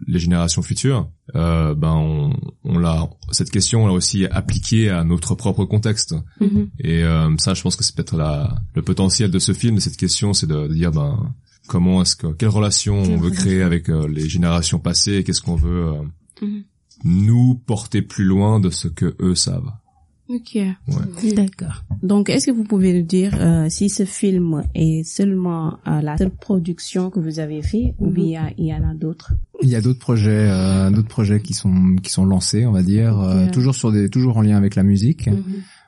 les 0.07 0.17
générations 0.17 0.63
futures, 0.63 1.07
euh, 1.35 1.75
ben 1.75 1.93
on, 1.93 2.33
on 2.63 2.79
l'a 2.79 3.07
cette 3.31 3.51
question 3.51 3.83
on 3.83 3.87
l'a 3.87 3.93
aussi 3.93 4.25
appliquée 4.25 4.89
à 4.89 5.03
notre 5.03 5.35
propre 5.35 5.65
contexte. 5.65 6.15
Mhm. 6.41 6.69
Et 6.79 7.03
ça, 7.37 7.53
je 7.53 7.61
pense 7.61 7.75
que 7.75 7.83
c'est 7.83 7.95
peut-être 7.95 8.17
la 8.17 8.55
le 8.73 8.81
potentiel 8.81 9.29
de 9.29 9.37
ce 9.39 9.53
film, 9.53 9.75
de 9.75 9.79
cette 9.81 9.97
question, 9.97 10.33
c'est 10.33 10.47
de, 10.47 10.67
de 10.67 10.73
dire 10.73 10.91
ben 10.91 11.31
comment 11.69 12.01
est-ce 12.01 12.15
que 12.15 12.27
quelle 12.33 12.49
relation 12.49 12.95
on 12.95 13.17
veut 13.17 13.29
créer 13.31 13.61
avec 13.61 13.89
euh, 13.89 14.07
les 14.07 14.27
générations 14.27 14.79
passées, 14.79 15.17
et 15.17 15.23
qu'est-ce 15.23 15.41
qu'on 15.41 15.55
veut 15.55 15.85
euh, 15.85 16.01
Mhm. 16.41 16.63
nous 17.03 17.55
porter 17.55 18.01
plus 18.01 18.23
loin 18.25 18.59
de 18.59 18.69
ce 18.69 18.87
que 18.87 19.15
eux 19.21 19.35
savent. 19.35 19.71
Ok. 20.29 20.57
D'accord. 21.35 21.83
Donc, 22.03 22.29
est-ce 22.29 22.45
que 22.47 22.51
vous 22.51 22.63
pouvez 22.63 22.93
nous 22.93 23.05
dire 23.05 23.35
euh, 23.39 23.65
si 23.67 23.89
ce 23.89 24.05
film 24.05 24.63
est 24.75 25.03
seulement 25.03 25.79
euh, 25.87 26.01
la 26.01 26.17
seule 26.17 26.29
production 26.29 27.09
que 27.09 27.19
vous 27.19 27.39
avez 27.39 27.63
fait 27.63 27.95
ou 27.97 28.11
bien 28.11 28.51
il 28.57 28.65
y 28.67 28.73
en 28.73 28.87
a 28.87 28.93
d'autres? 28.93 29.33
Il 29.63 29.69
y 29.69 29.75
a 29.75 29.81
d'autres 29.81 29.99
projets, 29.99 30.47
euh, 30.51 30.91
d'autres 30.91 31.07
projets 31.07 31.41
qui 31.41 31.53
sont 31.55 31.95
qui 32.03 32.11
sont 32.11 32.25
lancés, 32.25 32.65
on 32.67 32.71
va 32.71 32.83
dire, 32.83 33.19
euh, 33.19 33.47
toujours 33.49 33.73
sur 33.75 33.91
des 33.91 34.07
toujours 34.09 34.37
en 34.37 34.41
lien 34.41 34.55
avec 34.55 34.75
la 34.75 34.83
musique. 34.83 35.29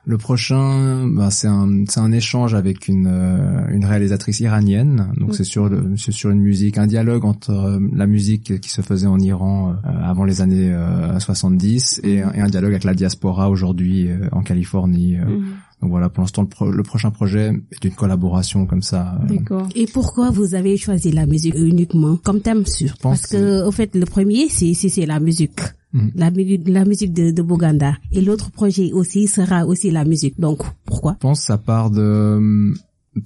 Le 0.04 0.18
prochain, 0.18 1.06
bah, 1.06 1.30
c'est 1.30 1.46
un 1.46 1.84
c'est 1.88 2.00
un 2.00 2.10
échange 2.10 2.54
avec 2.54 2.88
une 2.88 3.06
euh, 3.06 3.68
une 3.70 3.84
réalisatrice 3.84 4.40
iranienne. 4.40 5.12
Donc 5.16 5.34
c'est 5.36 5.44
sur 5.44 5.68
le 5.68 5.94
c'est 5.96 6.10
sur 6.10 6.30
une 6.30 6.40
musique, 6.40 6.76
un 6.76 6.88
dialogue 6.88 7.24
entre 7.24 7.50
euh, 7.52 7.78
la 7.94 8.08
musique 8.08 8.60
qui 8.60 8.68
se 8.68 8.82
faisait 8.82 9.06
en 9.06 9.20
Iran 9.20 9.74
euh, 9.84 9.88
avant 10.02 10.24
les 10.24 10.40
années 10.40 10.72
euh, 10.72 11.20
70 11.20 12.00
et, 12.02 12.20
un- 12.20 12.32
et 12.32 12.40
un 12.40 12.48
dialogue 12.48 12.72
avec 12.72 12.82
la 12.84 12.94
diaspora 12.94 13.48
aujourd'hui 13.48 14.08
euh, 14.10 14.28
en 14.32 14.42
Californie. 14.42 15.16
euh. 15.18 15.24
Mhm. 15.24 15.44
Donc 15.82 15.90
voilà, 15.90 16.08
pour 16.08 16.22
l'instant 16.22 16.42
le, 16.42 16.48
pro- 16.48 16.70
le 16.70 16.82
prochain 16.84 17.10
projet 17.10 17.52
est 17.72 17.84
une 17.84 17.92
collaboration 17.94 18.66
comme 18.66 18.82
ça. 18.82 19.18
D'accord. 19.28 19.68
Et 19.74 19.86
pourquoi 19.86 20.30
vous 20.30 20.54
avez 20.54 20.76
choisi 20.76 21.10
la 21.12 21.26
musique 21.26 21.54
uniquement 21.56 22.16
comme 22.16 22.40
thème 22.40 22.66
sûr 22.66 22.96
pense 23.00 23.20
Parce 23.22 23.32
que 23.32 23.64
au 23.66 23.70
fait 23.72 23.94
le 23.94 24.04
premier 24.06 24.48
c'est 24.48 24.74
c'est 24.74 24.88
c'est 24.88 25.06
la 25.06 25.20
musique. 25.20 25.60
Mhm. 25.92 26.10
La, 26.14 26.30
musique- 26.30 26.68
la 26.68 26.84
musique 26.84 27.12
de, 27.12 27.30
de 27.30 27.42
Boganda. 27.42 27.96
Et 28.12 28.20
l'autre 28.20 28.50
projet 28.50 28.92
aussi 28.92 29.26
sera 29.26 29.66
aussi 29.66 29.90
la 29.90 30.04
musique. 30.04 30.40
Donc, 30.40 30.62
pourquoi? 30.86 31.12
Je 31.14 31.18
pense 31.18 31.40
que 31.40 31.46
ça 31.46 31.58
part 31.58 31.90
de 31.90 32.72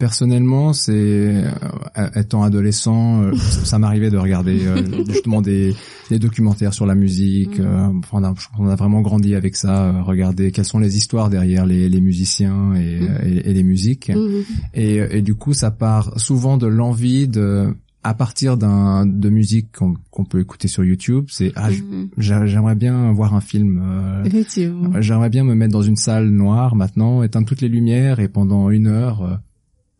personnellement, 0.00 0.72
c'est 0.72 1.44
euh, 1.46 2.08
étant 2.16 2.42
adolescent, 2.42 3.22
euh, 3.22 3.32
ça 3.36 3.78
m'arrivait 3.78 4.10
de 4.10 4.16
regarder 4.16 4.66
euh, 4.66 4.82
justement 5.08 5.40
des, 5.42 5.74
des 6.10 6.18
documentaires 6.18 6.74
sur 6.74 6.86
la 6.86 6.96
musique. 6.96 7.60
euh, 7.60 7.86
on, 8.12 8.24
a, 8.24 8.34
on 8.58 8.66
a 8.66 8.74
vraiment 8.74 9.00
grandi 9.00 9.36
avec 9.36 9.54
ça, 9.54 9.86
euh, 9.86 10.02
regarder 10.02 10.50
quelles 10.50 10.64
sont 10.64 10.80
les 10.80 10.96
histoires 10.96 11.30
derrière 11.30 11.66
les, 11.66 11.88
les 11.88 12.00
musiciens 12.00 12.74
et, 12.74 12.98
et, 13.24 13.50
et 13.50 13.54
les 13.54 13.62
musiques. 13.62 14.10
Et, 14.74 14.96
et 14.96 15.22
du 15.22 15.36
coup, 15.36 15.52
ça 15.54 15.70
part 15.70 16.18
souvent 16.18 16.56
de 16.56 16.66
l'envie 16.66 17.28
de 17.28 17.72
à 18.08 18.14
partir 18.14 18.56
d'un 18.56 19.04
de 19.06 19.28
musique 19.28 19.68
qu'on 19.72 20.24
peut 20.24 20.40
écouter 20.40 20.68
sur 20.68 20.84
YouTube, 20.84 21.26
c'est 21.28 21.52
ah, 21.56 21.70
Mhm. 21.70 22.08
j'a- 22.18 22.46
j'aimerais 22.46 22.74
bien 22.74 23.12
voir 23.12 23.34
un 23.34 23.40
film 23.40 23.80
euh, 23.82 24.24
Effectivement. 24.24 25.00
J'aimerais 25.00 25.30
bien 25.30 25.44
me 25.44 25.54
mettre 25.54 25.72
dans 25.72 25.82
une 25.82 25.96
salle 25.96 26.28
noire 26.30 26.76
maintenant, 26.76 27.22
éteindre 27.22 27.46
toutes 27.46 27.60
les 27.60 27.68
lumières 27.68 28.20
et 28.20 28.28
pendant 28.28 28.70
une 28.70 28.86
heure 28.86 29.22
euh, 29.22 29.34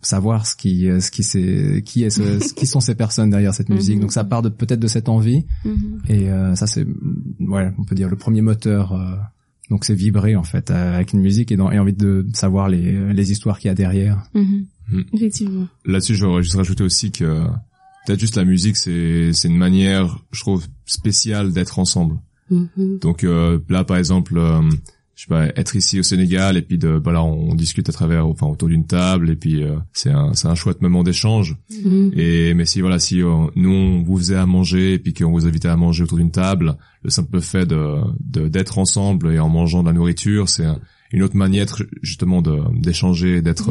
savoir 0.03 0.47
ce 0.47 0.55
qui, 0.55 0.89
euh, 0.89 1.01
ce 1.01 1.11
qui 1.11 1.25
c'est, 1.25 1.83
qui 1.85 2.05
est, 2.05 2.11
ce, 2.11 2.39
ce- 2.39 2.55
qui 2.55 2.67
sont 2.67 2.81
ces 2.81 2.95
personnes 2.95 3.31
derrière 3.31 3.53
cette 3.55 3.71
musique. 3.71 3.97
Mhm. 3.97 4.03
Donc 4.03 4.13
ça 4.13 4.23
part 4.25 4.43
de 4.43 4.49
peut-être 4.51 4.79
de 4.81 4.87
cette 4.87 5.09
envie 5.09 5.45
Mhm. 5.65 5.99
et 6.09 6.31
euh, 6.31 6.55
ça 6.55 6.67
c'est, 6.69 6.85
mm, 6.85 7.51
ouais, 7.53 7.73
on 7.79 7.85
peut 7.85 7.95
dire 7.97 8.09
le 8.09 8.17
premier 8.17 8.41
moteur. 8.43 8.93
euh, 8.93 9.17
donc 9.69 9.85
c'est 9.85 9.95
vibrer 9.95 10.37
en 10.37 10.45
fait 10.45 10.71
avec 10.71 11.13
une 11.13 11.21
musique 11.21 11.51
et, 11.51 11.57
dans, 11.57 11.73
et 11.73 11.79
envie 11.81 11.93
de 11.93 12.25
savoir 12.35 12.69
les, 12.69 13.13
les 13.13 13.33
histoires 13.33 13.59
qu'il 13.59 13.67
y 13.67 13.73
a 13.73 13.75
derrière. 13.75 14.23
Mhm. 14.35 14.67
Effectivement. 15.13 15.67
Là-dessus, 15.85 16.15
j'aurais 16.15 16.45
juste 16.45 16.55
rajouté 16.55 16.85
aussi 16.85 17.11
que 17.11 17.43
peut-être 18.07 18.21
juste 18.21 18.37
la 18.37 18.45
musique, 18.45 18.77
c'est 18.77 19.33
c'est 19.33 19.49
une 19.49 19.59
manière, 19.59 20.19
je 20.33 20.41
trouve, 20.41 20.67
spéciale 20.87 21.53
d'être 21.53 21.79
ensemble. 21.79 22.17
Mhm. 22.51 22.99
Donc 23.01 23.25
euh, 23.25 23.59
là, 23.69 23.85
par 23.85 23.97
exemple, 23.97 24.39
euh, 24.39 24.63
je 25.17 25.23
sais 25.23 25.29
pas, 25.29 25.47
être 25.57 25.75
ici 25.77 25.99
au 25.99 26.03
Sénégal 26.03 26.57
et 26.57 26.63
puis 26.63 26.79
de, 26.79 27.01
voilà, 27.03 27.23
on 27.25 27.55
discute 27.55 27.89
à 27.89 27.93
travers, 27.93 28.27
enfin, 28.27 28.47
autour 28.47 28.69
d'une 28.69 28.87
table 28.87 29.31
et 29.31 29.37
puis 29.37 29.63
euh, 29.65 29.77
c'est 29.93 30.11
un, 30.11 30.33
c'est 30.35 30.47
un 30.47 30.55
chouette 30.55 30.81
moment 30.83 31.03
d'échange. 31.03 31.57
Mhm. 31.85 32.13
Et 32.15 32.55
mais 32.55 32.67
si 32.67 32.81
voilà, 32.83 32.99
si 32.99 33.17
nous 33.21 33.71
on 33.71 34.03
vous 34.03 34.17
faisait 34.19 34.37
à 34.37 34.47
manger 34.47 34.95
et 34.95 34.99
puis 34.99 35.13
qu'on 35.15 35.31
vous 35.33 35.47
invitait 35.47 35.69
à 35.69 35.77
manger 35.77 36.05
autour 36.05 36.19
d'une 36.19 36.31
table, 36.31 36.77
le 37.03 37.11
simple 37.11 37.41
fait 37.41 37.67
de 37.67 37.97
de- 38.21 38.49
d'être 38.49 38.79
ensemble 38.79 39.33
et 39.33 39.39
en 39.39 39.49
mangeant 39.49 39.83
de 39.83 39.89
la 39.89 39.95
nourriture, 39.95 40.49
c'est 40.49 40.65
un- 40.67 40.79
une 41.13 41.23
autre 41.23 41.37
manière 41.37 41.67
justement 42.03 42.43
de 42.43 42.59
d'échanger, 42.81 43.41
d'être 43.43 43.71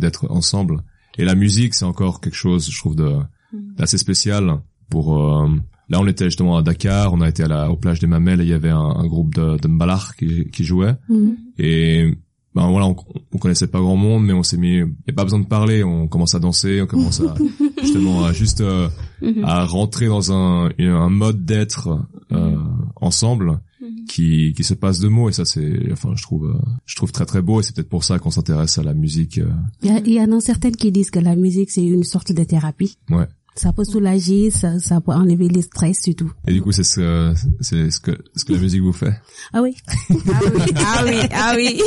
d'être 0.00 0.26
ensemble. 0.30 0.82
Et 1.18 1.24
la 1.24 1.34
musique, 1.34 1.74
c'est 1.74 1.84
encore 1.84 2.20
quelque 2.20 2.36
chose, 2.36 2.70
je 2.70 2.78
trouve, 2.78 2.96
de 2.96 3.12
d'assez 3.52 3.98
spécial. 3.98 4.60
Pour 4.88 5.18
euh, 5.20 5.48
là, 5.88 6.00
on 6.00 6.06
était 6.06 6.24
justement 6.26 6.56
à 6.56 6.62
Dakar, 6.62 7.12
on 7.12 7.20
a 7.20 7.28
été 7.28 7.42
à 7.44 7.48
la 7.48 7.70
aux 7.70 7.76
plages 7.76 8.00
des 8.00 8.06
Mamelles 8.06 8.40
et 8.40 8.44
il 8.44 8.50
y 8.50 8.54
avait 8.54 8.70
un, 8.70 8.78
un 8.78 9.06
groupe 9.06 9.34
de, 9.34 9.56
de 9.58 9.68
Mbalar 9.68 10.16
qui, 10.16 10.50
qui 10.50 10.64
jouait. 10.64 10.94
Mhm. 11.08 11.36
Et 11.58 12.12
ben 12.52 12.68
voilà, 12.68 12.86
on, 12.88 12.96
on 13.32 13.38
connaissait 13.38 13.68
pas 13.68 13.78
grand 13.78 13.94
monde, 13.96 14.24
mais 14.26 14.32
on 14.32 14.42
s'est 14.42 14.56
mis, 14.56 14.78
y 14.78 15.10
a 15.10 15.12
pas 15.14 15.22
besoin 15.22 15.38
de 15.38 15.46
parler, 15.46 15.84
on 15.84 16.08
commence 16.08 16.34
à 16.34 16.40
danser, 16.40 16.82
on 16.82 16.86
commence 16.86 17.20
à 17.20 17.34
justement 17.80 18.24
à 18.24 18.32
juste 18.32 18.60
euh, 18.60 18.88
Mhm. 19.22 19.44
à 19.44 19.66
rentrer 19.66 20.06
dans 20.06 20.32
un, 20.32 20.70
un 20.78 21.08
mode 21.10 21.44
d'être 21.44 22.00
euh, 22.32 22.56
ensemble 22.96 23.60
Mhm. 23.82 24.04
qui 24.06 24.52
qui 24.54 24.62
se 24.64 24.74
passe 24.74 24.98
de 25.00 25.08
mots 25.08 25.28
et 25.30 25.32
ça 25.32 25.44
c'est, 25.46 25.90
enfin 25.92 26.10
je 26.14 26.22
trouve, 26.22 26.46
euh, 26.50 26.58
je 26.84 26.96
trouve 26.96 27.12
très 27.12 27.24
très 27.24 27.40
beau 27.40 27.60
et 27.60 27.62
c'est 27.62 27.74
peut-être 27.74 27.88
pour 27.88 28.04
ça 28.04 28.18
qu'on 28.18 28.30
s'intéresse 28.30 28.76
à 28.78 28.82
la 28.82 28.92
musique. 28.92 29.38
euh, 29.38 29.48
Il 29.82 29.88
y, 29.88 29.92
a, 29.94 29.98
il 30.00 30.12
y 30.12 30.20
en 30.20 30.30
a 30.36 30.40
certaines 30.40 30.76
qui 30.76 30.92
disent 30.92 31.10
que 31.10 31.18
la 31.18 31.34
musique 31.36 31.70
c'est 31.70 31.82
une 31.84 32.02
sorte 32.04 32.30
de 32.32 32.44
thérapie. 32.44 32.96
ouais. 33.10 33.26
Ça 33.56 33.72
peut 33.72 33.84
soulager, 33.84 34.50
ça, 34.50 34.78
ça 34.78 35.00
peut 35.00 35.12
enlever 35.12 35.48
les 35.48 35.62
stress 35.62 36.06
et 36.08 36.14
tout. 36.14 36.32
Et 36.46 36.52
du 36.52 36.62
coup 36.62 36.72
c'est 36.72 36.84
ce, 36.84 37.34
c'est 37.60 37.90
ce 37.90 38.00
que 38.00 38.12
ce 38.36 38.44
que 38.44 38.52
la 38.54 38.58
musique 38.60 38.80
vous 38.82 38.92
fait? 38.92 39.12
Ah 39.52 39.60
oui. 39.60 39.76
Ah 40.08 40.14
oui, 40.14 40.72
ah 40.76 41.02
oui, 41.04 41.16
ah 41.32 41.52
oui. 41.56 41.82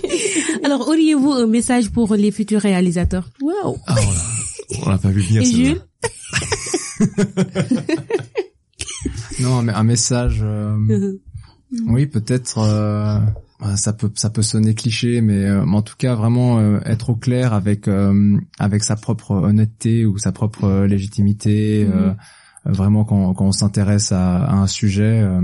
Alors 0.64 0.86
auriez-vous 0.88 1.32
un 1.32 1.46
message 1.46 1.90
pour 1.90 2.14
les 2.14 2.30
futurs 2.30 2.60
réalisateurs? 2.60 3.28
Wow. 3.40 3.78
Ah 3.86 3.94
voilà, 3.94 4.20
on 4.86 4.90
l'a 4.90 4.98
pas 4.98 5.08
vu 5.10 5.20
venir. 5.22 5.42
Et. 5.42 5.46
Jules? 5.46 5.82
Non, 9.40 9.62
mais 9.62 9.72
un 9.72 9.84
message. 9.84 10.40
euh. 10.42 10.76
Oui, 11.86 12.06
peut-être. 12.06 12.58
euh, 12.58 13.18
ça 13.76 13.92
peut 13.92 14.10
ça 14.14 14.30
peut 14.30 14.42
sonner 14.42 14.74
cliché, 14.74 15.20
mais, 15.20 15.44
euh, 15.44 15.64
mais 15.66 15.76
en 15.76 15.82
tout 15.82 15.96
cas 15.98 16.14
vraiment 16.14 16.58
euh, 16.60 16.78
être 16.84 17.10
au 17.10 17.16
clair 17.16 17.52
avec 17.52 17.88
euh, 17.88 18.38
avec 18.58 18.84
sa 18.84 18.96
propre 18.96 19.32
honnêteté 19.32 20.06
ou 20.06 20.16
sa 20.18 20.30
propre 20.32 20.64
euh, 20.64 20.86
légitimité. 20.86 21.86
Mhm. 21.86 21.92
euh, 21.94 22.12
vraiment 22.64 23.04
quand 23.04 23.34
quand 23.34 23.46
on 23.46 23.52
s'intéresse 23.52 24.12
à, 24.12 24.44
à 24.44 24.54
un 24.54 24.66
sujet. 24.66 25.22
euh, 25.22 25.40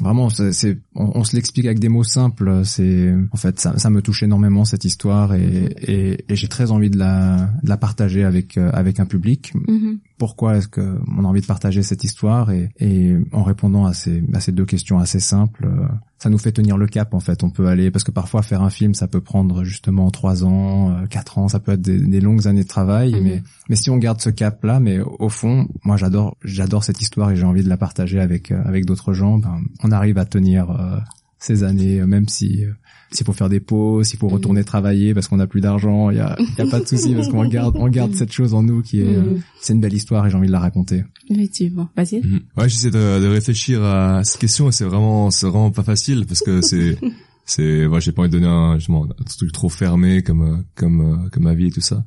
Vraiment, 0.00 0.30
c'est, 0.30 0.78
on, 0.94 1.10
on 1.16 1.24
se 1.24 1.36
l'explique 1.36 1.66
avec 1.66 1.78
des 1.78 1.90
mots 1.90 2.04
simples. 2.04 2.62
C'est, 2.64 3.14
en 3.32 3.36
fait, 3.36 3.60
ça, 3.60 3.76
ça 3.76 3.90
me 3.90 4.00
touche 4.00 4.22
énormément 4.22 4.64
cette 4.64 4.86
histoire 4.86 5.34
et, 5.34 5.66
et, 5.82 6.24
et 6.26 6.36
j'ai 6.36 6.48
très 6.48 6.70
envie 6.70 6.88
de 6.88 6.96
la, 6.96 7.50
de 7.62 7.68
la 7.68 7.76
partager 7.76 8.24
avec 8.24 8.56
euh, 8.56 8.70
avec 8.72 8.98
un 8.98 9.04
public 9.04 9.52
Mhm. 9.68 9.98
Pourquoi 10.20 10.58
est-ce 10.58 10.68
que 10.68 10.98
on 11.16 11.24
a 11.24 11.26
envie 11.26 11.40
de 11.40 11.46
partager 11.46 11.82
cette 11.82 12.04
histoire 12.04 12.50
et, 12.50 12.68
et 12.78 13.16
en 13.32 13.42
répondant 13.42 13.86
à 13.86 13.94
ces, 13.94 14.22
à 14.34 14.40
ces 14.40 14.52
deux 14.52 14.66
questions 14.66 14.98
assez 14.98 15.18
simples, 15.18 15.64
euh, 15.64 15.88
ça 16.18 16.28
nous 16.28 16.36
fait 16.36 16.52
tenir 16.52 16.76
le 16.76 16.86
cap 16.86 17.14
en 17.14 17.20
fait. 17.20 17.42
On 17.42 17.48
peut 17.48 17.68
aller 17.68 17.90
parce 17.90 18.04
que 18.04 18.10
parfois 18.10 18.42
faire 18.42 18.62
un 18.62 18.68
film 18.68 18.92
ça 18.92 19.08
peut 19.08 19.22
prendre 19.22 19.64
justement 19.64 20.10
trois 20.10 20.44
ans, 20.44 20.90
euh, 20.90 21.06
quatre 21.06 21.38
ans, 21.38 21.48
ça 21.48 21.58
peut 21.58 21.72
être 21.72 21.80
des, 21.80 21.98
des 21.98 22.20
longues 22.20 22.46
années 22.46 22.64
de 22.64 22.68
travail. 22.68 23.14
Mhm. 23.14 23.22
Mais 23.22 23.42
mais 23.70 23.76
si 23.76 23.88
on 23.88 23.96
garde 23.96 24.20
ce 24.20 24.28
cap 24.28 24.62
là, 24.62 24.78
mais 24.78 25.00
au 25.00 25.30
fond, 25.30 25.66
moi 25.84 25.96
j'adore 25.96 26.36
j'adore 26.44 26.84
cette 26.84 27.00
histoire 27.00 27.30
et 27.30 27.36
j'ai 27.36 27.46
envie 27.46 27.64
de 27.64 27.70
la 27.70 27.78
partager 27.78 28.20
avec 28.20 28.52
euh, 28.52 28.62
avec 28.66 28.84
d'autres 28.84 29.14
gens. 29.14 29.38
Ben, 29.38 29.58
on 29.82 29.90
arrive 29.90 30.18
à 30.18 30.26
tenir 30.26 30.70
euh, 30.70 30.98
ces 31.40 31.62
années, 31.64 32.00
euh, 32.00 32.06
même 32.06 32.28
si 32.28 32.64
euh, 32.64 32.70
s'il 33.12 33.26
faut 33.26 33.32
faire 33.32 33.48
des 33.48 33.58
pauses, 33.60 34.06
s'il 34.08 34.18
faut 34.18 34.28
Mhm. 34.28 34.34
retourner 34.34 34.62
travailler 34.64 35.14
parce 35.14 35.26
qu'on 35.26 35.38
n'a 35.38 35.46
plus 35.48 35.60
d'argent, 35.60 36.10
il 36.10 36.18
y 36.18 36.20
a, 36.20 36.36
y 36.58 36.60
a 36.62 36.66
pas 36.66 36.78
de 36.80 36.86
souci 36.86 37.14
parce 37.14 37.28
qu'on 37.28 37.44
garde 37.48 37.76
on 37.76 37.88
garde 37.88 38.14
cette 38.14 38.30
chose 38.32 38.54
en 38.54 38.62
nous 38.62 38.82
qui 38.82 39.00
est 39.00 39.16
euh, 39.16 39.22
Mhm. 39.22 39.40
c'est 39.60 39.72
une 39.72 39.80
belle 39.80 39.94
histoire 39.94 40.26
et 40.26 40.30
j'ai 40.30 40.36
envie 40.36 40.46
de 40.46 40.52
la 40.52 40.60
raconter. 40.60 41.02
Effectivement. 41.28 41.88
Vas-y. 41.96 42.20
Mhm. 42.20 42.40
Ouais, 42.56 42.68
j'essaie 42.68 42.90
de, 42.90 43.20
de 43.20 43.26
réfléchir 43.26 43.82
à 43.82 44.22
cette 44.24 44.40
question 44.40 44.68
et 44.68 44.72
c'est 44.72 44.84
vraiment, 44.84 45.30
c'est 45.30 45.46
vraiment 45.46 45.70
pas 45.72 45.82
facile 45.82 46.24
parce 46.26 46.40
que 46.40 46.60
c'est, 46.60 46.98
c'est, 47.46 47.88
moi, 47.88 47.98
j'ai 48.00 48.12
pas 48.12 48.22
envie 48.22 48.30
de 48.30 48.38
donner 48.38 48.46
un, 48.52 48.76
justement, 48.78 49.04
un 49.06 49.24
truc 49.24 49.50
trop 49.52 49.68
fermé 49.68 50.22
comme, 50.22 50.42
euh, 50.42 50.56
comme, 50.76 51.00
euh, 51.00 51.28
comme 51.30 51.46
avis 51.48 51.66
et 51.68 51.70
tout 51.72 51.80
ça. 51.80 52.04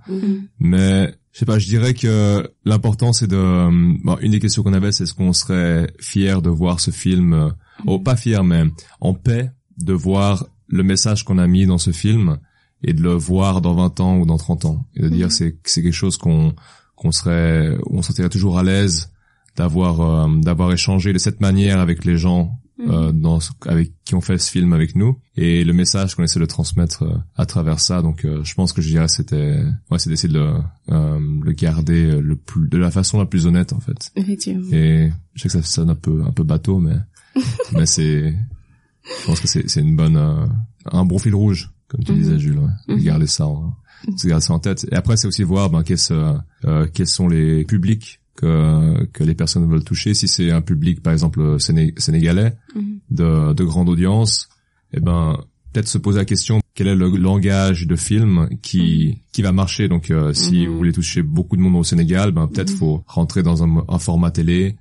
Mais, 0.59 1.13
je 1.33 1.39
sais 1.39 1.45
pas, 1.45 1.57
je 1.59 1.65
dirais 1.67 1.93
que 1.95 2.47
l'important 2.63 3.11
c'est 3.11 3.27
de, 3.27 3.35
euh, 3.35 3.69
bon, 4.03 4.17
une 4.21 4.31
des 4.31 4.39
questions 4.39 4.61
qu'on 4.63 4.73
avait, 4.73 4.91
c'est 4.91 5.03
est-ce 5.03 5.13
qu'on 5.15 5.33
serait 5.33 5.91
fier 5.99 6.41
de 6.41 6.49
voir 6.49 6.79
ce 6.79 6.91
film, 6.91 7.33
euh, 7.33 7.49
oh, 7.85 7.99
pas 7.99 8.15
fier, 8.15 8.43
mais 8.43 8.63
en 9.01 9.13
paix 9.13 9.51
de 9.77 9.93
voir 9.93 10.47
le 10.67 10.83
message 10.83 11.23
qu'on 11.23 11.37
a 11.37 11.47
mis 11.47 11.65
dans 11.65 11.77
ce 11.77 11.91
film 11.91 12.37
et 12.83 12.93
de 12.93 13.01
le 13.01 13.13
voir 13.13 13.61
dans 13.61 13.73
20 13.75 13.99
ans 13.99 14.17
ou 14.19 14.25
dans 14.25 14.37
30 14.37 14.65
ans. 14.65 14.87
Et 14.95 15.01
de 15.03 15.09
dire 15.09 15.27
Mhm. 15.27 15.31
c'est, 15.31 15.57
c'est 15.65 15.81
quelque 15.83 15.93
chose 15.93 16.17
qu'on, 16.17 16.53
qu'on 16.95 17.11
serait, 17.11 17.75
on 17.89 18.01
se 18.01 18.07
sentirait 18.09 18.29
toujours 18.29 18.57
à 18.59 18.63
l'aise 18.63 19.11
d'avoir, 19.55 20.01
euh, 20.01 20.27
d'avoir 20.41 20.71
échangé 20.73 21.13
de 21.13 21.17
cette 21.19 21.39
manière 21.41 21.79
avec 21.79 22.05
les 22.05 22.17
gens 22.17 22.59
euh, 22.79 23.11
dans 23.11 23.39
ce- 23.39 23.51
avec 23.67 23.93
qui 24.03 24.15
ont 24.15 24.19
fait 24.19 24.39
ce 24.39 24.49
film 24.49 24.73
avec 24.73 24.95
nous 24.95 25.19
et 25.37 25.63
le 25.63 25.73
message 25.73 26.15
qu'on 26.15 26.23
essaie 26.23 26.39
de 26.39 26.45
transmettre 26.45 27.03
euh, 27.03 27.15
à 27.35 27.45
travers 27.45 27.79
ça 27.79 28.01
donc 28.01 28.25
euh, 28.25 28.43
je 28.43 28.55
pense 28.55 28.73
que 28.73 28.81
je 28.81 28.89
dirais 28.89 29.07
c'était 29.07 29.63
ouais 29.91 29.99
c'est 29.99 30.09
d'essayer 30.09 30.33
de 30.33 30.39
le, 30.39 30.55
euh, 30.89 31.19
le 31.43 31.51
garder 31.51 32.19
le 32.19 32.35
plus 32.35 32.67
de 32.67 32.77
la 32.79 32.89
façon 32.89 33.19
la 33.19 33.27
plus 33.27 33.45
honnête 33.45 33.73
en 33.73 33.79
fait 33.79 34.11
Effectivement. 34.15 34.67
et 34.71 35.11
je 35.35 35.41
sais 35.43 35.49
que 35.49 35.53
ça 35.53 35.61
sonne 35.61 35.91
un 35.91 35.95
peu 35.95 36.23
un 36.25 36.31
peu 36.31 36.43
bateau 36.43 36.79
mais 36.79 36.95
mais 37.73 37.85
c'est 37.85 38.33
je 39.03 39.25
pense 39.25 39.39
que 39.39 39.47
c'est 39.47 39.81
une 39.81 39.95
bonne 39.95 40.17
euh, 40.17 40.45
un 40.91 41.05
bon 41.05 41.17
fil 41.19 41.35
rouge 41.35 41.71
comme 41.87 42.03
tu 42.03 42.11
Mhm. 42.13 42.17
disais 42.19 42.39
Jules 42.39 42.59
ouais. 42.59 42.69
De 42.87 42.93
Mhm. 42.95 43.03
garder 43.03 43.27
ça 43.27 43.47
en, 43.47 43.75
de 44.07 44.27
garder 44.27 44.43
ça 44.45 44.53
en 44.53 44.59
tête 44.59 44.85
et 44.91 44.95
après 44.95 45.17
c'est 45.17 45.27
aussi 45.27 45.43
voir 45.43 45.69
ben 45.69 45.83
qu'est-ce 45.83 46.13
euh, 46.65 46.87
quels 46.93 47.07
sont 47.07 47.27
les 47.27 47.65
publics 47.65 48.19
que 48.35 49.05
que 49.13 49.23
les 49.23 49.35
personnes 49.35 49.69
veulent 49.69 49.83
toucher 49.83 50.13
si 50.13 50.27
c'est 50.27 50.51
un 50.51 50.61
public 50.61 51.01
par 51.03 51.13
exemple 51.13 51.57
séné- 51.59 51.93
sénégalais 51.99 52.55
Mhm. 52.75 52.99
de, 53.11 53.53
de 53.53 53.63
grande 53.63 53.89
audience, 53.89 54.49
eh 54.93 54.99
ben 54.99 55.37
peut-être 55.71 55.87
se 55.87 55.97
poser 55.97 56.19
la 56.19 56.25
question 56.25 56.59
quel 56.75 56.87
est 56.87 56.95
le 56.95 57.09
langage 57.09 57.85
de 57.87 57.95
film 57.95 58.49
qui 58.63 59.21
qui 59.31 59.41
va 59.43 59.51
marcher? 59.51 59.87
Donc 59.87 60.09
euh, 60.09 60.33
si 60.33 60.61
Mhm. 60.65 60.67
vous 60.71 60.77
voulez 60.77 60.91
toucher 60.93 61.21
beaucoup 61.21 61.55
de 61.55 61.61
monde 61.61 61.75
au 61.75 61.83
Sénégal, 61.83 62.31
ben 62.31 62.47
peut-être 62.47 62.71
Mhm. 62.71 62.77
faut 62.77 63.03
rentrer 63.07 63.43
dans 63.43 63.63
un, 63.63 63.83
un 63.87 63.99
format 63.99 64.31
télé 64.31 64.75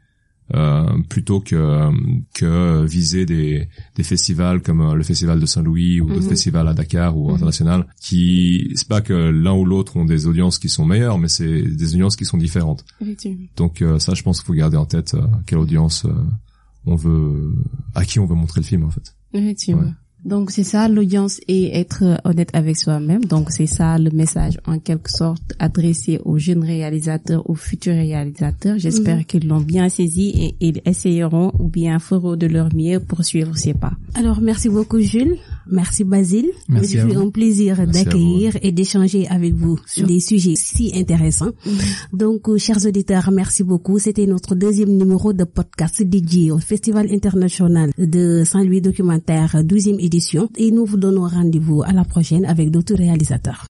euh, 0.55 0.87
plutôt 1.09 1.41
que 1.41 1.89
que 2.35 2.85
viser 2.85 3.25
des 3.27 3.69
des 3.97 4.03
festivals 4.03 4.61
comme 4.61 4.81
euh, 4.81 4.95
le 4.95 5.03
festival 5.03 5.41
de 5.41 5.47
Saint-Louis 5.47 6.01
ou 6.01 6.09
d'autres 6.09 6.23
Mhm. 6.25 6.29
festivals 6.29 6.69
à 6.69 6.75
Dakar 6.75 7.17
ou 7.17 7.29
Mhm. 7.29 7.35
international 7.37 7.87
qui 8.01 8.71
c'est 8.75 8.89
pas 8.89 9.01
que 9.01 9.15
l'un 9.15 9.55
ou 9.55 9.65
l'autre 9.65 9.97
ont 9.97 10.05
des 10.05 10.27
audiences 10.27 10.59
qui 10.59 10.69
sont 10.69 10.85
meilleures 10.85 11.19
mais 11.19 11.29
c'est 11.29 11.63
des 11.63 11.95
audiences 11.95 12.17
qui 12.17 12.25
sont 12.25 12.39
différentes. 12.39 12.85
Donc 13.57 13.81
euh, 13.83 13.99
ça, 13.99 14.15
je 14.15 14.23
pense 14.23 14.41
qu'il 14.41 14.47
faut 14.47 14.53
garder 14.55 14.77
en 14.77 14.87
tête 14.87 15.15
euh, 15.15 15.23
quelle 15.47 15.59
audience 15.59 16.07
on 16.85 16.97
veut, 16.97 17.55
à 17.95 18.05
qui 18.05 18.19
on 18.19 18.27
veut 18.27 18.35
montrer 18.35 18.61
le 18.61 18.67
film 18.67 18.85
en 18.85 18.91
fait. 18.91 19.15
Effectivement. 19.33 19.83
Ouais. 19.83 19.89
Donc 20.25 20.51
c'est 20.51 20.63
ça 20.65 20.89
l'audience 20.89 21.41
et 21.49 21.77
être 21.79 22.21
honnête 22.25 22.51
avec 22.53 22.77
soi-même. 22.77 23.25
Donc 23.25 23.51
c'est 23.51 23.67
ça 23.67 23.99
le 23.99 24.11
message 24.11 24.59
en 24.67 24.79
quelque 24.79 25.11
sorte 25.11 25.43
adressé 25.59 26.21
aux 26.25 26.39
jeunes 26.39 26.63
réalisateurs, 26.65 27.49
aux 27.51 27.55
futurs 27.57 27.95
réalisateurs. 27.95 28.79
J'espère 28.79 29.17
Mhm. 29.19 29.25
qu'ils 29.25 29.49
l'ont 29.49 29.61
bien 29.61 29.89
saisi 29.89 30.29
et 30.37 30.55
ils 30.61 30.81
essayeront 30.85 31.53
ou 31.59 31.69
bien 31.69 31.99
feront 31.99 32.37
de 32.37 32.47
leur 32.47 32.69
mieux 32.75 33.01
pour 33.01 33.25
suivre 33.25 33.57
ces 33.57 33.75
pas. 33.75 33.93
Alors 34.15 34.41
merci 34.41 34.69
beaucoup 34.69 35.01
Jules. 35.01 35.37
Merci 35.71 36.05
Basile. 36.05 36.51
Merci 36.69 36.93
C'est 36.93 37.17
un 37.17 37.31
plaisir 37.31 37.87
d'accueillir 37.87 38.57
et 38.63 38.73
d'échanger 38.73 39.27
avec 39.29 39.55
vous 39.55 39.79
sur 39.87 40.07
des 40.07 40.21
sujets 40.21 40.55
si 40.57 40.93
intéressants. 40.95 41.53
Donc, 42.13 42.49
euh, 42.49 42.59
chers 42.59 42.85
auditeurs, 42.87 43.31
merci 43.31 43.63
beaucoup. 43.63 43.99
C'était 43.99 44.27
notre 44.27 44.55
deuxième 44.55 44.97
numéro 44.97 45.33
de 45.33 45.45
podcast 45.45 46.03
dédié 46.03 46.51
au 46.51 46.59
Festival 46.59 47.09
international 47.13 47.91
de 47.99 48.43
Saint-Louis 48.45 48.81
documentaire 48.81 49.63
12e 49.63 49.99
édition. 50.01 50.49
Et 50.57 50.71
nous 50.71 50.85
vous 50.85 50.97
donnons 50.97 51.27
rendez-vous 51.27 51.83
à 51.83 51.93
la 51.93 52.05
prochaine 52.05 52.45
avec 52.45 52.71
d'autres 52.71 52.95
réalisateurs. 52.95 53.67